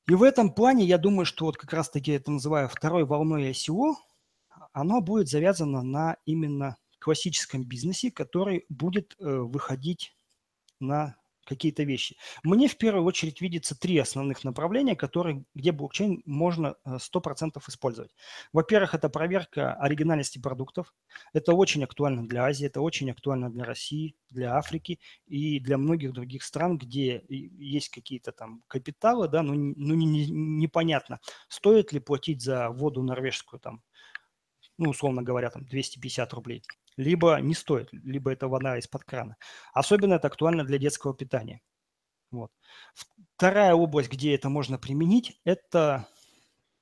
И 0.07 0.13
в 0.13 0.21
этом 0.21 0.53
плане 0.53 0.85
я 0.85 0.97
думаю, 0.97 1.25
что 1.25 1.45
вот 1.45 1.57
как 1.57 1.73
раз-таки 1.73 2.11
это 2.11 2.31
называю 2.31 2.69
второй 2.69 3.05
волной 3.05 3.49
ICO, 3.49 3.95
оно 4.71 5.01
будет 5.01 5.29
завязано 5.29 5.81
на 5.81 6.17
именно 6.25 6.77
классическом 7.05 7.63
бизнесе, 7.63 8.09
который 8.09 8.65
будет 8.67 9.15
э, 9.19 9.25
выходить 9.25 10.15
на 10.79 11.15
какие-то 11.45 11.83
вещи. 11.83 12.17
Мне 12.41 12.67
в 12.67 12.77
первую 12.79 13.05
очередь 13.05 13.41
видится 13.41 13.79
три 13.79 13.99
основных 13.99 14.43
направления, 14.43 14.95
которые, 14.95 15.45
где 15.53 15.71
блокчейн 15.71 16.23
можно 16.25 16.77
100% 16.83 17.51
э, 17.57 17.59
использовать. 17.67 18.15
Во-первых, 18.53 18.95
это 18.95 19.07
проверка 19.07 19.75
оригинальности 19.75 20.39
продуктов. 20.39 20.95
Это 21.31 21.53
очень 21.53 21.83
актуально 21.83 22.27
для 22.27 22.45
Азии, 22.45 22.65
это 22.65 22.81
очень 22.81 23.11
актуально 23.11 23.51
для 23.51 23.65
России, 23.65 24.15
для 24.31 24.55
Африки 24.55 24.99
и 25.27 25.59
для 25.59 25.77
многих 25.77 26.11
других 26.11 26.41
стран, 26.41 26.79
где 26.79 27.23
есть 27.29 27.89
какие-то 27.89 28.31
там 28.31 28.63
капиталы, 28.67 29.27
да, 29.27 29.43
но, 29.43 29.53
ну, 29.53 29.93
не, 29.93 30.07
не, 30.07 30.25
непонятно, 30.31 31.19
стоит 31.49 31.93
ли 31.93 31.99
платить 31.99 32.41
за 32.41 32.71
воду 32.71 33.03
норвежскую 33.03 33.59
там, 33.59 33.83
ну, 34.79 34.89
условно 34.89 35.21
говоря, 35.21 35.51
там 35.51 35.65
250 35.65 36.33
рублей 36.33 36.63
либо 36.97 37.37
не 37.39 37.53
стоит, 37.53 37.89
либо 37.91 38.31
это 38.31 38.47
вода 38.47 38.77
из-под 38.77 39.03
крана. 39.03 39.37
Особенно 39.73 40.15
это 40.15 40.27
актуально 40.27 40.63
для 40.63 40.77
детского 40.77 41.13
питания. 41.13 41.61
Вот. 42.31 42.51
Вторая 43.35 43.73
область, 43.75 44.11
где 44.11 44.35
это 44.35 44.49
можно 44.49 44.77
применить, 44.77 45.39
это 45.43 46.07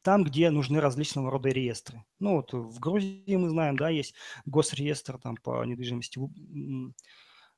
там, 0.01 0.23
где 0.23 0.49
нужны 0.49 0.81
различного 0.81 1.31
рода 1.31 1.49
реестры. 1.49 2.03
Ну 2.19 2.35
вот 2.37 2.53
в 2.53 2.79
Грузии 2.79 3.35
мы 3.35 3.49
знаем, 3.49 3.77
да, 3.77 3.89
есть 3.89 4.15
госреестр 4.45 5.17
там 5.17 5.37
по 5.37 5.63
недвижимости 5.63 6.19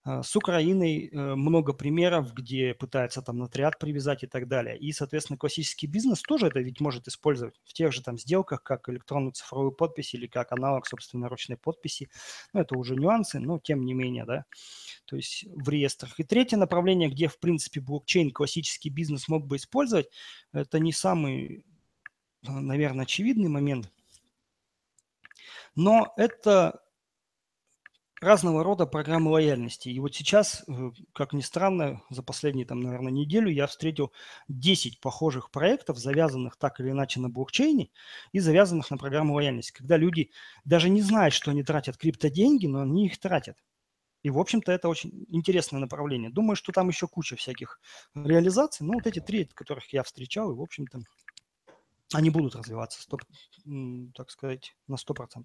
с 0.05 0.35
Украиной 0.35 1.09
э, 1.11 1.35
много 1.35 1.73
примеров, 1.73 2.31
где 2.35 2.75
пытаются 2.75 3.23
там 3.23 3.39
нотариат 3.39 3.79
привязать 3.79 4.23
и 4.23 4.27
так 4.27 4.47
далее. 4.47 4.77
И, 4.77 4.91
соответственно, 4.91 5.38
классический 5.38 5.88
бизнес 5.88 6.21
тоже 6.21 6.47
это 6.47 6.59
ведь 6.59 6.80
может 6.80 7.07
использовать 7.07 7.55
в 7.63 7.73
тех 7.73 7.91
же 7.91 8.03
там 8.03 8.19
сделках, 8.19 8.61
как 8.61 8.88
электронную 8.88 9.32
цифровую 9.32 9.71
подпись 9.71 10.13
или 10.13 10.27
как 10.27 10.51
аналог, 10.51 10.86
собственно, 10.86 11.27
ручной 11.27 11.57
подписи. 11.57 12.09
Ну, 12.53 12.59
это 12.61 12.77
уже 12.77 12.95
нюансы, 12.95 13.39
но 13.39 13.57
тем 13.57 13.84
не 13.84 13.95
менее, 13.95 14.25
да, 14.25 14.45
то 15.05 15.15
есть 15.15 15.45
в 15.55 15.67
реестрах. 15.69 16.19
И 16.19 16.23
третье 16.23 16.57
направление, 16.57 17.09
где, 17.09 17.27
в 17.27 17.39
принципе, 17.39 17.82
блокчейн 17.82 18.30
классический 18.30 18.89
бизнес 18.89 19.27
мог 19.27 19.47
бы 19.47 19.55
использовать, 19.55 20.09
это 20.53 20.77
не 20.80 20.93
самый, 20.93 21.65
наверное, 22.43 23.05
очевидный 23.05 23.49
момент, 23.49 23.91
Но 25.75 26.13
это 26.15 26.84
разного 28.22 28.63
рода 28.63 28.86
программы 28.86 29.32
лояльности. 29.32 29.89
И 29.89 29.99
вот 29.99 30.16
сейчас, 30.16 30.63
э, 30.68 30.91
как 31.13 31.34
ни 31.34 31.41
странно, 31.41 32.01
за 32.09 32.24
последние, 32.24 32.66
там, 32.66 32.80
наверное, 32.80 33.11
неделю 33.11 33.49
я 33.49 33.68
встретил 33.68 34.11
10 34.47 34.99
похожих 35.01 35.51
проектов, 35.51 35.97
завязанных 35.97 36.55
так 36.57 36.80
или 36.80 36.91
иначе 36.91 37.20
на 37.20 37.30
блокчейне 37.30 37.89
и 38.32 38.39
завязанных 38.39 38.89
на 38.89 38.97
программу 38.97 39.36
лояльности, 39.36 39.74
когда 39.74 39.97
люди 39.97 40.32
даже 40.63 40.89
не 40.89 41.01
знают, 41.01 41.34
что 41.34 41.51
они 41.51 41.63
тратят 41.63 41.97
криптоденьги, 41.97 42.68
но 42.68 42.82
они 42.82 43.07
их 43.07 43.20
тратят. 43.20 43.57
И, 44.24 44.30
в 44.32 44.39
общем-то, 44.39 44.72
это 44.72 44.89
очень 44.89 45.26
интересное 45.30 45.80
направление. 45.80 46.32
Думаю, 46.32 46.55
что 46.55 46.72
там 46.72 46.88
еще 46.88 47.07
куча 47.07 47.36
всяких 47.36 47.80
реализаций. 48.16 48.84
Но 48.84 48.93
вот 48.93 49.05
эти 49.05 49.20
три, 49.20 49.45
которых 49.45 49.93
я 49.93 50.01
встречал, 50.01 50.51
и, 50.51 50.55
в 50.55 50.61
общем-то, 50.61 51.01
они 52.11 52.32
будут 52.32 52.55
развиваться, 52.55 53.01
100, 53.03 53.18
так 54.16 54.32
сказать, 54.32 54.76
на 54.88 54.95
100%. 54.95 55.43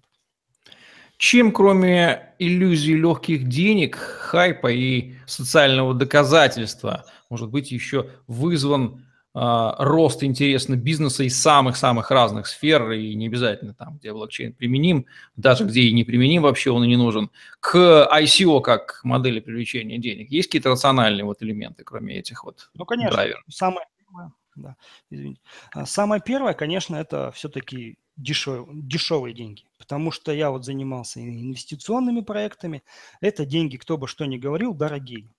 Чем, 1.21 1.51
кроме 1.51 2.33
иллюзии 2.39 2.93
легких 2.93 3.47
денег, 3.47 3.95
хайпа 3.95 4.71
и 4.71 5.13
социального 5.27 5.93
доказательства, 5.93 7.05
может 7.29 7.51
быть, 7.51 7.71
еще 7.71 8.09
вызван 8.25 9.05
э, 9.35 9.39
рост 9.77 10.23
интереса 10.23 10.75
бизнеса 10.75 11.23
из 11.23 11.39
самых-самых 11.39 12.09
разных 12.09 12.47
сфер, 12.47 12.89
и 12.93 13.13
не 13.13 13.27
обязательно 13.27 13.75
там, 13.75 13.99
где 13.99 14.13
блокчейн 14.13 14.53
применим, 14.53 15.05
даже 15.35 15.63
где 15.65 15.81
и 15.81 15.93
не 15.93 16.03
применим 16.03 16.41
вообще 16.41 16.71
он 16.71 16.85
и 16.85 16.87
не 16.87 16.97
нужен, 16.97 17.29
к 17.59 18.09
ICO 18.11 18.59
как 18.59 19.01
модели 19.03 19.41
привлечения 19.41 19.99
денег. 19.99 20.31
Есть 20.31 20.47
какие-то 20.47 20.69
рациональные 20.69 21.23
вот 21.23 21.43
элементы, 21.43 21.83
кроме 21.83 22.15
этих 22.15 22.43
вот 22.45 22.71
Ну, 22.73 22.83
конечно. 22.85 23.11
Драйверов? 23.11 23.43
Самое 23.47 23.85
первое, 23.99 24.31
да, 24.55 24.75
извините. 25.11 25.41
А 25.71 25.85
самое 25.85 26.19
первое, 26.19 26.55
конечно, 26.55 26.95
это 26.95 27.31
все-таки 27.35 27.99
дешев, 28.17 28.67
дешевые 28.71 29.33
деньги, 29.33 29.63
потому 29.77 30.11
что 30.11 30.31
я 30.31 30.51
вот 30.51 30.65
занимался 30.65 31.19
инвестиционными 31.21 32.21
проектами. 32.21 32.83
Это 33.21 33.45
деньги, 33.45 33.77
кто 33.77 33.97
бы 33.97 34.07
что 34.07 34.25
ни 34.25 34.37
говорил, 34.37 34.73
дорогие. 34.73 35.33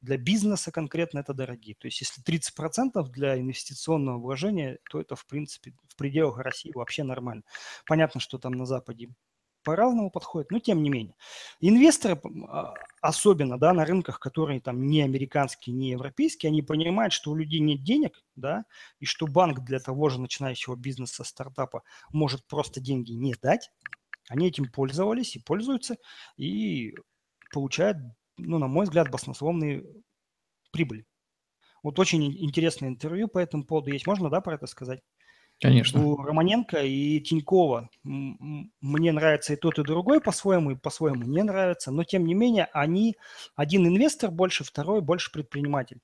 Для 0.00 0.16
бизнеса 0.16 0.70
конкретно 0.70 1.20
это 1.20 1.34
дорогие. 1.34 1.74
То 1.74 1.88
есть 1.88 2.00
если 2.00 2.22
30% 2.22 3.02
для 3.10 3.38
инвестиционного 3.38 4.18
вложения, 4.18 4.78
то 4.90 5.00
это 5.00 5.16
в 5.16 5.26
принципе 5.26 5.74
в 5.88 5.96
пределах 5.96 6.38
России 6.38 6.70
вообще 6.72 7.02
нормально. 7.02 7.42
Понятно, 7.86 8.20
что 8.20 8.38
там 8.38 8.52
на 8.52 8.64
Западе 8.64 9.08
по-разному 9.64 10.10
подходит, 10.10 10.50
но 10.50 10.60
тем 10.60 10.82
не 10.82 10.90
менее. 10.90 11.14
Инвесторы, 11.60 12.20
а, 12.48 12.74
особенно 13.00 13.58
да, 13.58 13.72
на 13.72 13.84
рынках, 13.84 14.20
которые 14.20 14.60
там 14.60 14.86
не 14.86 15.02
американские, 15.02 15.74
не 15.74 15.90
европейские, 15.90 16.48
они 16.50 16.62
понимают, 16.62 17.12
что 17.12 17.30
у 17.30 17.36
людей 17.36 17.60
нет 17.60 17.82
денег, 17.82 18.22
да, 18.36 18.64
и 19.00 19.06
что 19.06 19.26
банк 19.26 19.60
для 19.64 19.80
того 19.80 20.08
же 20.08 20.20
начинающего 20.20 20.76
бизнеса, 20.76 21.24
стартапа 21.24 21.82
может 22.12 22.46
просто 22.46 22.80
деньги 22.80 23.12
не 23.12 23.34
дать. 23.34 23.70
Они 24.28 24.48
этим 24.48 24.70
пользовались 24.70 25.36
и 25.36 25.40
пользуются, 25.40 25.96
и 26.36 26.94
получают, 27.52 27.98
ну, 28.36 28.58
на 28.58 28.66
мой 28.66 28.84
взгляд, 28.84 29.10
баснословные 29.10 29.84
прибыли. 30.70 31.06
Вот 31.82 31.98
очень 31.98 32.24
интересное 32.44 32.88
интервью 32.88 33.28
по 33.28 33.38
этому 33.38 33.64
поводу 33.64 33.90
есть. 33.92 34.06
Можно, 34.06 34.30
да, 34.30 34.40
про 34.40 34.56
это 34.56 34.66
сказать? 34.66 35.00
Конечно. 35.60 36.04
У 36.04 36.22
Романенко 36.22 36.78
и 36.84 37.20
Тинькова 37.20 37.90
мне 38.04 39.12
нравится 39.12 39.54
и 39.54 39.56
тот, 39.56 39.78
и 39.78 39.82
другой 39.82 40.20
по-своему, 40.20 40.70
и 40.70 40.76
по-своему 40.76 41.24
не 41.24 41.42
нравится, 41.42 41.90
но 41.90 42.04
тем 42.04 42.26
не 42.26 42.34
менее 42.34 42.68
они, 42.72 43.16
один 43.56 43.86
инвестор 43.86 44.30
больше, 44.30 44.62
второй 44.62 45.00
больше 45.00 45.32
предприниматель. 45.32 45.98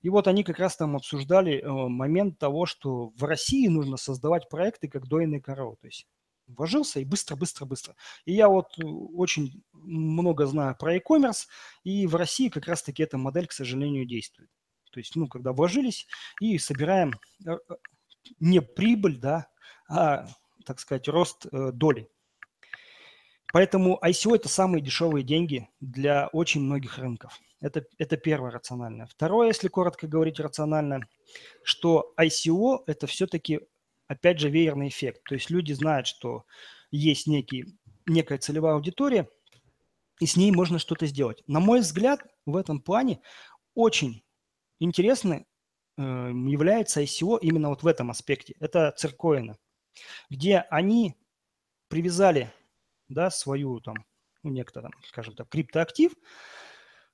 И 0.00 0.08
вот 0.08 0.26
они 0.26 0.42
как 0.42 0.58
раз 0.58 0.76
там 0.76 0.96
обсуждали 0.96 1.60
э, 1.60 1.68
момент 1.68 2.38
того, 2.38 2.64
что 2.64 3.12
в 3.16 3.24
России 3.24 3.68
нужно 3.68 3.98
создавать 3.98 4.48
проекты 4.48 4.88
как 4.88 5.06
дойные 5.06 5.42
коровы, 5.42 5.76
то 5.82 5.86
есть 5.86 6.06
вложился 6.46 7.00
и 7.00 7.04
быстро, 7.04 7.36
быстро, 7.36 7.66
быстро. 7.66 7.94
И 8.24 8.32
я 8.32 8.48
вот 8.48 8.78
э, 8.78 8.86
очень 8.86 9.62
много 9.72 10.46
знаю 10.46 10.76
про 10.78 10.94
e-commerce, 10.94 11.46
и 11.82 12.06
в 12.06 12.16
России 12.16 12.48
как 12.48 12.66
раз-таки 12.68 13.02
эта 13.02 13.18
модель, 13.18 13.48
к 13.48 13.52
сожалению, 13.52 14.06
действует. 14.06 14.48
То 14.92 15.00
есть, 15.00 15.16
ну, 15.16 15.26
когда 15.26 15.52
вложились 15.52 16.06
и 16.40 16.56
собираем 16.56 17.14
э, 17.46 17.58
не 18.40 18.60
прибыль, 18.62 19.18
да, 19.18 19.48
а, 19.88 20.26
так 20.64 20.80
сказать, 20.80 21.08
рост 21.08 21.46
э, 21.46 21.70
доли. 21.72 22.08
Поэтому 23.52 24.00
ICO– 24.02 24.34
это 24.36 24.48
самые 24.48 24.82
дешевые 24.82 25.22
деньги 25.22 25.68
для 25.80 26.28
очень 26.28 26.60
многих 26.60 26.98
рынков. 26.98 27.40
Это, 27.60 27.86
это 27.98 28.16
первое 28.16 28.50
рациональное. 28.50 29.06
Второе, 29.06 29.46
если 29.46 29.68
коротко 29.68 30.08
говорить 30.08 30.40
рационально, 30.40 31.06
что 31.62 32.12
ICO– 32.18 32.82
это 32.86 33.06
все-таки, 33.06 33.60
опять 34.08 34.40
же, 34.40 34.50
веерный 34.50 34.88
эффект. 34.88 35.22
То 35.28 35.36
есть 35.36 35.50
люди 35.50 35.72
знают, 35.72 36.08
что 36.08 36.46
есть 36.90 37.26
некий, 37.28 37.66
некая 38.06 38.38
целевая 38.38 38.74
аудитория, 38.74 39.28
и 40.18 40.26
с 40.26 40.36
ней 40.36 40.50
можно 40.50 40.78
что-то 40.78 41.06
сделать. 41.06 41.42
На 41.46 41.60
мой 41.60 41.80
взгляд, 41.80 42.20
в 42.46 42.56
этом 42.56 42.80
плане 42.80 43.20
очень 43.74 44.24
интересны 44.80 45.46
является 45.96 47.02
ICO 47.02 47.38
именно 47.40 47.68
вот 47.68 47.82
в 47.82 47.86
этом 47.86 48.10
аспекте. 48.10 48.54
Это 48.60 48.92
циркоины, 48.96 49.56
где 50.30 50.58
они 50.70 51.14
привязали 51.88 52.52
да, 53.08 53.30
свою 53.30 53.80
там, 53.80 53.96
ну, 54.42 54.50
некто 54.50 54.82
там, 54.82 54.92
скажем 55.06 55.34
так, 55.34 55.48
криптоактив 55.48 56.12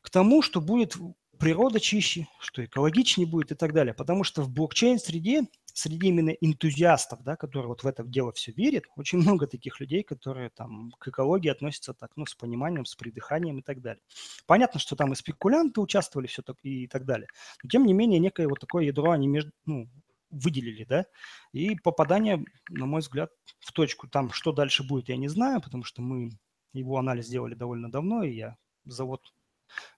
к 0.01 0.11
тому, 0.11 0.43
что 0.43 0.61
будет 0.61 0.97
природа 1.39 1.81
чище, 1.81 2.27
что 2.39 2.65
экологичнее 2.65 3.27
будет 3.27 3.53
и 3.53 3.55
так 3.55 3.73
далее. 3.73 3.95
Потому 3.95 4.25
что 4.25 4.43
в 4.43 4.51
блокчейн-среде, 4.51 5.43
среди 5.75 6.09
именно 6.09 6.31
энтузиастов, 6.31 7.23
да, 7.23 7.37
которые 7.37 7.69
вот 7.69 7.83
в 7.83 7.87
это 7.87 8.05
дело 8.05 8.33
все 8.33 8.53
верят, 8.53 8.85
очень 8.97 9.19
много 9.19 9.47
таких 9.47 9.81
людей, 9.81 10.03
которые 10.03 10.51
там 10.51 10.93
к 10.99 11.09
экологии 11.09 11.49
относятся 11.49 11.95
так, 11.95 12.11
ну, 12.17 12.27
с 12.27 12.35
пониманием, 12.35 12.85
с 12.85 12.95
придыханием 12.95 13.59
и 13.59 13.63
так 13.63 13.81
далее. 13.81 14.03
Понятно, 14.47 14.81
что 14.81 14.97
там 14.97 15.13
и 15.13 15.17
спекулянты 15.17 15.81
участвовали 15.81 16.27
все 16.27 16.43
так, 16.43 16.57
и 16.63 16.87
так 16.87 17.05
далее. 17.05 17.29
Но 17.63 17.69
тем 17.69 17.87
не 17.87 17.93
менее, 17.93 18.21
некое 18.21 18.49
вот 18.49 18.61
такое 18.61 18.85
ядро 18.85 19.11
они 19.11 19.27
между, 19.29 19.53
ну, 19.67 19.89
выделили, 20.31 20.85
да, 20.85 21.07
и 21.53 21.75
попадание, 21.77 22.45
на 22.69 22.87
мой 22.87 23.01
взгляд, 23.01 23.31
в 23.59 23.73
точку. 23.73 24.09
Там, 24.09 24.31
что 24.31 24.53
дальше 24.53 24.87
будет, 24.87 25.09
я 25.09 25.17
не 25.17 25.29
знаю, 25.29 25.61
потому 25.61 25.85
что 25.85 26.03
мы 26.03 26.31
его 26.73 26.99
анализ 26.99 27.27
сделали 27.27 27.55
довольно 27.55 27.91
давно, 27.91 28.23
и 28.23 28.35
я 28.35 28.57
завод 28.85 29.21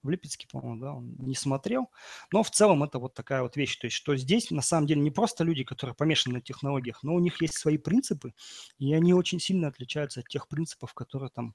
в 0.02 0.10
Липецке, 0.10 0.46
по-моему, 0.50 0.80
да, 0.80 0.92
он 0.94 1.14
не 1.18 1.34
смотрел. 1.34 1.90
Но 2.32 2.42
в 2.42 2.50
целом 2.50 2.82
это 2.82 2.98
вот 2.98 3.14
такая 3.14 3.42
вот 3.42 3.56
вещь. 3.56 3.76
То 3.76 3.86
есть, 3.86 3.96
что 3.96 4.16
здесь 4.16 4.50
на 4.50 4.62
самом 4.62 4.86
деле 4.86 5.00
не 5.00 5.10
просто 5.10 5.44
люди, 5.44 5.64
которые 5.64 5.94
помешаны 5.94 6.36
на 6.36 6.40
технологиях, 6.40 7.02
но 7.02 7.14
у 7.14 7.18
них 7.18 7.40
есть 7.40 7.54
свои 7.54 7.78
принципы, 7.78 8.34
и 8.78 8.92
они 8.94 9.14
очень 9.14 9.40
сильно 9.40 9.68
отличаются 9.68 10.20
от 10.20 10.28
тех 10.28 10.48
принципов, 10.48 10.94
которые 10.94 11.30
там 11.30 11.52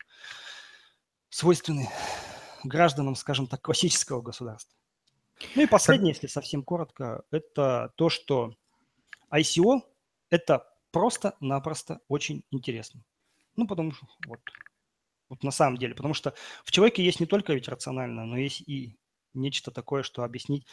свойственны 1.30 1.89
гражданам, 2.63 3.15
скажем 3.15 3.47
так, 3.47 3.61
классического 3.61 4.22
государства. 4.22 4.76
Ну 5.55 5.63
и 5.63 5.68
последнее, 5.68 6.13
если 6.13 6.28
совсем 6.28 6.63
коротко, 6.63 7.24
это 7.32 7.93
то, 7.95 8.09
что 8.09 8.55
ICO– 9.32 9.82
это 10.30 10.68
просто-напросто 10.91 11.99
очень 12.07 12.43
интересно. 12.51 13.03
Ну, 13.55 13.68
потому 13.68 13.91
что 13.91 14.07
вот 14.26 14.39
вот 15.30 15.43
на 15.43 15.51
самом 15.51 15.78
деле. 15.78 15.95
Потому 15.95 16.13
что 16.13 16.34
в 16.63 16.71
человеке 16.71 17.03
есть 17.03 17.19
не 17.19 17.25
только 17.25 17.53
ведь 17.53 17.67
рационально, 17.67 18.25
но 18.25 18.38
есть 18.38 18.61
и 18.61 18.95
нечто 19.34 19.71
такое, 19.71 20.03
что 20.03 20.23
объяснить 20.23 20.65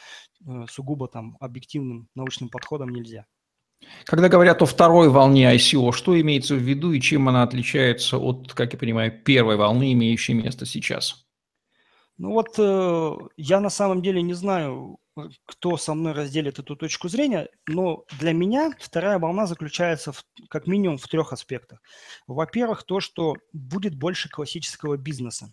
э, 0.47 0.67
сугубо 0.71 1.09
там 1.09 1.37
объективным 1.41 2.09
научным 2.15 2.49
подходом 2.49 2.91
нельзя. 2.91 3.27
Когда 4.05 4.29
говорят 4.29 4.63
о 4.63 4.67
второй 4.67 5.09
волне 5.09 5.55
ICO, 5.55 5.93
что 5.93 6.19
имеется 6.21 6.55
в 6.55 6.59
виду 6.59 6.93
и 6.93 7.01
чем 7.01 7.29
она 7.29 7.43
отличается 7.43 8.19
от, 8.19 8.53
как 8.55 8.73
я 8.73 8.79
понимаю, 8.79 9.23
первой 9.23 9.57
волны, 9.57 9.93
имеющей 9.93 10.35
место 10.35 10.65
сейчас? 10.65 11.27
Ну 12.17 12.33
вот 12.33 12.59
э, 12.59 13.17
я 13.37 13.61
на 13.61 13.71
самом 13.71 14.01
деле 14.01 14.23
не 14.23 14.35
знаю, 14.35 14.99
кто 15.47 15.77
со 15.77 15.95
мной 15.95 16.13
разделит 16.13 16.59
эту 16.59 16.77
точку 16.77 17.09
зрения, 17.09 17.49
но 17.67 18.05
для 18.21 18.33
меня 18.33 18.73
вторая 18.79 19.19
волна 19.19 19.47
заключается 19.47 20.13
в, 20.13 20.25
как 20.49 20.67
минимум 20.67 20.99
в 20.99 21.09
трех 21.09 21.33
аспектах. 21.33 21.81
Во-первых, 22.27 22.85
то, 22.85 23.01
что 23.01 23.35
будет 23.53 23.97
больше 23.97 24.29
классического 24.29 24.97
бизнеса. 24.97 25.53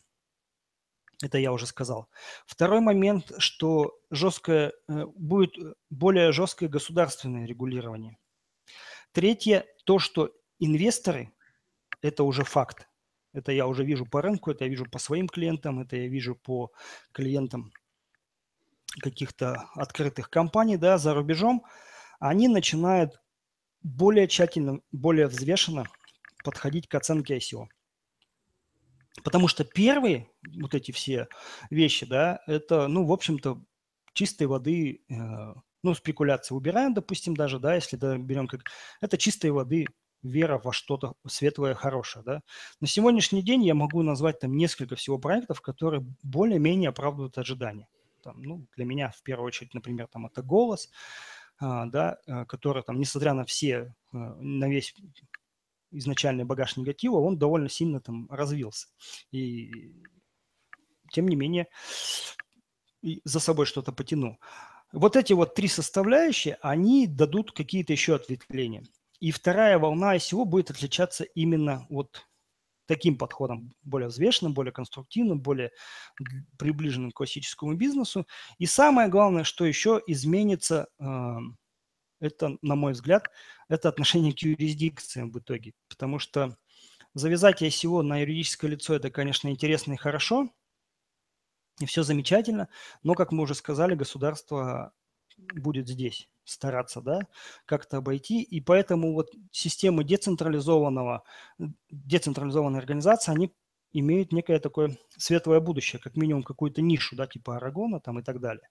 Это 1.24 1.38
я 1.38 1.51
уже 1.51 1.68
сказал. 1.68 2.09
Второй 2.45 2.82
момент, 2.82 3.32
что 3.38 3.99
жесткое, 4.09 4.74
э, 4.88 5.05
будет 5.16 5.55
более 5.89 6.32
жесткое 6.32 6.70
государственное 6.70 7.45
регулирование. 7.45 8.18
Третье, 9.12 9.66
то, 9.86 9.99
что 9.99 10.32
инвесторы, 10.59 11.32
это 12.01 12.24
уже 12.24 12.43
факт, 12.43 12.88
это 13.34 13.52
я 13.52 13.68
уже 13.68 13.84
вижу 13.84 14.06
по 14.06 14.22
рынку, 14.22 14.52
это 14.52 14.66
я 14.66 14.70
вижу 14.70 14.86
по 14.86 15.00
своим 15.00 15.28
клиентам, 15.28 15.80
это 15.80 15.96
я 15.96 16.08
вижу 16.08 16.36
по 16.36 16.72
клиентам 17.12 17.72
каких-то 19.00 19.70
открытых 19.76 20.30
компаний 20.30 20.78
да, 20.78 20.98
за 20.98 21.14
рубежом, 21.14 21.64
они 22.20 22.48
начинают 22.48 23.22
более 23.84 24.28
тщательно, 24.28 24.82
более 24.92 25.28
взвешенно 25.28 25.86
подходить 26.44 26.88
к 26.88 26.96
оценке 26.96 27.38
ICO. 27.38 27.68
Потому 29.24 29.48
что 29.48 29.64
первые 29.64 30.30
вот 30.60 30.74
эти 30.74 30.92
все 30.92 31.28
вещи, 31.70 32.06
да, 32.06 32.42
это, 32.48 32.88
ну, 32.88 33.06
в 33.06 33.12
общем-то, 33.12 33.62
чистой 34.14 34.48
воды, 34.48 35.04
э, 35.10 35.16
ну, 35.84 35.94
спекуляции 35.94 36.54
убираем, 36.56 36.94
допустим, 36.94 37.36
даже, 37.36 37.60
да, 37.60 37.76
если 37.76 37.98
да, 37.98 38.18
берем 38.18 38.48
как... 38.48 38.62
Это 39.02 39.18
чистой 39.18 39.52
воды 39.52 39.88
вера 40.24 40.59
во 40.63 40.74
что-то 40.74 41.13
светлое, 41.28 41.74
хорошее. 41.74 42.24
Да? 42.26 42.41
На 42.80 42.88
сегодняшний 42.88 43.41
день 43.41 43.63
я 43.63 43.74
могу 43.74 44.01
назвать 44.03 44.39
там 44.39 44.55
несколько 44.55 44.95
всего 44.95 45.17
проектов, 45.17 45.61
которые 45.61 46.05
более-менее 46.24 46.89
оправдывают 46.89 47.38
ожидания. 47.38 47.88
Там, 48.24 48.41
ну, 48.41 48.65
для 48.76 48.86
меня 48.86 49.09
в 49.09 49.24
первую 49.24 49.47
очередь, 49.47 49.74
например, 49.74 50.07
там 50.07 50.28
это 50.28 50.43
«Голос», 50.43 50.89
а, 51.59 51.86
да, 51.86 52.17
а, 52.28 52.45
который 52.45 52.82
там, 52.82 52.99
несмотря 52.99 53.34
на 53.34 53.45
все, 53.45 53.93
а, 54.11 54.36
на 54.39 54.67
весь 54.67 54.95
изначальный 55.91 56.43
багаж 56.43 56.76
негатива, 56.78 57.17
он 57.17 57.38
довольно 57.38 57.69
сильно 57.69 57.99
там 57.99 58.28
развился. 58.32 58.88
И 59.32 59.93
тем 61.11 61.28
не 61.28 61.36
менее 61.36 61.67
за 63.01 63.39
собой 63.39 63.65
что-то 63.65 63.91
потянул. 63.91 64.38
Вот 64.91 65.15
эти 65.15 65.34
вот 65.34 65.53
три 65.55 65.67
составляющие, 65.67 66.57
они 66.61 67.07
дадут 67.07 67.51
какие-то 67.51 67.93
еще 67.93 68.15
ответвления. 68.15 68.84
И 69.22 69.32
вторая 69.32 69.78
волна 69.78 70.15
ICO 70.17 70.45
будет 70.45 70.72
отличаться 70.72 71.24
именно 71.24 71.86
вот 71.89 72.28
таким 72.88 73.17
подходом, 73.17 73.74
более 73.84 74.09
взвешенным, 74.09 74.53
более 74.53 74.74
конструктивным, 74.74 75.39
более 75.39 75.72
приближенным 76.57 77.11
к 77.11 77.15
классическому 77.15 77.76
бизнесу. 77.76 78.28
И 78.57 78.65
самое 78.65 79.09
главное, 79.09 79.43
что 79.43 79.63
еще 79.63 80.01
изменится, 80.07 80.88
эм, 80.99 81.57
это, 82.19 82.57
на 82.63 82.76
мой 82.76 82.93
взгляд, 82.93 83.30
это 83.69 83.89
отношение 83.89 84.34
к 84.34 84.39
юрисдикциям 84.39 85.32
в 85.32 85.39
итоге. 85.39 85.74
Потому 85.88 86.17
что 86.17 86.57
завязать 87.13 87.61
ICO 87.61 88.01
на 88.01 88.22
юридическое 88.22 88.72
лицо– 88.72 88.93
это, 88.95 89.11
конечно, 89.11 89.49
интересно 89.49 89.93
и 89.93 89.97
хорошо, 89.97 90.49
и 91.80 91.86
все 91.86 92.01
замечательно, 92.01 92.69
но, 93.03 93.13
как 93.13 93.32
мы 93.32 93.43
уже 93.43 93.53
сказали, 93.53 93.93
государство 93.93 94.93
будет 95.38 95.88
здесь 95.88 96.28
стараться, 96.52 97.02
да, 97.02 97.22
как-то 97.66 97.97
обойти, 97.97 98.41
и 98.41 98.62
поэтому 98.62 99.14
вот 99.14 99.30
системы 99.52 100.04
децентрализованного, 100.04 101.24
децентрализованной 101.89 102.80
организации, 102.80 103.32
они 103.32 103.54
имеют 103.93 104.32
некое 104.32 104.60
такое 104.60 104.97
светлое 105.18 105.60
будущее, 105.60 106.02
как 106.02 106.16
минимум 106.16 106.43
какую-то 106.43 106.82
нишу, 106.82 107.16
да, 107.16 107.28
типа 107.28 107.58
Арагона 107.58 107.99
там 107.99 108.20
и 108.20 108.24
так 108.24 108.39
далее. 108.39 108.68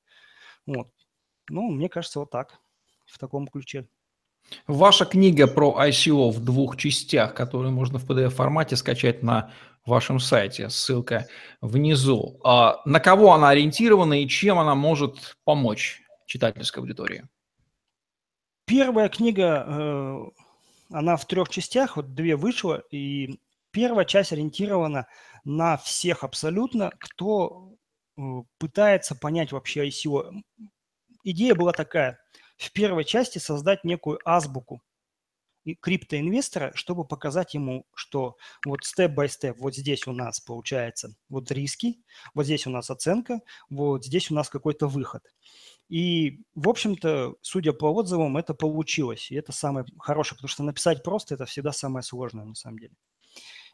Вот. 0.66 0.88
Ну, 1.48 1.70
мне 1.70 1.88
кажется, 1.88 2.20
вот 2.20 2.30
так, 2.30 2.60
в 3.06 3.18
таком 3.18 3.48
ключе. 3.48 3.88
Ваша 4.66 5.04
книга 5.04 5.46
про 5.46 5.76
ICO 5.86 6.30
в 6.30 6.42
двух 6.42 6.76
частях, 6.76 7.34
которую 7.34 7.72
можно 7.72 7.98
в 7.98 8.06
PDF-формате 8.06 8.76
скачать 8.76 9.22
на 9.22 9.52
вашем 9.84 10.18
сайте, 10.20 10.70
ссылка 10.70 11.26
внизу. 11.60 12.40
А 12.44 12.80
на 12.84 13.00
кого 13.00 13.32
она 13.32 13.50
ориентирована 13.50 14.22
и 14.22 14.28
чем 14.28 14.58
она 14.58 14.74
может 14.74 15.36
помочь 15.44 16.02
читательской 16.26 16.82
аудитории? 16.82 17.28
Первая 18.70 19.08
книга, 19.08 19.64
э, 19.66 20.24
она 20.90 21.16
в 21.16 21.26
трех 21.26 21.48
частях, 21.48 21.96
вот 21.96 22.14
две 22.14 22.36
вышла, 22.36 22.80
и 22.92 23.40
первая 23.72 24.04
часть 24.04 24.32
ориентирована 24.32 25.08
на 25.42 25.76
всех 25.76 26.22
абсолютно, 26.22 26.92
кто 27.00 27.74
э, 28.16 28.22
пытается 28.58 29.16
понять 29.16 29.50
вообще 29.50 29.88
ICO. 29.88 30.42
Идея 31.24 31.56
была 31.56 31.72
такая, 31.72 32.20
в 32.58 32.70
первой 32.70 33.04
части 33.04 33.38
создать 33.38 33.82
некую 33.82 34.20
азбуку 34.24 34.80
криптоинвестора, 35.80 36.70
чтобы 36.76 37.04
показать 37.04 37.54
ему, 37.54 37.86
что 37.96 38.36
вот 38.64 38.84
степ-бай-степ, 38.84 39.58
вот 39.58 39.74
здесь 39.74 40.06
у 40.06 40.12
нас 40.12 40.38
получается 40.38 41.16
вот 41.28 41.50
риски, 41.50 41.96
вот 42.34 42.44
здесь 42.44 42.68
у 42.68 42.70
нас 42.70 42.88
оценка, 42.88 43.40
вот 43.68 44.04
здесь 44.04 44.30
у 44.30 44.34
нас 44.34 44.48
какой-то 44.48 44.86
выход. 44.86 45.24
И, 45.90 46.44
в 46.54 46.68
общем-то, 46.68 47.34
судя 47.42 47.72
по 47.72 47.86
отзывам, 47.86 48.36
это 48.36 48.54
получилось. 48.54 49.30
И 49.32 49.34
это 49.34 49.50
самое 49.50 49.84
хорошее, 49.98 50.36
потому 50.36 50.48
что 50.48 50.62
написать 50.62 51.02
просто– 51.02 51.34
это 51.36 51.46
всегда 51.46 51.72
самое 51.72 52.04
сложное 52.04 52.44
на 52.44 52.54
самом 52.54 52.78
деле. 52.78 52.94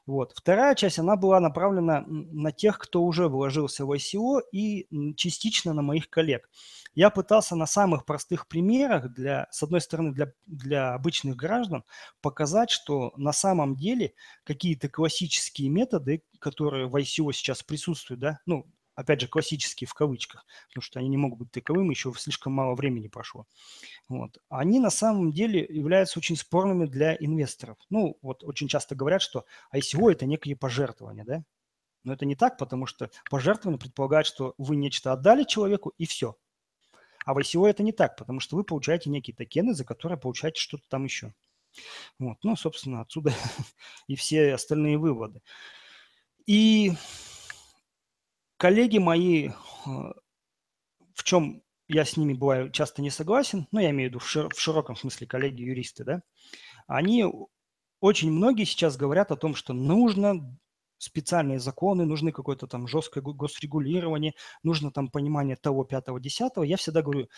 Вот. 0.06 0.32
Вторая 0.34 0.74
часть, 0.76 0.98
она 0.98 1.16
была 1.16 1.40
направлена 1.40 2.04
на 2.06 2.52
тех, 2.52 2.78
кто 2.78 3.02
уже 3.02 3.28
вложился 3.28 3.84
в 3.84 3.92
ICO 3.92 4.40
и 4.50 4.86
частично 5.16 5.74
на 5.74 5.82
моих 5.82 6.08
коллег. 6.08 6.48
Я 6.94 7.10
пытался 7.10 7.56
на 7.56 7.66
самых 7.66 8.06
простых 8.06 8.48
примерах, 8.48 9.12
для, 9.12 9.48
с 9.50 9.62
одной 9.62 9.82
стороны, 9.82 10.12
для, 10.12 10.32
для 10.46 10.94
обычных 10.94 11.36
граждан, 11.36 11.84
показать, 12.22 12.70
что 12.70 13.12
на 13.16 13.32
самом 13.32 13.76
деле 13.76 14.14
какие-то 14.44 14.88
классические 14.88 15.68
методы, 15.68 16.22
которые 16.38 16.86
в 16.86 16.96
ICO 16.96 17.32
сейчас 17.32 17.62
присутствуют, 17.62 18.20
да, 18.20 18.38
ну, 18.46 18.64
опять 18.96 19.20
же, 19.20 19.28
классические 19.28 19.86
в 19.86 19.94
кавычках, 19.94 20.44
потому 20.68 20.82
что 20.82 20.98
они 20.98 21.08
не 21.08 21.16
могут 21.16 21.38
быть 21.38 21.52
таковыми, 21.52 21.90
еще 21.90 22.12
слишком 22.16 22.52
мало 22.54 22.74
времени 22.74 23.06
прошло. 23.06 23.46
Вот. 24.08 24.38
Они 24.48 24.80
на 24.80 24.90
самом 24.90 25.32
деле 25.32 25.60
являются 25.60 26.18
очень 26.18 26.36
спорными 26.36 26.86
для 26.86 27.14
инвесторов. 27.14 27.76
Ну, 27.90 28.18
вот 28.22 28.42
очень 28.42 28.66
часто 28.66 28.96
говорят, 28.96 29.22
что 29.22 29.44
ICO– 29.72 30.10
это 30.12 30.26
некие 30.26 30.56
пожертвования, 30.56 31.24
да? 31.24 31.44
Но 32.02 32.12
это 32.12 32.24
не 32.24 32.36
так, 32.36 32.56
потому 32.56 32.86
что 32.86 33.10
пожертвование 33.30 33.78
предполагает, 33.78 34.26
что 34.26 34.54
вы 34.58 34.76
нечто 34.76 35.12
отдали 35.12 35.44
человеку, 35.44 35.92
и 35.98 36.06
все. 36.06 36.36
А 37.24 37.34
в 37.34 37.38
ICO 37.38 37.68
это 37.68 37.82
не 37.82 37.92
так, 37.92 38.16
потому 38.16 38.40
что 38.40 38.56
вы 38.56 38.64
получаете 38.64 39.10
некие 39.10 39.36
токены, 39.36 39.74
за 39.74 39.84
которые 39.84 40.18
получаете 40.18 40.60
что-то 40.60 40.84
там 40.88 41.04
еще. 41.04 41.34
Вот. 42.18 42.38
Ну, 42.42 42.56
собственно, 42.56 43.02
отсюда 43.02 43.34
и 44.06 44.16
все 44.16 44.54
остальные 44.54 44.96
выводы. 44.96 45.42
И 46.46 46.92
коллеги 48.56 48.98
мои, 48.98 49.48
э, 49.48 49.52
в 51.14 51.24
чем 51.24 51.62
я 51.88 52.04
с 52.04 52.16
ними 52.16 52.34
бываю 52.34 52.70
часто 52.70 53.02
не 53.02 53.10
согласен, 53.10 53.66
ну, 53.70 53.80
я 53.80 53.90
имею 53.90 54.10
в 54.10 54.12
виду 54.12 54.18
в, 54.18 54.28
шир, 54.28 54.48
в 54.48 54.58
широком 54.58 54.96
смысле 54.96 55.26
коллеги-юристы, 55.26 56.04
да, 56.04 56.22
они 56.86 57.24
очень 58.00 58.30
многие 58.30 58.64
сейчас 58.64 58.96
говорят 58.96 59.30
о 59.30 59.36
том, 59.36 59.54
что 59.54 59.72
нужно 59.72 60.58
специальные 60.98 61.60
законы, 61.60 62.04
нужны 62.04 62.32
какое-то 62.32 62.66
там 62.66 62.88
жесткое 62.88 63.22
госрегулирование, 63.22 64.34
нужно 64.62 64.90
там 64.90 65.08
понимание 65.08 65.56
того, 65.56 65.84
пятого, 65.84 66.20
десятого. 66.20 66.64
Я 66.64 66.76
всегда 66.76 67.02
говорю, 67.02 67.28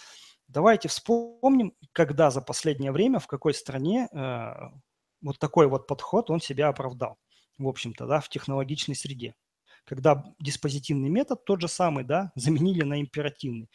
давайте 0.46 0.88
вспомним, 0.88 1.74
когда 1.92 2.30
за 2.30 2.40
последнее 2.40 2.92
время, 2.92 3.18
в 3.18 3.26
какой 3.26 3.54
стране 3.54 4.08
э, 4.12 4.52
вот 5.22 5.38
такой 5.38 5.66
вот 5.66 5.86
подход, 5.86 6.30
он 6.30 6.40
себя 6.40 6.68
оправдал, 6.68 7.18
в 7.58 7.66
общем-то, 7.66 8.06
да, 8.06 8.20
в 8.20 8.28
технологичной 8.28 8.94
среде 8.94 9.34
когда 9.88 10.22
диспозитивный 10.38 11.08
метод 11.08 11.44
тот 11.44 11.60
же 11.62 11.68
самый, 11.68 12.04
да, 12.04 12.30
заменили 12.36 12.82
на 12.82 13.00
императивный. 13.00 13.70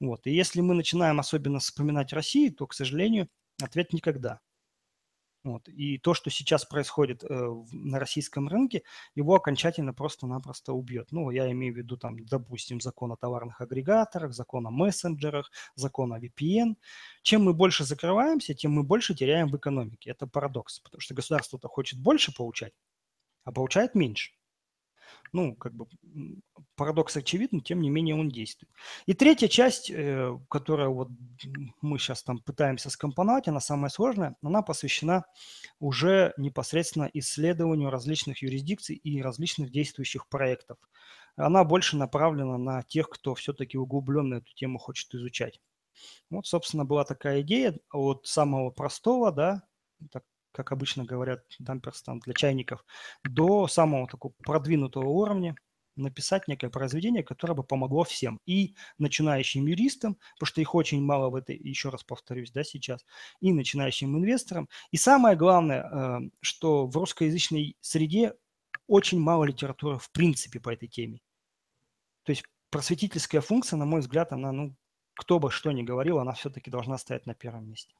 Вот. 0.00 0.26
И 0.26 0.32
если 0.32 0.60
мы 0.62 0.74
начинаем 0.74 1.20
особенно 1.20 1.58
вспоминать 1.58 2.12
Россию, 2.12 2.54
то, 2.54 2.66
к 2.66 2.74
сожалению, 2.74 3.28
ответ 3.62 3.92
никогда. 3.92 4.40
Вот. 5.44 5.68
И 5.68 5.98
то, 5.98 6.14
что 6.14 6.30
сейчас 6.30 6.64
происходит 6.64 7.22
э, 7.22 7.28
на 7.72 7.98
российском 8.00 8.48
рынке, 8.48 8.82
его 9.14 9.34
окончательно 9.34 9.94
просто-напросто 9.94 10.72
убьет. 10.72 11.08
Ну, 11.12 11.30
я 11.30 11.50
имею 11.52 11.74
в 11.74 11.76
виду, 11.76 11.96
там, 11.96 12.18
допустим, 12.24 12.80
закон 12.80 13.12
о 13.12 13.16
товарных 13.16 13.60
агрегаторах, 13.60 14.32
закон 14.32 14.66
о 14.66 14.70
мессенджерах, 14.70 15.50
закон 15.76 16.12
о 16.12 16.18
VPN. 16.18 16.76
Чем 17.22 17.44
мы 17.44 17.54
больше 17.54 17.84
закрываемся, 17.84 18.54
тем 18.54 18.72
мы 18.72 18.82
больше 18.82 19.14
теряем 19.14 19.48
в 19.48 19.56
экономике. 19.56 20.10
Это 20.10 20.26
парадокс, 20.26 20.80
потому 20.80 21.00
что 21.00 21.14
государство-то 21.14 21.68
хочет 21.68 22.00
больше 22.00 22.34
получать, 22.34 22.72
а 23.44 23.52
получает 23.52 23.94
меньше. 23.94 24.37
Ну, 25.32 25.54
как 25.54 25.74
бы 25.74 25.86
парадокс 26.76 27.16
очевиден, 27.16 27.60
тем 27.60 27.80
не 27.80 27.90
менее 27.90 28.14
он 28.14 28.28
действует. 28.28 28.72
И 29.06 29.14
третья 29.14 29.48
часть, 29.48 29.90
э, 29.90 30.38
которая 30.48 30.88
вот 30.88 31.08
мы 31.82 31.98
сейчас 31.98 32.22
там 32.22 32.38
пытаемся 32.38 32.90
скомпоновать, 32.90 33.48
она 33.48 33.60
самая 33.60 33.90
сложная, 33.90 34.36
она 34.42 34.62
посвящена 34.62 35.24
уже 35.80 36.32
непосредственно 36.36 37.10
исследованию 37.12 37.90
различных 37.90 38.42
юрисдикций 38.42 38.96
и 38.96 39.22
различных 39.22 39.70
действующих 39.70 40.28
проектов. 40.28 40.78
Она 41.36 41.62
больше 41.64 41.96
направлена 41.96 42.58
на 42.58 42.82
тех, 42.82 43.08
кто 43.08 43.34
все-таки 43.34 43.78
углубленно 43.78 44.36
эту 44.36 44.52
тему 44.54 44.78
хочет 44.78 45.14
изучать. 45.14 45.60
Вот, 46.30 46.46
собственно, 46.46 46.84
была 46.84 47.04
такая 47.04 47.42
идея 47.42 47.78
от 47.92 48.26
самого 48.26 48.70
простого, 48.70 49.32
да, 49.32 49.62
так, 50.10 50.24
как 50.58 50.72
обычно 50.72 51.04
говорят, 51.04 51.44
дамперстан 51.60 52.18
для 52.18 52.34
чайников, 52.34 52.84
до 53.22 53.68
самого 53.68 54.08
такого 54.08 54.32
продвинутого 54.44 55.08
уровня 55.08 55.54
написать 55.94 56.48
некое 56.48 56.68
произведение, 56.68 57.22
которое 57.22 57.54
бы 57.54 57.62
помогло 57.62 58.02
всем. 58.02 58.40
И 58.44 58.74
начинающим 58.98 59.68
юристам, 59.68 60.16
потому 60.34 60.48
что 60.48 60.60
их 60.60 60.74
очень 60.74 61.00
мало 61.00 61.30
в 61.30 61.36
этой, 61.36 61.56
еще 61.56 61.90
раз 61.90 62.02
повторюсь, 62.02 62.50
да, 62.50 62.64
сейчас, 62.64 63.06
и 63.40 63.52
начинающим 63.52 64.16
инвесторам. 64.18 64.68
И 64.90 64.96
самое 64.96 65.36
главное, 65.36 65.84
э, 65.84 66.18
что 66.40 66.88
в 66.88 66.96
русскоязычной 66.96 67.76
среде 67.80 68.34
очень 68.88 69.20
мало 69.20 69.44
литературы 69.44 69.98
в 69.98 70.10
принципе 70.10 70.58
по 70.58 70.70
этой 70.70 70.88
теме. 70.88 71.20
То 72.24 72.32
есть 72.32 72.42
просветительская 72.70 73.42
функция, 73.42 73.76
на 73.76 73.84
мой 73.84 74.00
взгляд, 74.00 74.32
она, 74.32 74.50
ну, 74.50 74.74
кто 75.14 75.38
бы 75.38 75.52
что 75.52 75.70
ни 75.70 75.84
говорил, 75.84 76.18
она 76.18 76.32
все-таки 76.32 76.68
должна 76.68 76.98
стоять 76.98 77.26
на 77.26 77.34
первом 77.34 77.68
месте. 77.68 77.94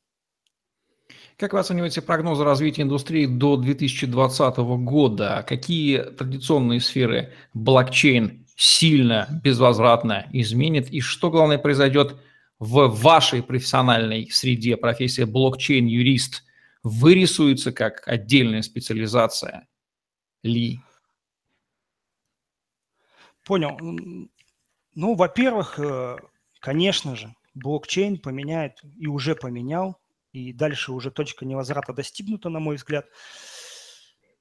Как 1.39 1.53
вы 1.53 1.61
оцениваете 1.61 2.03
прогнозы 2.03 2.43
развития 2.43 2.83
индустрии 2.83 3.27
до 3.27 3.57
2020 3.57 4.57
года? 4.57 5.45
Какие 5.49 5.99
традиционные 5.99 6.81
сферы 6.81 7.33
блокчейн 7.55 8.45
сильно, 8.57 9.41
безвозвратно 9.45 10.27
изменит? 10.33 10.91
И 10.91 11.01
что, 11.01 11.31
главное, 11.31 11.59
произойдет 11.59 12.17
в 12.59 12.89
вашей 12.89 13.45
профессиональной 13.45 14.29
среде, 14.33 14.77
профессия 14.77 15.27
блокчейн-юрист 15.27 16.43
вырисуется 16.83 17.71
как 17.71 18.03
отдельная 18.07 18.63
специализация 18.63 19.69
ли? 20.43 20.81
Понял. 23.45 23.79
Ну, 24.95 25.15
во-первых, 25.15 25.79
э, 25.79 26.17
конечно 26.59 27.15
же, 27.15 27.33
блокчейн 27.55 28.19
поменяет 28.19 28.83
и 28.99 29.07
уже 29.07 29.37
поменял, 29.37 30.01
и 30.39 30.53
дальше 30.53 30.93
уже 30.93 31.11
точка 31.11 31.45
невозврата 31.45 31.93
достигнута, 31.93 32.49
на 32.49 32.61
мой 32.61 32.77
взгляд. 32.77 33.07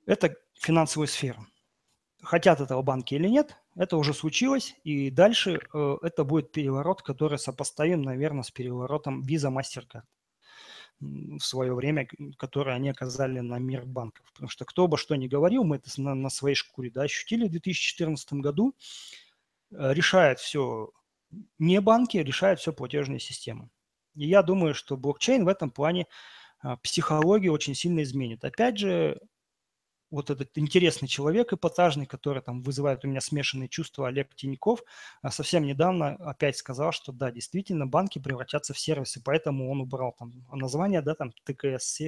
Это 0.06 0.36
финансовая 0.54 1.08
сфера. 1.08 1.46
Хотят 2.22 2.62
этого 2.62 2.82
банки 2.82 3.14
или 3.14 3.28
нет, 3.28 3.58
это 3.76 3.98
уже 3.98 4.14
случилось, 4.14 4.76
и 4.84 5.12
дальше 5.12 5.60
э, 5.74 5.98
это 6.02 6.24
будет 6.24 6.52
переворот, 6.52 7.04
который 7.04 7.38
сопоставим, 7.38 8.02
наверное, 8.02 8.44
с 8.44 8.50
переворотом 8.50 9.24
Visa 9.24 9.52
MasterCard 9.52 10.04
в 11.00 11.40
свое 11.40 11.76
время, 11.76 12.08
которые 12.38 12.76
они 12.76 12.90
оказали 12.90 13.40
на 13.40 13.60
мир 13.60 13.86
банков. 13.86 14.26
Потому 14.34 14.50
что 14.50 14.66
кто 14.66 14.88
бы 14.88 14.98
что 14.98 15.16
ни 15.16 15.28
говорил, 15.28 15.64
мы 15.64 15.76
это 15.76 15.90
на, 16.02 16.16
на 16.16 16.30
своей 16.30 16.56
шкуре 16.56 16.90
да, 16.90 17.04
ощутили 17.04 17.48
в 17.48 17.52
2014 17.52 18.34
году, 18.34 18.76
э, 19.72 19.94
решает 19.94 20.40
все 20.40 20.92
не 21.60 21.82
банки, 21.82 22.18
решает 22.18 22.60
все 22.60 22.74
платежные 22.74 23.20
системы. 23.20 23.70
И 24.18 24.28
я 24.28 24.42
думаю, 24.42 24.74
что 24.74 24.98
блокчейн 24.98 25.46
в 25.46 25.48
этом 25.48 25.70
плане 25.70 26.08
а, 26.60 26.78
психологию 26.78 27.54
очень 27.54 27.76
сильно 27.76 28.02
изменит. 28.02 28.44
Опять 28.44 28.80
же, 28.80 29.20
вот 30.10 30.30
этот 30.30 30.58
интересный 30.58 31.08
человек 31.08 31.54
эпатажный, 31.54 32.06
который 32.06 32.42
там 32.42 32.62
вызывает 32.62 33.04
у 33.04 33.08
меня 33.08 33.22
смешанные 33.22 33.68
чувства, 33.70 34.08
Олег 34.08 34.34
Тиньков, 34.36 34.82
а, 35.22 35.30
совсем 35.30 35.66
недавно 35.66 36.16
опять 36.16 36.58
сказал, 36.58 36.92
что 36.92 37.12
да, 37.12 37.32
действительно, 37.32 37.86
банки 37.86 38.20
превратятся 38.20 38.74
в 38.74 38.80
сервисы, 38.80 39.22
поэтому 39.24 39.70
он 39.72 39.82
убрал 39.82 40.16
там 40.18 40.34
название, 40.52 41.02
да, 41.02 41.14
там 41.14 41.32
ТКС, 41.44 42.02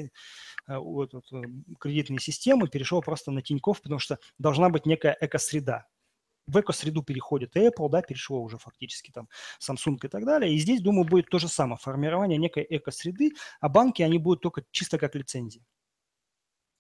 а, 0.65 0.79
вот, 0.79 1.13
вот, 1.13 1.31
э, 1.31 1.43
кредитные 1.79 2.19
системы, 2.19 2.67
перешел 2.69 3.01
просто 3.01 3.31
на 3.31 3.41
Тиньков, 3.41 3.81
потому 3.81 3.99
что 3.99 4.17
должна 4.37 4.69
быть 4.69 4.85
некая 4.85 5.15
экосреда 5.19 5.85
в 6.49 6.59
экосреду 6.59 7.03
переходит 7.03 7.55
Apple, 7.55 7.89
да, 7.89 8.01
перешло 8.01 8.41
уже 8.41 8.57
фактически 8.57 9.11
там 9.11 9.27
Samsung 9.59 9.97
и 10.03 10.07
так 10.07 10.25
далее. 10.25 10.53
И 10.53 10.59
здесь, 10.59 10.81
думаю, 10.81 11.05
будет 11.05 11.29
то 11.29 11.39
же 11.39 11.47
самое, 11.47 11.77
формирование 11.77 12.37
некой 12.37 12.65
экосреды, 12.69 13.31
а 13.59 13.69
банки, 13.69 14.01
они 14.01 14.17
будут 14.17 14.41
только 14.41 14.63
чисто 14.71 14.97
как 14.97 15.15
лицензии. 15.15 15.63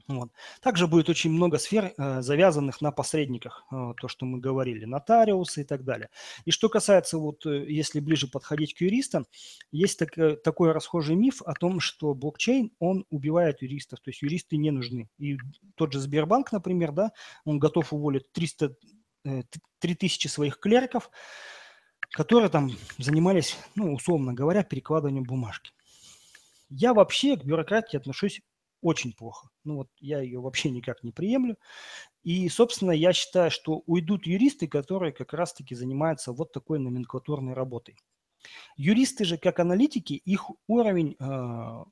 Вот. 0.09 0.31
Также 0.61 0.87
будет 0.87 1.07
очень 1.07 1.29
много 1.31 1.59
сфер, 1.59 1.93
э, 1.95 2.21
завязанных 2.23 2.81
на 2.81 2.91
посредниках, 2.91 3.63
э, 3.71 3.93
то, 4.01 4.07
что 4.07 4.25
мы 4.25 4.39
говорили, 4.39 4.85
нотариусы 4.85 5.61
и 5.61 5.63
так 5.63 5.83
далее. 5.83 6.09
И 6.45 6.51
что 6.51 6.67
касается, 6.67 7.19
вот, 7.19 7.45
э, 7.45 7.65
если 7.71 7.99
ближе 7.99 8.27
подходить 8.27 8.73
к 8.73 8.81
юристам, 8.81 9.27
есть 9.71 9.99
так, 9.99 10.15
такой 10.43 10.71
расхожий 10.71 11.15
миф 11.15 11.43
о 11.43 11.53
том, 11.53 11.79
что 11.79 12.15
блокчейн, 12.15 12.71
он 12.79 13.05
убивает 13.11 13.61
юристов, 13.61 13.99
то 13.99 14.09
есть 14.09 14.23
юристы 14.23 14.57
не 14.57 14.71
нужны. 14.71 15.09
И 15.19 15.37
тот 15.75 15.93
же 15.93 15.99
Сбербанк, 15.99 16.51
например, 16.51 16.91
да, 16.91 17.11
он 17.45 17.59
готов 17.59 17.93
уволить 17.93 18.31
300, 18.31 18.65
э, 18.65 18.69
3000 19.79 20.27
своих 20.27 20.59
клериков, 20.59 21.09
которые 22.11 22.49
там 22.49 22.71
занимались, 22.97 23.57
ну, 23.75 23.93
условно 23.93 24.33
говоря, 24.33 24.63
перекладыванием 24.63 25.23
бумажки. 25.23 25.71
Я 26.69 26.93
вообще 26.93 27.35
к 27.35 27.43
бюрократии 27.43 27.97
отношусь 27.97 28.41
очень 28.81 29.13
плохо. 29.13 29.49
Ну 29.63 29.77
вот 29.77 29.89
я 29.99 30.21
ее 30.21 30.39
вообще 30.39 30.69
никак 30.69 31.03
не 31.03 31.11
приемлю. 31.11 31.57
И, 32.23 32.47
собственно, 32.49 32.91
я 32.91 33.13
считаю, 33.13 33.51
что 33.51 33.83
уйдут 33.85 34.25
юристы, 34.25 34.67
которые 34.67 35.11
как 35.11 35.33
раз-таки 35.33 35.75
занимаются 35.75 36.31
вот 36.31 36.51
такой 36.51 36.79
номенклатурной 36.79 37.53
работой. 37.53 37.97
Юристы 38.77 39.25
же, 39.25 39.37
как 39.37 39.59
аналитики, 39.59 40.13
их 40.13 40.49
уровень 40.67 41.15
э, 41.19 41.83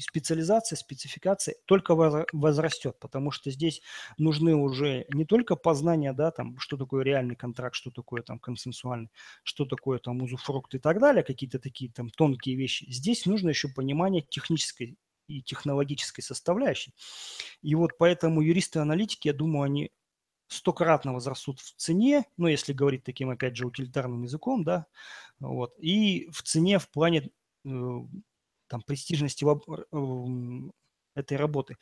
специализация, 0.00 0.76
спецификация 0.76 1.56
только 1.66 1.94
возрастет, 2.32 2.98
потому 2.98 3.30
что 3.30 3.50
здесь 3.50 3.82
нужны 4.16 4.54
уже 4.54 5.06
не 5.12 5.24
только 5.24 5.56
познания, 5.56 6.12
да, 6.12 6.30
там, 6.30 6.58
что 6.58 6.76
такое 6.76 7.04
реальный 7.04 7.36
контракт, 7.36 7.74
что 7.74 7.90
такое 7.90 8.22
там 8.22 8.38
консенсуальный, 8.38 9.10
что 9.42 9.64
такое 9.66 9.98
там 9.98 10.22
узуфрукт 10.22 10.74
и 10.74 10.78
так 10.78 10.98
далее, 10.98 11.22
какие-то 11.22 11.58
такие 11.58 11.90
там 11.90 12.10
тонкие 12.10 12.56
вещи. 12.56 12.86
Здесь 12.88 13.26
нужно 13.26 13.50
еще 13.50 13.68
понимание 13.68 14.22
технической 14.22 14.96
и 15.26 15.42
технологической 15.42 16.22
составляющей. 16.22 16.94
И 17.62 17.74
вот 17.74 17.92
поэтому 17.98 18.42
юристы-аналитики, 18.42 19.28
я 19.28 19.34
думаю, 19.34 19.64
они 19.64 19.90
стократно 20.48 21.12
возрастут 21.12 21.60
в 21.60 21.74
цене, 21.76 22.24
ну, 22.36 22.48
если 22.48 22.72
говорить 22.72 23.04
таким, 23.04 23.30
опять 23.30 23.56
же, 23.56 23.66
утилитарным 23.66 24.22
языком, 24.22 24.62
да, 24.62 24.86
вот, 25.40 25.74
и 25.78 26.28
в 26.30 26.42
цене 26.42 26.78
в 26.78 26.88
плане 26.90 27.30
э, 27.64 27.68
там, 28.68 28.82
престижности 28.82 29.44
этой 31.14 31.36
работы. 31.36 31.76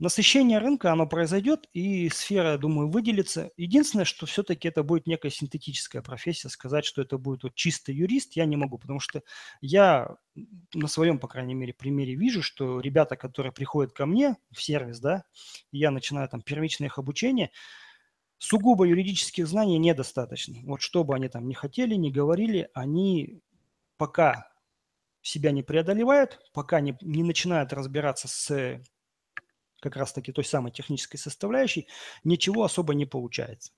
Насыщение 0.00 0.58
рынка, 0.58 0.90
оно 0.90 1.06
произойдет, 1.06 1.68
и 1.72 2.08
сфера, 2.08 2.52
я 2.52 2.58
думаю, 2.58 2.88
выделится. 2.88 3.50
Единственное, 3.56 4.04
что 4.04 4.26
все-таки 4.26 4.66
это 4.66 4.82
будет 4.82 5.06
некая 5.06 5.30
синтетическая 5.30 6.02
профессия. 6.02 6.48
Сказать, 6.48 6.84
что 6.84 7.02
это 7.02 7.16
будет 7.16 7.44
вот 7.44 7.54
чистый 7.54 7.94
юрист, 7.94 8.34
я 8.34 8.44
не 8.46 8.56
могу, 8.56 8.78
потому 8.78 8.98
что 8.98 9.22
я 9.60 10.16
на 10.74 10.88
своем, 10.88 11.20
по 11.20 11.28
крайней 11.28 11.54
мере, 11.54 11.72
примере 11.72 12.16
вижу, 12.16 12.42
что 12.42 12.80
ребята, 12.80 13.16
которые 13.16 13.52
приходят 13.52 13.92
ко 13.92 14.06
мне 14.06 14.36
в 14.50 14.62
сервис, 14.62 14.98
да, 14.98 15.24
я 15.70 15.92
начинаю 15.92 16.28
там 16.28 16.42
первичное 16.42 16.88
их 16.88 16.98
обучение, 16.98 17.50
сугубо 18.38 18.84
юридических 18.84 19.46
знаний 19.46 19.78
недостаточно. 19.78 20.56
Вот 20.64 20.80
что 20.80 21.04
бы 21.04 21.14
они 21.14 21.28
там 21.28 21.46
не 21.46 21.54
хотели, 21.54 21.94
не 21.94 22.10
говорили, 22.10 22.68
они 22.74 23.40
пока 23.96 24.53
себя 25.24 25.50
не 25.50 25.62
преодолевают, 25.62 26.38
пока 26.52 26.80
не, 26.80 26.96
не 27.00 27.22
начинают 27.22 27.72
разбираться 27.72 28.28
с 28.28 28.80
как 29.80 29.96
раз-таки 29.96 30.32
той 30.32 30.44
самой 30.44 30.70
технической 30.70 31.18
составляющей, 31.18 31.88
ничего 32.24 32.64
особо 32.64 32.94
не 32.94 33.06
получается. 33.06 33.72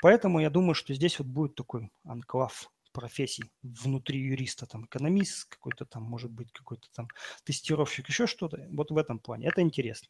Поэтому 0.00 0.40
я 0.40 0.50
думаю, 0.50 0.74
что 0.74 0.94
здесь 0.94 1.18
вот 1.18 1.28
будет 1.28 1.54
такой 1.54 1.90
анклав 2.04 2.70
профессий 2.92 3.44
внутри 3.62 4.20
юриста, 4.20 4.66
там 4.66 4.86
экономист 4.86 5.48
какой-то 5.48 5.84
там, 5.84 6.02
может 6.02 6.30
быть, 6.30 6.50
какой-то 6.52 6.88
там 6.94 7.08
тестировщик, 7.44 8.08
еще 8.08 8.26
что-то. 8.26 8.66
Вот 8.70 8.90
в 8.90 8.96
этом 8.96 9.18
плане. 9.18 9.46
Это 9.46 9.60
интересно. 9.60 10.08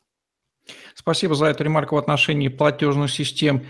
Спасибо 0.95 1.35
за 1.35 1.47
эту 1.47 1.65
ремарку 1.65 1.97
в 1.97 1.99
отношении 1.99 2.49
платежных 2.49 3.11
систем 3.11 3.67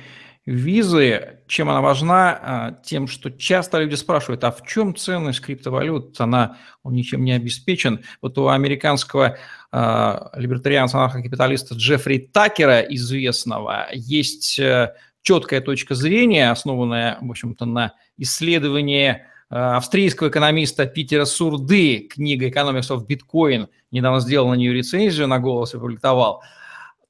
визы. 0.49 1.41
Чем 1.47 1.69
она 1.69 1.81
важна? 1.81 2.39
А, 2.41 2.73
тем, 2.83 3.07
что 3.07 3.31
часто 3.31 3.79
люди 3.79 3.95
спрашивают, 3.95 4.45
а 4.45 4.51
в 4.51 4.67
чем 4.67 4.97
ценность 4.97 5.41
криптовалют? 5.41 6.19
Она, 6.21 6.57
он 6.83 6.95
ничем 6.95 7.25
не 7.25 7.33
обеспечен. 7.33 8.01
Вот 8.23 8.39
у 8.39 8.49
американского 8.49 9.37
э, 9.71 10.19
либертарианца-анархокапиталиста 10.35 11.75
Джеффри 11.75 12.31
Такера, 12.33 12.81
известного, 12.81 13.89
есть 13.93 14.59
э, 14.59 14.95
четкая 15.23 15.61
точка 15.61 15.95
зрения, 15.95 16.51
основанная, 16.51 17.19
в 17.21 17.31
общем-то, 17.31 17.67
на 17.67 17.93
исследовании 18.17 19.11
э, 19.11 19.55
австрийского 19.55 20.29
экономиста 20.29 20.87
Питера 20.87 21.27
Сурды, 21.27 22.09
книга 22.11 22.49
«Economics 22.49 22.89
of 22.91 23.07
Bitcoin», 23.07 23.69
недавно 23.91 24.21
сделал 24.21 24.49
на 24.49 24.55
нее 24.55 24.73
рецензию, 24.73 25.29
на 25.29 25.39
голос 25.39 25.75
опубликовал. 25.75 26.43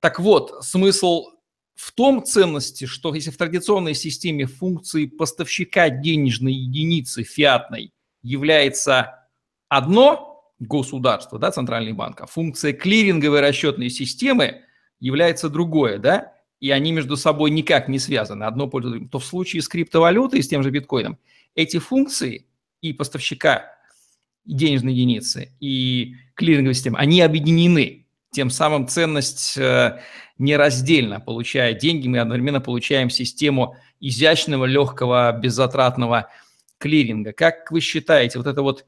Так 0.00 0.18
вот, 0.18 0.64
смысл 0.64 1.37
в 1.78 1.92
том 1.92 2.24
ценности, 2.24 2.86
что 2.86 3.14
если 3.14 3.30
в 3.30 3.36
традиционной 3.36 3.94
системе 3.94 4.46
функции 4.46 5.06
поставщика 5.06 5.88
денежной 5.90 6.52
единицы 6.52 7.22
фиатной 7.22 7.92
является 8.20 9.28
одно 9.68 10.52
государство, 10.58 11.38
да, 11.38 11.52
центральный 11.52 11.92
банк, 11.92 12.20
а 12.20 12.26
функция 12.26 12.72
клиринговой 12.72 13.38
расчетной 13.38 13.90
системы 13.90 14.62
является 14.98 15.48
другое, 15.48 15.98
да, 15.98 16.32
и 16.58 16.72
они 16.72 16.90
между 16.90 17.16
собой 17.16 17.52
никак 17.52 17.86
не 17.86 18.00
связаны, 18.00 18.42
одно 18.42 18.66
пользуется 18.66 19.08
то 19.08 19.20
в 19.20 19.24
случае 19.24 19.62
с 19.62 19.68
криптовалютой, 19.68 20.42
с 20.42 20.48
тем 20.48 20.64
же 20.64 20.70
биткоином, 20.70 21.16
эти 21.54 21.78
функции 21.78 22.48
и 22.80 22.92
поставщика 22.92 23.70
денежной 24.44 24.94
единицы, 24.94 25.52
и 25.60 26.16
клиринговой 26.34 26.74
системы, 26.74 26.98
они 26.98 27.20
объединены. 27.20 28.07
Тем 28.30 28.50
самым 28.50 28.88
ценность 28.88 29.56
э, 29.56 30.00
нераздельно. 30.38 31.20
Получая 31.20 31.72
деньги, 31.74 32.08
мы 32.08 32.18
одновременно 32.18 32.60
получаем 32.60 33.10
систему 33.10 33.76
изящного, 34.00 34.64
легкого, 34.64 35.32
беззатратного 35.32 36.30
клиринга. 36.78 37.32
Как 37.32 37.70
вы 37.70 37.80
считаете, 37.80 38.38
вот 38.38 38.46
это 38.46 38.62
вот 38.62 38.84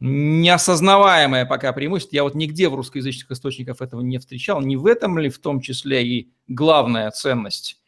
неосознаваемое 0.00 1.46
пока 1.46 1.72
преимущество, 1.72 2.16
я 2.16 2.24
вот 2.24 2.34
нигде 2.34 2.68
в 2.68 2.74
русскоязычных 2.74 3.30
источниках 3.30 3.80
этого 3.80 4.00
не 4.00 4.18
встречал, 4.18 4.60
не 4.60 4.76
в 4.76 4.86
этом 4.86 5.18
ли 5.18 5.28
в 5.28 5.38
том 5.38 5.60
числе 5.60 6.06
и 6.06 6.32
главная 6.48 7.10
ценность 7.10 7.80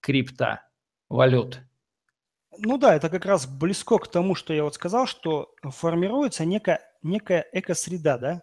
крипта, 0.00 0.62
валют? 1.08 1.60
Ну 2.56 2.78
да, 2.78 2.94
это 2.96 3.08
как 3.08 3.24
раз 3.24 3.46
близко 3.46 3.98
к 3.98 4.10
тому, 4.10 4.34
что 4.34 4.52
я 4.52 4.64
вот 4.64 4.74
сказал, 4.74 5.06
что 5.06 5.54
формируется 5.62 6.44
некая, 6.44 6.80
некая 7.02 7.46
экосреда, 7.52 8.18
да, 8.18 8.42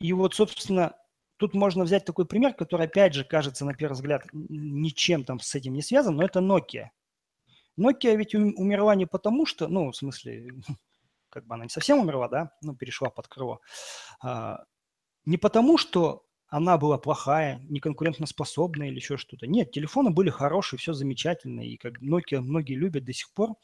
и 0.00 0.12
вот, 0.12 0.34
собственно, 0.34 0.94
Тут 1.36 1.54
можно 1.54 1.84
взять 1.84 2.04
такой 2.04 2.26
пример, 2.26 2.54
который, 2.54 2.86
опять 2.86 3.14
же, 3.14 3.24
кажется, 3.24 3.64
на 3.64 3.74
первый 3.74 3.94
взгляд, 3.94 4.24
ничем 4.32 5.24
там 5.24 5.40
с 5.40 5.54
этим 5.54 5.74
не 5.74 5.82
связан, 5.82 6.16
но 6.16 6.24
это 6.24 6.40
Nokia. 6.40 6.88
Nokia 7.78 8.16
ведь 8.16 8.34
умерла 8.34 8.94
не 8.94 9.06
потому, 9.06 9.46
что, 9.46 9.66
ну, 9.68 9.90
в 9.90 9.96
смысле, 9.96 10.52
как 11.30 11.46
бы 11.46 11.54
она 11.54 11.64
не 11.64 11.70
совсем 11.70 11.98
умерла, 11.98 12.28
да, 12.28 12.52
ну, 12.62 12.76
перешла 12.76 13.10
под 13.10 13.28
крыло. 13.28 13.60
А, 14.22 14.64
Не 15.24 15.36
потому, 15.38 15.76
что 15.78 16.24
она 16.46 16.78
была 16.78 16.98
плохая, 16.98 17.60
неконкурентоспособная 17.68 18.88
или 18.88 18.96
еще 18.96 19.16
что-то. 19.16 19.48
Нет, 19.48 19.72
телефоны 19.72 20.10
были 20.10 20.30
хорошие, 20.30 20.78
все 20.78 20.92
замечательно, 20.92 21.62
и 21.62 21.76
как 21.76 22.00
Nokia 22.00 22.40
многие 22.40 22.74
любят 22.74 23.04
до 23.04 23.12
сих 23.12 23.32
пор. 23.32 23.56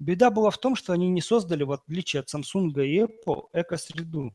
Беда 0.00 0.30
была 0.30 0.50
в 0.50 0.58
том, 0.58 0.74
что 0.74 0.92
они 0.92 1.08
не 1.08 1.20
создали, 1.20 1.62
в 1.62 1.70
отличие 1.70 2.18
от 2.18 2.34
Samsung 2.34 2.72
и 2.84 3.02
Apple, 3.02 3.44
экосреду. 3.52 4.34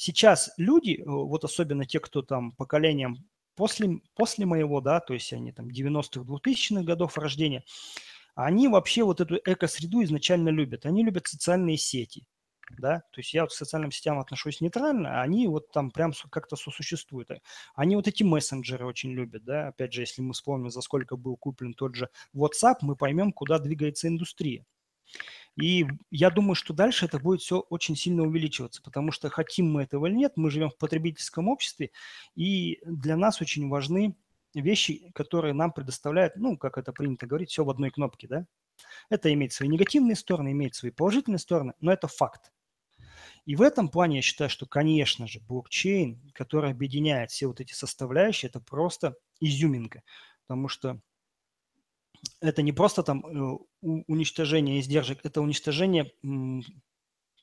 Сейчас 0.00 0.50
люди, 0.56 0.92
э, 0.92 1.04
вот 1.04 1.44
особенно 1.44 1.84
те, 1.84 2.00
кто 2.00 2.22
там 2.22 2.52
поколением 2.52 3.18
после, 3.54 4.00
после 4.16 4.46
моего, 4.46 4.80
да, 4.80 4.98
то 4.98 5.12
есть 5.12 5.30
они 5.34 5.52
там 5.52 5.68
90-х, 5.68 6.22
2000-х 6.22 6.84
годов 6.84 7.18
рождения, 7.18 7.64
они 8.34 8.68
вообще 8.68 9.04
вот 9.04 9.20
эту 9.20 9.36
экосреду 9.44 10.02
изначально 10.02 10.48
любят. 10.48 10.86
Они 10.86 11.04
любят 11.04 11.26
социальные 11.26 11.76
сети, 11.76 12.24
да, 12.78 13.00
то 13.12 13.20
есть 13.20 13.34
я 13.34 13.42
вот 13.42 13.50
к 13.50 13.54
социальным 13.54 13.92
сетям 13.92 14.18
отношусь 14.18 14.62
нейтрально, 14.62 15.20
а 15.20 15.22
они 15.22 15.46
вот 15.48 15.70
там 15.70 15.90
прям 15.90 16.14
как-то 16.30 16.56
сосуществуют. 16.56 17.28
Они 17.74 17.94
вот 17.94 18.08
эти 18.08 18.22
мессенджеры 18.22 18.86
очень 18.86 19.10
любят, 19.10 19.44
да, 19.44 19.68
опять 19.68 19.92
же, 19.92 20.00
если 20.00 20.22
мы 20.22 20.32
вспомним, 20.32 20.70
за 20.70 20.80
сколько 20.80 21.18
был 21.18 21.36
куплен 21.36 21.74
тот 21.74 21.94
же 21.94 22.08
WhatsApp, 22.34 22.76
мы 22.80 22.96
поймем, 22.96 23.32
куда 23.32 23.58
двигается 23.58 24.08
индустрия. 24.08 24.64
И 25.60 25.86
я 26.10 26.30
думаю, 26.30 26.54
что 26.54 26.72
дальше 26.72 27.06
это 27.06 27.18
будет 27.18 27.40
все 27.40 27.58
очень 27.58 27.96
сильно 27.96 28.22
увеличиваться, 28.22 28.82
потому 28.82 29.12
что 29.12 29.28
хотим 29.28 29.70
мы 29.70 29.82
этого 29.82 30.06
или 30.06 30.14
нет, 30.14 30.32
мы 30.36 30.50
живем 30.50 30.70
в 30.70 30.78
потребительском 30.78 31.48
обществе, 31.48 31.90
и 32.34 32.78
для 32.84 33.16
нас 33.16 33.40
очень 33.40 33.68
важны 33.68 34.16
вещи, 34.54 35.10
которые 35.14 35.54
нам 35.54 35.72
предоставляют, 35.72 36.36
ну, 36.36 36.56
как 36.56 36.78
это 36.78 36.92
принято 36.92 37.26
говорить, 37.26 37.50
все 37.50 37.64
в 37.64 37.70
одной 37.70 37.90
кнопке, 37.90 38.26
да. 38.26 38.46
Это 39.10 39.32
имеет 39.32 39.52
свои 39.52 39.68
негативные 39.68 40.16
стороны, 40.16 40.52
имеет 40.52 40.74
свои 40.74 40.90
положительные 40.90 41.38
стороны, 41.38 41.74
но 41.80 41.92
это 41.92 42.08
факт. 42.08 42.52
И 43.44 43.56
в 43.56 43.62
этом 43.62 43.88
плане 43.88 44.16
я 44.16 44.22
считаю, 44.22 44.50
что, 44.50 44.66
конечно 44.66 45.26
же, 45.26 45.40
блокчейн, 45.40 46.20
который 46.34 46.70
объединяет 46.70 47.30
все 47.30 47.46
вот 47.46 47.60
эти 47.60 47.72
составляющие, 47.72 48.48
это 48.48 48.60
просто 48.60 49.16
изюминка, 49.40 50.02
потому 50.46 50.68
что 50.68 51.00
это 52.40 52.62
не 52.62 52.72
просто 52.72 53.02
там 53.02 53.24
э, 53.24 53.58
уничтожение 53.82 54.80
издержек, 54.80 55.20
это 55.24 55.40
уничтожение 55.40 56.12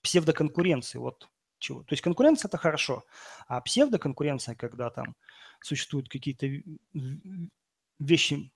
псевдоконкуренции. 0.01 0.99
Вот 0.99 1.29
чего. 1.59 1.83
То 1.83 1.93
есть 1.93 2.03
конкуренция– 2.03 2.47
это 2.49 2.57
хорошо, 2.57 3.03
а 3.47 3.61
псевдоконкуренция, 3.61 4.55
когда 4.55 4.89
там 4.89 5.15
существуют 5.61 6.09
какие-то 6.09 6.47
вещи, 7.99 8.51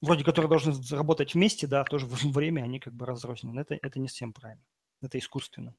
вроде 0.00 0.24
которые 0.24 0.48
должны 0.48 0.72
работать 0.96 1.34
вместе, 1.34 1.66
да, 1.66 1.84
в 1.84 2.32
время 2.32 2.62
они 2.62 2.78
как 2.78 2.94
бы 2.94 3.06
разрознены. 3.06 3.60
Это, 3.60 3.76
это 3.82 3.98
не 3.98 4.08
совсем 4.08 4.32
правильно. 4.32 4.62
Это 5.02 5.18
искусственно. 5.18 5.74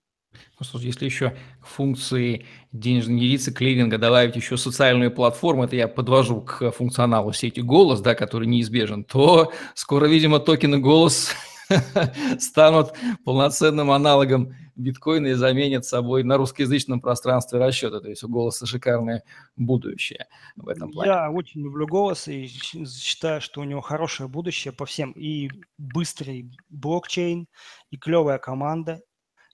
Просто 0.57 0.77
если 0.79 1.05
еще 1.05 1.35
к 1.61 1.67
функции 1.67 2.45
денежной 2.71 3.15
единицы 3.17 3.53
клиринга 3.53 3.97
добавить 3.97 4.35
еще 4.35 4.57
социальную 4.57 5.11
платформу, 5.11 5.65
это 5.65 5.75
я 5.75 5.87
подвожу 5.87 6.41
к 6.41 6.71
функционалу 6.71 7.33
сети 7.33 7.61
«Голос», 7.61 8.01
да, 8.01 8.15
который 8.15 8.47
неизбежен, 8.47 9.03
то 9.03 9.51
скоро, 9.73 10.05
видимо, 10.05 10.39
токены 10.39 10.79
«Голос» 10.79 11.31
станут 12.39 12.93
полноценным 13.23 13.91
аналогом 13.91 14.55
биткоина 14.75 15.27
и 15.27 15.33
заменят 15.33 15.85
собой 15.85 16.23
на 16.23 16.37
русскоязычном 16.37 16.99
пространстве 16.99 17.59
расчета. 17.59 17.99
То 18.01 18.09
есть 18.09 18.23
у 18.23 18.29
голоса 18.29 18.65
шикарное 18.65 19.23
будущее 19.55 20.27
в 20.55 20.67
этом 20.67 20.91
плане. 20.91 21.11
Я 21.11 21.31
очень 21.31 21.61
люблю 21.61 21.87
голос 21.87 22.27
и 22.27 22.47
считаю, 22.47 23.41
что 23.41 23.61
у 23.61 23.63
него 23.63 23.81
хорошее 23.81 24.29
будущее 24.29 24.73
по 24.73 24.85
всем. 24.85 25.11
И 25.11 25.49
быстрый 25.77 26.51
блокчейн, 26.69 27.47
и 27.89 27.97
клевая 27.97 28.37
команда, 28.37 29.01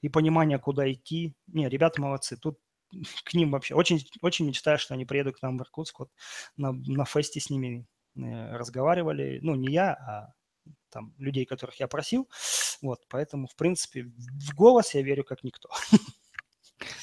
и 0.01 0.09
понимание, 0.09 0.59
куда 0.59 0.91
идти. 0.91 1.33
Не, 1.47 1.69
ребята 1.69 2.01
молодцы. 2.01 2.37
Тут 2.37 2.59
к 3.23 3.33
ним 3.33 3.51
вообще 3.51 3.75
очень, 3.75 4.05
очень 4.21 4.47
мечтаю, 4.47 4.77
что 4.77 4.93
они 4.93 5.05
приедут 5.05 5.37
к 5.37 5.41
нам 5.41 5.57
в 5.57 5.61
Иркутск. 5.61 5.99
Вот 5.99 6.09
на, 6.57 6.71
на 6.71 7.05
фесте 7.05 7.39
с 7.39 7.49
ними 7.49 7.85
э, 8.15 8.55
разговаривали. 8.55 9.39
Ну, 9.41 9.55
не 9.55 9.71
я, 9.73 9.93
а 9.93 10.33
там 10.89 11.13
людей, 11.17 11.45
которых 11.45 11.79
я 11.79 11.87
просил. 11.87 12.29
Вот, 12.81 12.99
поэтому, 13.09 13.47
в 13.47 13.55
принципе, 13.55 14.03
в 14.03 14.55
голос 14.55 14.93
я 14.93 15.01
верю 15.01 15.23
как 15.23 15.43
никто. 15.43 15.69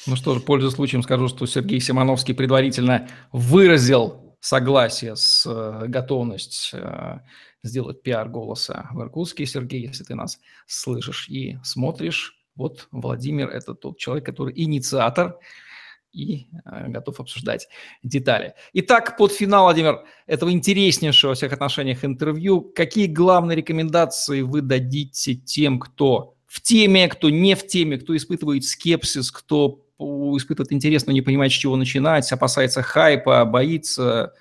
Ну 0.08 0.16
что 0.16 0.36
ж, 0.36 0.42
пользуясь 0.42 0.74
случаем, 0.74 1.04
скажу, 1.04 1.28
что 1.28 1.46
Сергей 1.46 1.78
Симоновский 1.78 2.34
предварительно 2.34 3.08
выразил 3.30 4.36
согласие 4.40 5.14
с 5.14 5.46
э, 5.46 5.86
готовность 5.86 6.70
э, 6.72 7.20
сделать 7.62 8.02
пиар 8.02 8.28
голоса 8.28 8.88
в 8.92 9.00
Иркутске. 9.02 9.46
Сергей, 9.46 9.86
если 9.86 10.02
ты 10.04 10.14
нас 10.14 10.40
слышишь 10.66 11.28
и 11.28 11.58
смотришь, 11.62 12.37
вот 12.58 12.88
Владимир– 12.90 13.48
это 13.50 13.74
тот 13.74 13.98
человек, 13.98 14.26
который 14.26 14.52
инициатор 14.56 15.38
и 16.12 16.48
э, 16.64 16.88
готов 16.88 17.20
обсуждать 17.20 17.68
детали. 18.02 18.54
Итак, 18.72 19.16
под 19.16 19.32
финал, 19.32 19.64
Владимир, 19.64 20.04
этого 20.26 20.50
интереснейшего 20.50 21.30
во 21.30 21.34
всех 21.36 21.52
отношениях 21.52 22.04
интервью, 22.04 22.60
какие 22.60 23.06
главные 23.06 23.56
рекомендации 23.56 24.42
вы 24.42 24.60
дадите 24.60 25.34
тем, 25.34 25.78
кто 25.78 26.34
в 26.46 26.60
теме, 26.60 27.08
кто 27.08 27.30
не 27.30 27.54
в 27.54 27.66
теме, 27.66 27.96
кто 27.96 28.16
испытывает 28.16 28.64
скепсис, 28.64 29.30
кто 29.30 29.84
испытывает 29.98 30.72
интерес, 30.72 31.06
но 31.06 31.12
не 31.12 31.22
понимает, 31.22 31.52
с 31.52 31.56
чего 31.56 31.76
начинать, 31.76 32.30
опасается 32.32 32.82
хайпа, 32.82 33.44
боится. 33.44 34.34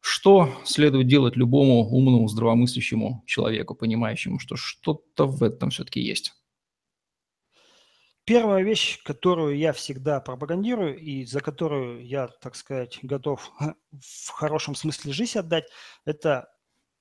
Что 0.00 0.54
следует 0.64 1.08
делать 1.08 1.36
любому 1.36 1.88
умному, 1.88 2.28
здравомыслящему 2.28 3.24
человеку, 3.26 3.74
понимающему, 3.74 4.38
что 4.38 4.56
что-то 4.56 5.26
в 5.26 5.42
этом 5.42 5.70
все-таки 5.70 6.00
есть? 6.00 6.34
Первая 8.28 8.62
вещь, 8.62 9.02
которую 9.04 9.56
я 9.56 9.72
всегда 9.72 10.20
пропагандирую 10.20 10.98
и 10.98 11.24
за 11.24 11.40
которую 11.40 12.04
я, 12.04 12.28
так 12.28 12.56
сказать, 12.56 12.98
готов 13.00 13.50
в 13.90 14.28
хорошем 14.28 14.74
смысле 14.74 15.14
жизнь 15.14 15.38
отдать, 15.38 15.64
это 16.04 16.52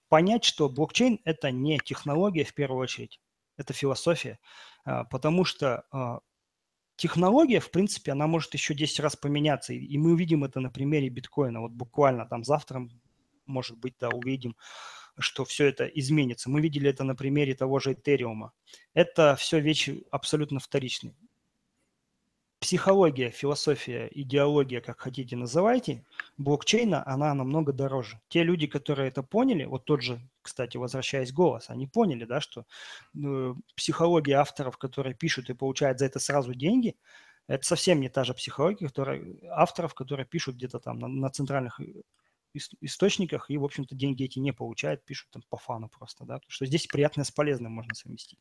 понять, 0.08 0.46
что 0.46 0.70
блокчейн– 0.70 1.20
это 1.26 1.52
не 1.52 1.80
технология 1.80 2.46
в 2.46 2.54
первую 2.54 2.80
очередь, 2.80 3.20
это 3.58 3.74
философия, 3.74 4.40
а, 4.86 5.04
потому 5.04 5.44
что 5.44 5.84
а, 5.92 6.20
технология, 6.96 7.60
в 7.60 7.72
принципе, 7.72 8.14
она 8.14 8.26
может 8.26 8.54
еще 8.54 8.74
10 8.74 9.02
раз 9.02 9.18
поменяться, 9.18 9.74
и 9.74 9.98
мы 9.98 10.14
увидим 10.14 10.46
это 10.46 10.62
на 10.62 10.70
примере 10.70 11.10
биткоина. 11.10 11.60
Вот 11.60 11.74
буквально 11.74 12.26
там 12.26 12.46
завтра, 12.46 12.88
может 13.46 13.78
быть, 13.80 13.96
да, 14.00 14.08
увидим 14.12 14.56
что 15.18 15.46
все 15.46 15.68
это 15.68 15.86
изменится. 15.86 16.50
Мы 16.50 16.62
видели 16.62 16.90
это 16.90 17.04
на 17.04 17.16
примере 17.16 17.56
того 17.56 17.80
же 17.80 17.94
Этериума. 17.94 18.54
Это 18.94 19.36
все 19.36 19.60
вещи 19.60 20.04
абсолютно 20.12 20.60
вторичные. 20.60 21.16
Психология, 22.60 23.30
философия, 23.30 24.10
идеология, 24.12 24.82
как 24.82 25.02
хотите 25.02 25.36
называйте, 25.36 26.04
блокчейна, 26.38 27.08
она 27.08 27.32
намного 27.36 27.72
дороже. 27.72 28.20
Те 28.30 28.42
люди, 28.42 28.66
которые 28.66 29.10
это 29.10 29.22
поняли, 29.22 29.66
вот 29.66 29.86
тот 29.86 30.02
же, 30.02 30.20
кстати, 30.42 30.76
возвращаясь 30.76 31.32
голос, 31.32 31.70
они 31.70 31.86
поняли, 31.86 32.26
да, 32.26 32.42
что 32.42 32.66
э, 33.16 33.54
психология 33.76 34.34
авторов, 34.34 34.78
которые 34.78 35.14
пишут 35.14 35.52
и 35.52 35.54
получают 35.54 36.00
за 36.00 36.08
это 36.08 36.18
сразу 36.18 36.56
деньги, 36.56 36.96
это 37.48 37.64
совсем 37.64 38.02
не 38.02 38.10
та 38.10 38.24
же 38.24 38.34
психология, 38.34 38.88
которая, 38.88 39.24
авторов, 39.52 39.94
которые 39.94 40.26
пишут 40.26 40.56
где-то 40.56 40.80
там 40.80 40.98
на, 40.98 41.08
на 41.08 41.30
центральных 41.30 41.80
источниках 42.82 43.50
и, 43.50 43.58
в 43.58 43.64
общем-то, 43.64 43.96
деньги 43.96 44.24
эти 44.24 44.40
не 44.40 44.54
получают, 44.54 45.06
пишут 45.06 45.30
там 45.32 45.44
по 45.50 45.58
фану 45.58 45.90
просто, 45.90 46.26
да, 46.26 46.40
что 46.48 46.66
здесь 46.66 46.88
приятное 46.88 47.26
с 47.26 47.32
полезным 47.32 47.72
можно 47.72 47.94
совместить. 47.94 48.40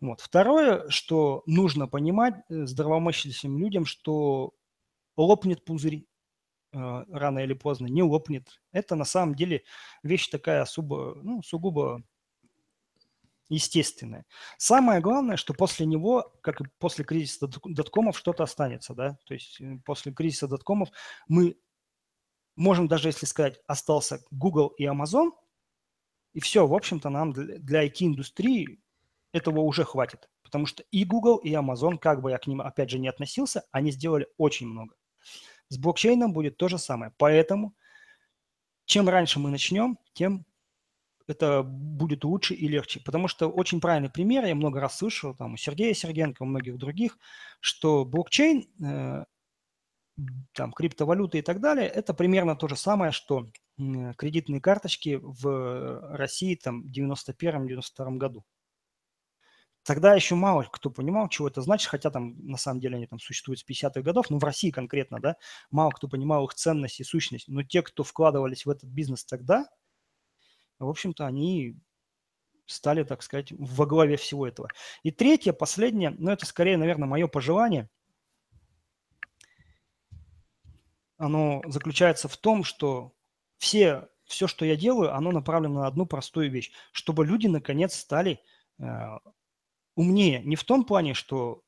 Вот. 0.00 0.20
Второе, 0.20 0.88
что 0.88 1.42
нужно 1.46 1.86
понимать 1.86 2.34
э, 2.48 2.66
здравомыслящим 2.66 3.58
людям, 3.58 3.86
что 3.86 4.52
лопнет 5.16 5.64
пузырь 5.64 6.06
э, 6.72 7.04
рано 7.10 7.38
или 7.38 7.54
поздно, 7.54 7.86
не 7.86 8.02
лопнет. 8.02 8.60
Это 8.72 8.96
на 8.96 9.04
самом 9.04 9.34
деле 9.34 9.62
вещь 10.02 10.28
такая 10.28 10.62
особо, 10.62 11.14
ну, 11.22 11.42
сугубо 11.42 12.02
естественная. 13.48 14.24
Самое 14.58 15.00
главное, 15.00 15.36
что 15.36 15.54
после 15.54 15.86
него, 15.86 16.34
как 16.42 16.60
и 16.60 16.64
после 16.78 17.04
кризиса 17.04 17.48
доткомов, 17.64 18.18
что-то 18.18 18.42
останется, 18.42 18.94
да, 18.94 19.18
то 19.24 19.34
есть 19.34 19.60
э, 19.60 19.78
после 19.84 20.12
кризиса 20.12 20.48
доткомов 20.48 20.90
мы 21.28 21.56
можем 22.56 22.88
даже, 22.88 23.08
если 23.08 23.26
сказать, 23.26 23.60
остался 23.66 24.20
Google 24.30 24.68
и 24.78 24.84
Amazon, 24.84 25.30
и 26.32 26.40
все, 26.40 26.66
в 26.66 26.74
общем-то, 26.74 27.10
нам 27.10 27.32
для 27.32 27.86
IT-индустрии 27.86 28.80
этого 29.32 29.60
уже 29.60 29.84
хватит. 29.84 30.28
Потому 30.42 30.66
что 30.66 30.84
и 30.90 31.04
Google, 31.04 31.36
и 31.38 31.50
Amazon, 31.52 31.98
как 31.98 32.20
бы 32.20 32.30
я 32.30 32.38
к 32.38 32.46
ним, 32.46 32.60
опять 32.60 32.90
же, 32.90 32.98
не 32.98 33.08
относился, 33.08 33.64
они 33.70 33.90
сделали 33.90 34.28
очень 34.36 34.68
много. 34.68 34.94
С 35.68 35.78
блокчейном 35.78 36.32
будет 36.32 36.56
то 36.56 36.68
же 36.68 36.78
самое. 36.78 37.12
Поэтому 37.18 37.74
чем 38.84 39.08
раньше 39.08 39.38
мы 39.38 39.50
начнем, 39.50 39.98
тем 40.12 40.44
это 41.26 41.62
будет 41.62 42.24
лучше 42.24 42.54
и 42.54 42.68
легче. 42.68 43.00
Потому 43.00 43.28
что 43.28 43.48
очень 43.48 43.80
правильный 43.80 44.10
пример, 44.10 44.44
я 44.44 44.54
много 44.54 44.80
раз 44.80 44.98
слышал 44.98 45.34
там 45.34 45.54
у 45.54 45.56
Сергея 45.56 45.94
Сергенко, 45.94 46.42
у 46.42 46.46
многих 46.46 46.76
других, 46.76 47.18
что 47.60 48.04
блокчейн 48.04 48.68
э, 48.84 49.24
там, 50.52 50.72
криптовалюты 50.72 51.38
и 51.38 51.42
так 51.42 51.60
далее, 51.60 51.88
это 51.88 52.14
примерно 52.14 52.56
то 52.56 52.68
же 52.68 52.76
самое, 52.76 53.12
что 53.12 53.48
кредитные 54.16 54.60
карточки 54.60 55.18
в 55.20 56.16
России 56.16 56.54
там 56.54 56.82
в 56.82 56.90
91-92 56.90 58.16
году. 58.16 58.44
Тогда 59.82 60.14
еще 60.14 60.34
мало 60.34 60.66
кто 60.72 60.88
понимал, 60.88 61.28
чего 61.28 61.48
это 61.48 61.60
значит, 61.60 61.88
хотя 61.88 62.10
там 62.10 62.36
на 62.46 62.56
самом 62.56 62.80
деле 62.80 62.96
они 62.96 63.06
там 63.06 63.18
существуют 63.18 63.60
с 63.60 63.68
50-х 63.68 64.00
годов, 64.00 64.30
ну 64.30 64.38
в 64.38 64.44
России 64.44 64.70
конкретно, 64.70 65.20
да, 65.20 65.36
мало 65.70 65.90
кто 65.90 66.08
понимал 66.08 66.46
их 66.46 66.54
ценность 66.54 67.00
и 67.00 67.04
сущность, 67.04 67.48
но 67.48 67.62
те, 67.62 67.82
кто 67.82 68.02
вкладывались 68.02 68.64
в 68.64 68.70
этот 68.70 68.88
бизнес 68.88 69.26
тогда, 69.26 69.66
в 70.78 70.88
общем-то, 70.88 71.26
они 71.26 71.76
стали, 72.66 73.02
так 73.04 73.22
сказать, 73.22 73.52
во 73.52 73.84
главе 73.84 74.16
всего 74.16 74.46
этого. 74.46 74.70
И 75.02 75.10
третье, 75.10 75.52
последнее, 75.52 76.10
ну 76.16 76.30
это 76.30 76.46
скорее, 76.46 76.78
наверное, 76.78 77.06
мое 77.06 77.28
пожелание, 77.28 77.90
оно 81.18 81.62
заключается 81.66 82.28
в 82.28 82.36
том, 82.36 82.64
что 82.64 83.12
все, 83.58 84.08
все, 84.24 84.46
что 84.46 84.64
я 84.64 84.76
делаю, 84.76 85.14
оно 85.14 85.32
направлено 85.32 85.80
на 85.80 85.86
одну 85.86 86.06
простую 86.06 86.50
вещь, 86.50 86.72
чтобы 86.92 87.26
люди 87.26 87.46
наконец 87.46 87.94
стали 87.94 88.40
э, 88.78 88.84
умнее. 89.96 90.42
Не 90.44 90.56
в 90.56 90.64
том 90.64 90.84
плане, 90.84 91.14
что 91.14 91.63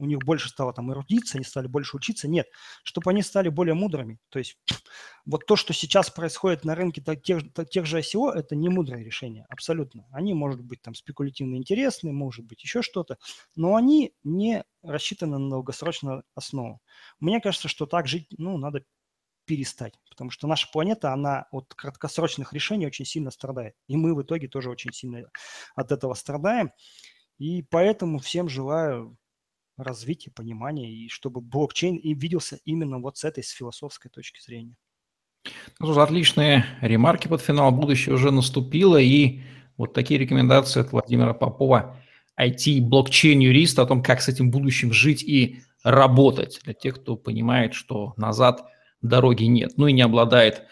у 0.00 0.06
них 0.06 0.18
больше 0.20 0.48
стало 0.48 0.72
там 0.72 0.90
эрудиться, 0.92 1.36
они 1.36 1.44
стали 1.44 1.66
больше 1.66 1.96
учиться. 1.96 2.26
Нет, 2.26 2.48
чтобы 2.82 3.10
они 3.10 3.22
стали 3.22 3.50
более 3.50 3.74
мудрыми. 3.74 4.18
То 4.30 4.38
есть 4.38 4.58
вот 5.26 5.46
то, 5.46 5.56
что 5.56 5.72
сейчас 5.74 6.10
происходит 6.10 6.64
на 6.64 6.74
рынке 6.74 7.02
тех, 7.16 7.42
тех 7.70 7.86
же 7.86 7.98
ICO, 7.98 8.30
это 8.32 8.56
не 8.56 8.70
мудрое 8.70 9.04
решение, 9.04 9.44
абсолютно. 9.50 10.06
Они, 10.10 10.32
может 10.32 10.62
быть, 10.62 10.80
там 10.80 10.94
спекулятивно 10.94 11.56
интересны, 11.56 12.12
может 12.12 12.46
быть, 12.46 12.62
еще 12.62 12.80
что-то, 12.82 13.18
но 13.54 13.76
они 13.76 14.14
не 14.24 14.64
рассчитаны 14.82 15.38
на 15.38 15.50
долгосрочную 15.50 16.24
основу. 16.34 16.80
Мне 17.20 17.40
кажется, 17.40 17.68
что 17.68 17.84
так 17.84 18.08
жить, 18.08 18.26
ну, 18.38 18.56
надо 18.56 18.84
перестать, 19.44 19.94
потому 20.08 20.30
что 20.30 20.46
наша 20.46 20.68
планета, 20.72 21.12
она 21.12 21.46
от 21.50 21.74
краткосрочных 21.74 22.54
решений 22.54 22.86
очень 22.86 23.04
сильно 23.04 23.30
страдает. 23.30 23.74
И 23.86 23.96
мы 23.96 24.14
в 24.14 24.22
итоге 24.22 24.48
тоже 24.48 24.70
очень 24.70 24.92
сильно 24.92 25.28
от 25.74 25.92
этого 25.92 26.14
страдаем. 26.14 26.70
И 27.38 27.62
поэтому 27.62 28.18
всем 28.18 28.48
желаю 28.48 29.16
развития, 29.82 30.30
понимания, 30.30 30.90
и 30.92 31.08
чтобы 31.08 31.40
блокчейн 31.40 31.96
и 31.96 32.14
виделся 32.14 32.58
именно 32.64 32.98
вот 32.98 33.18
с 33.18 33.24
этой, 33.24 33.42
с 33.42 33.50
философской 33.50 34.10
точки 34.10 34.40
зрения. 34.40 34.76
Ну, 35.78 35.98
отличные 35.98 36.66
ремарки 36.80 37.28
под 37.28 37.40
финал. 37.40 37.72
Будущее 37.72 38.14
уже 38.14 38.30
наступило, 38.30 38.98
и 38.98 39.40
вот 39.76 39.94
такие 39.94 40.20
рекомендации 40.20 40.80
от 40.80 40.92
Владимира 40.92 41.32
Попова, 41.32 41.96
IT-блокчейн-юрист, 42.38 43.78
о 43.78 43.86
том, 43.86 44.02
как 44.02 44.20
с 44.20 44.28
этим 44.28 44.50
будущим 44.50 44.92
жить 44.92 45.22
и 45.22 45.62
работать, 45.82 46.60
для 46.64 46.74
тех, 46.74 46.96
кто 46.96 47.16
понимает, 47.16 47.74
что 47.74 48.14
назад 48.16 48.64
дороги 49.02 49.44
нет, 49.44 49.72
ну 49.76 49.86
и 49.86 49.92
не 49.92 50.02
обладает 50.02 50.62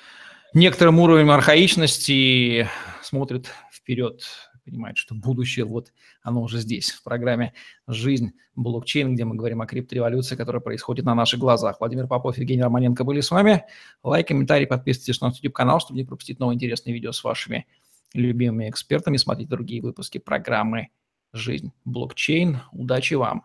некоторым 0.54 0.98
уровнем 1.00 1.30
архаичности 1.30 2.12
и 2.12 2.66
смотрит 3.02 3.46
вперед 3.72 4.22
понимает, 4.68 4.96
что 4.96 5.14
будущее, 5.14 5.64
вот 5.64 5.92
оно 6.22 6.42
уже 6.42 6.58
здесь, 6.58 6.90
в 6.90 7.02
программе 7.02 7.52
«Жизнь 7.86 8.32
блокчейн», 8.54 9.14
где 9.14 9.24
мы 9.24 9.34
говорим 9.34 9.60
о 9.60 9.66
криптореволюции, 9.66 10.36
которая 10.36 10.60
происходит 10.60 11.04
на 11.04 11.14
наших 11.14 11.40
глазах. 11.40 11.78
Владимир 11.80 12.06
Попов, 12.06 12.38
Евгений 12.38 12.62
Романенко 12.62 13.04
были 13.04 13.20
с 13.20 13.30
вами. 13.30 13.64
Лайк, 14.02 14.28
комментарий, 14.28 14.66
подписывайтесь 14.66 15.20
на 15.20 15.28
наш 15.28 15.36
YouTube-канал, 15.36 15.80
чтобы 15.80 15.98
не 15.98 16.04
пропустить 16.04 16.38
новые 16.38 16.56
интересные 16.56 16.94
видео 16.94 17.12
с 17.12 17.22
вашими 17.24 17.66
любимыми 18.14 18.68
экспертами. 18.68 19.16
Смотрите 19.16 19.50
другие 19.50 19.82
выпуски 19.82 20.18
программы 20.18 20.88
«Жизнь 21.32 21.72
блокчейн». 21.84 22.60
Удачи 22.72 23.14
вам! 23.14 23.44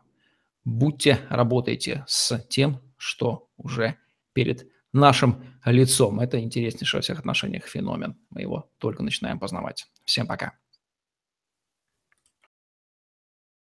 Будьте, 0.65 1.19
работайте 1.29 2.05
с 2.07 2.39
тем, 2.49 2.79
что 2.97 3.49
уже 3.57 3.97
перед 4.31 4.67
нашим 4.93 5.43
лицом. 5.65 6.19
Это 6.19 6.39
интереснейший 6.39 6.97
во 6.97 7.01
всех 7.01 7.19
отношениях 7.19 7.65
феномен. 7.65 8.15
Мы 8.29 8.41
его 8.41 8.69
только 8.77 9.03
начинаем 9.03 9.39
познавать. 9.39 9.87
Всем 10.05 10.27
пока. 10.27 10.62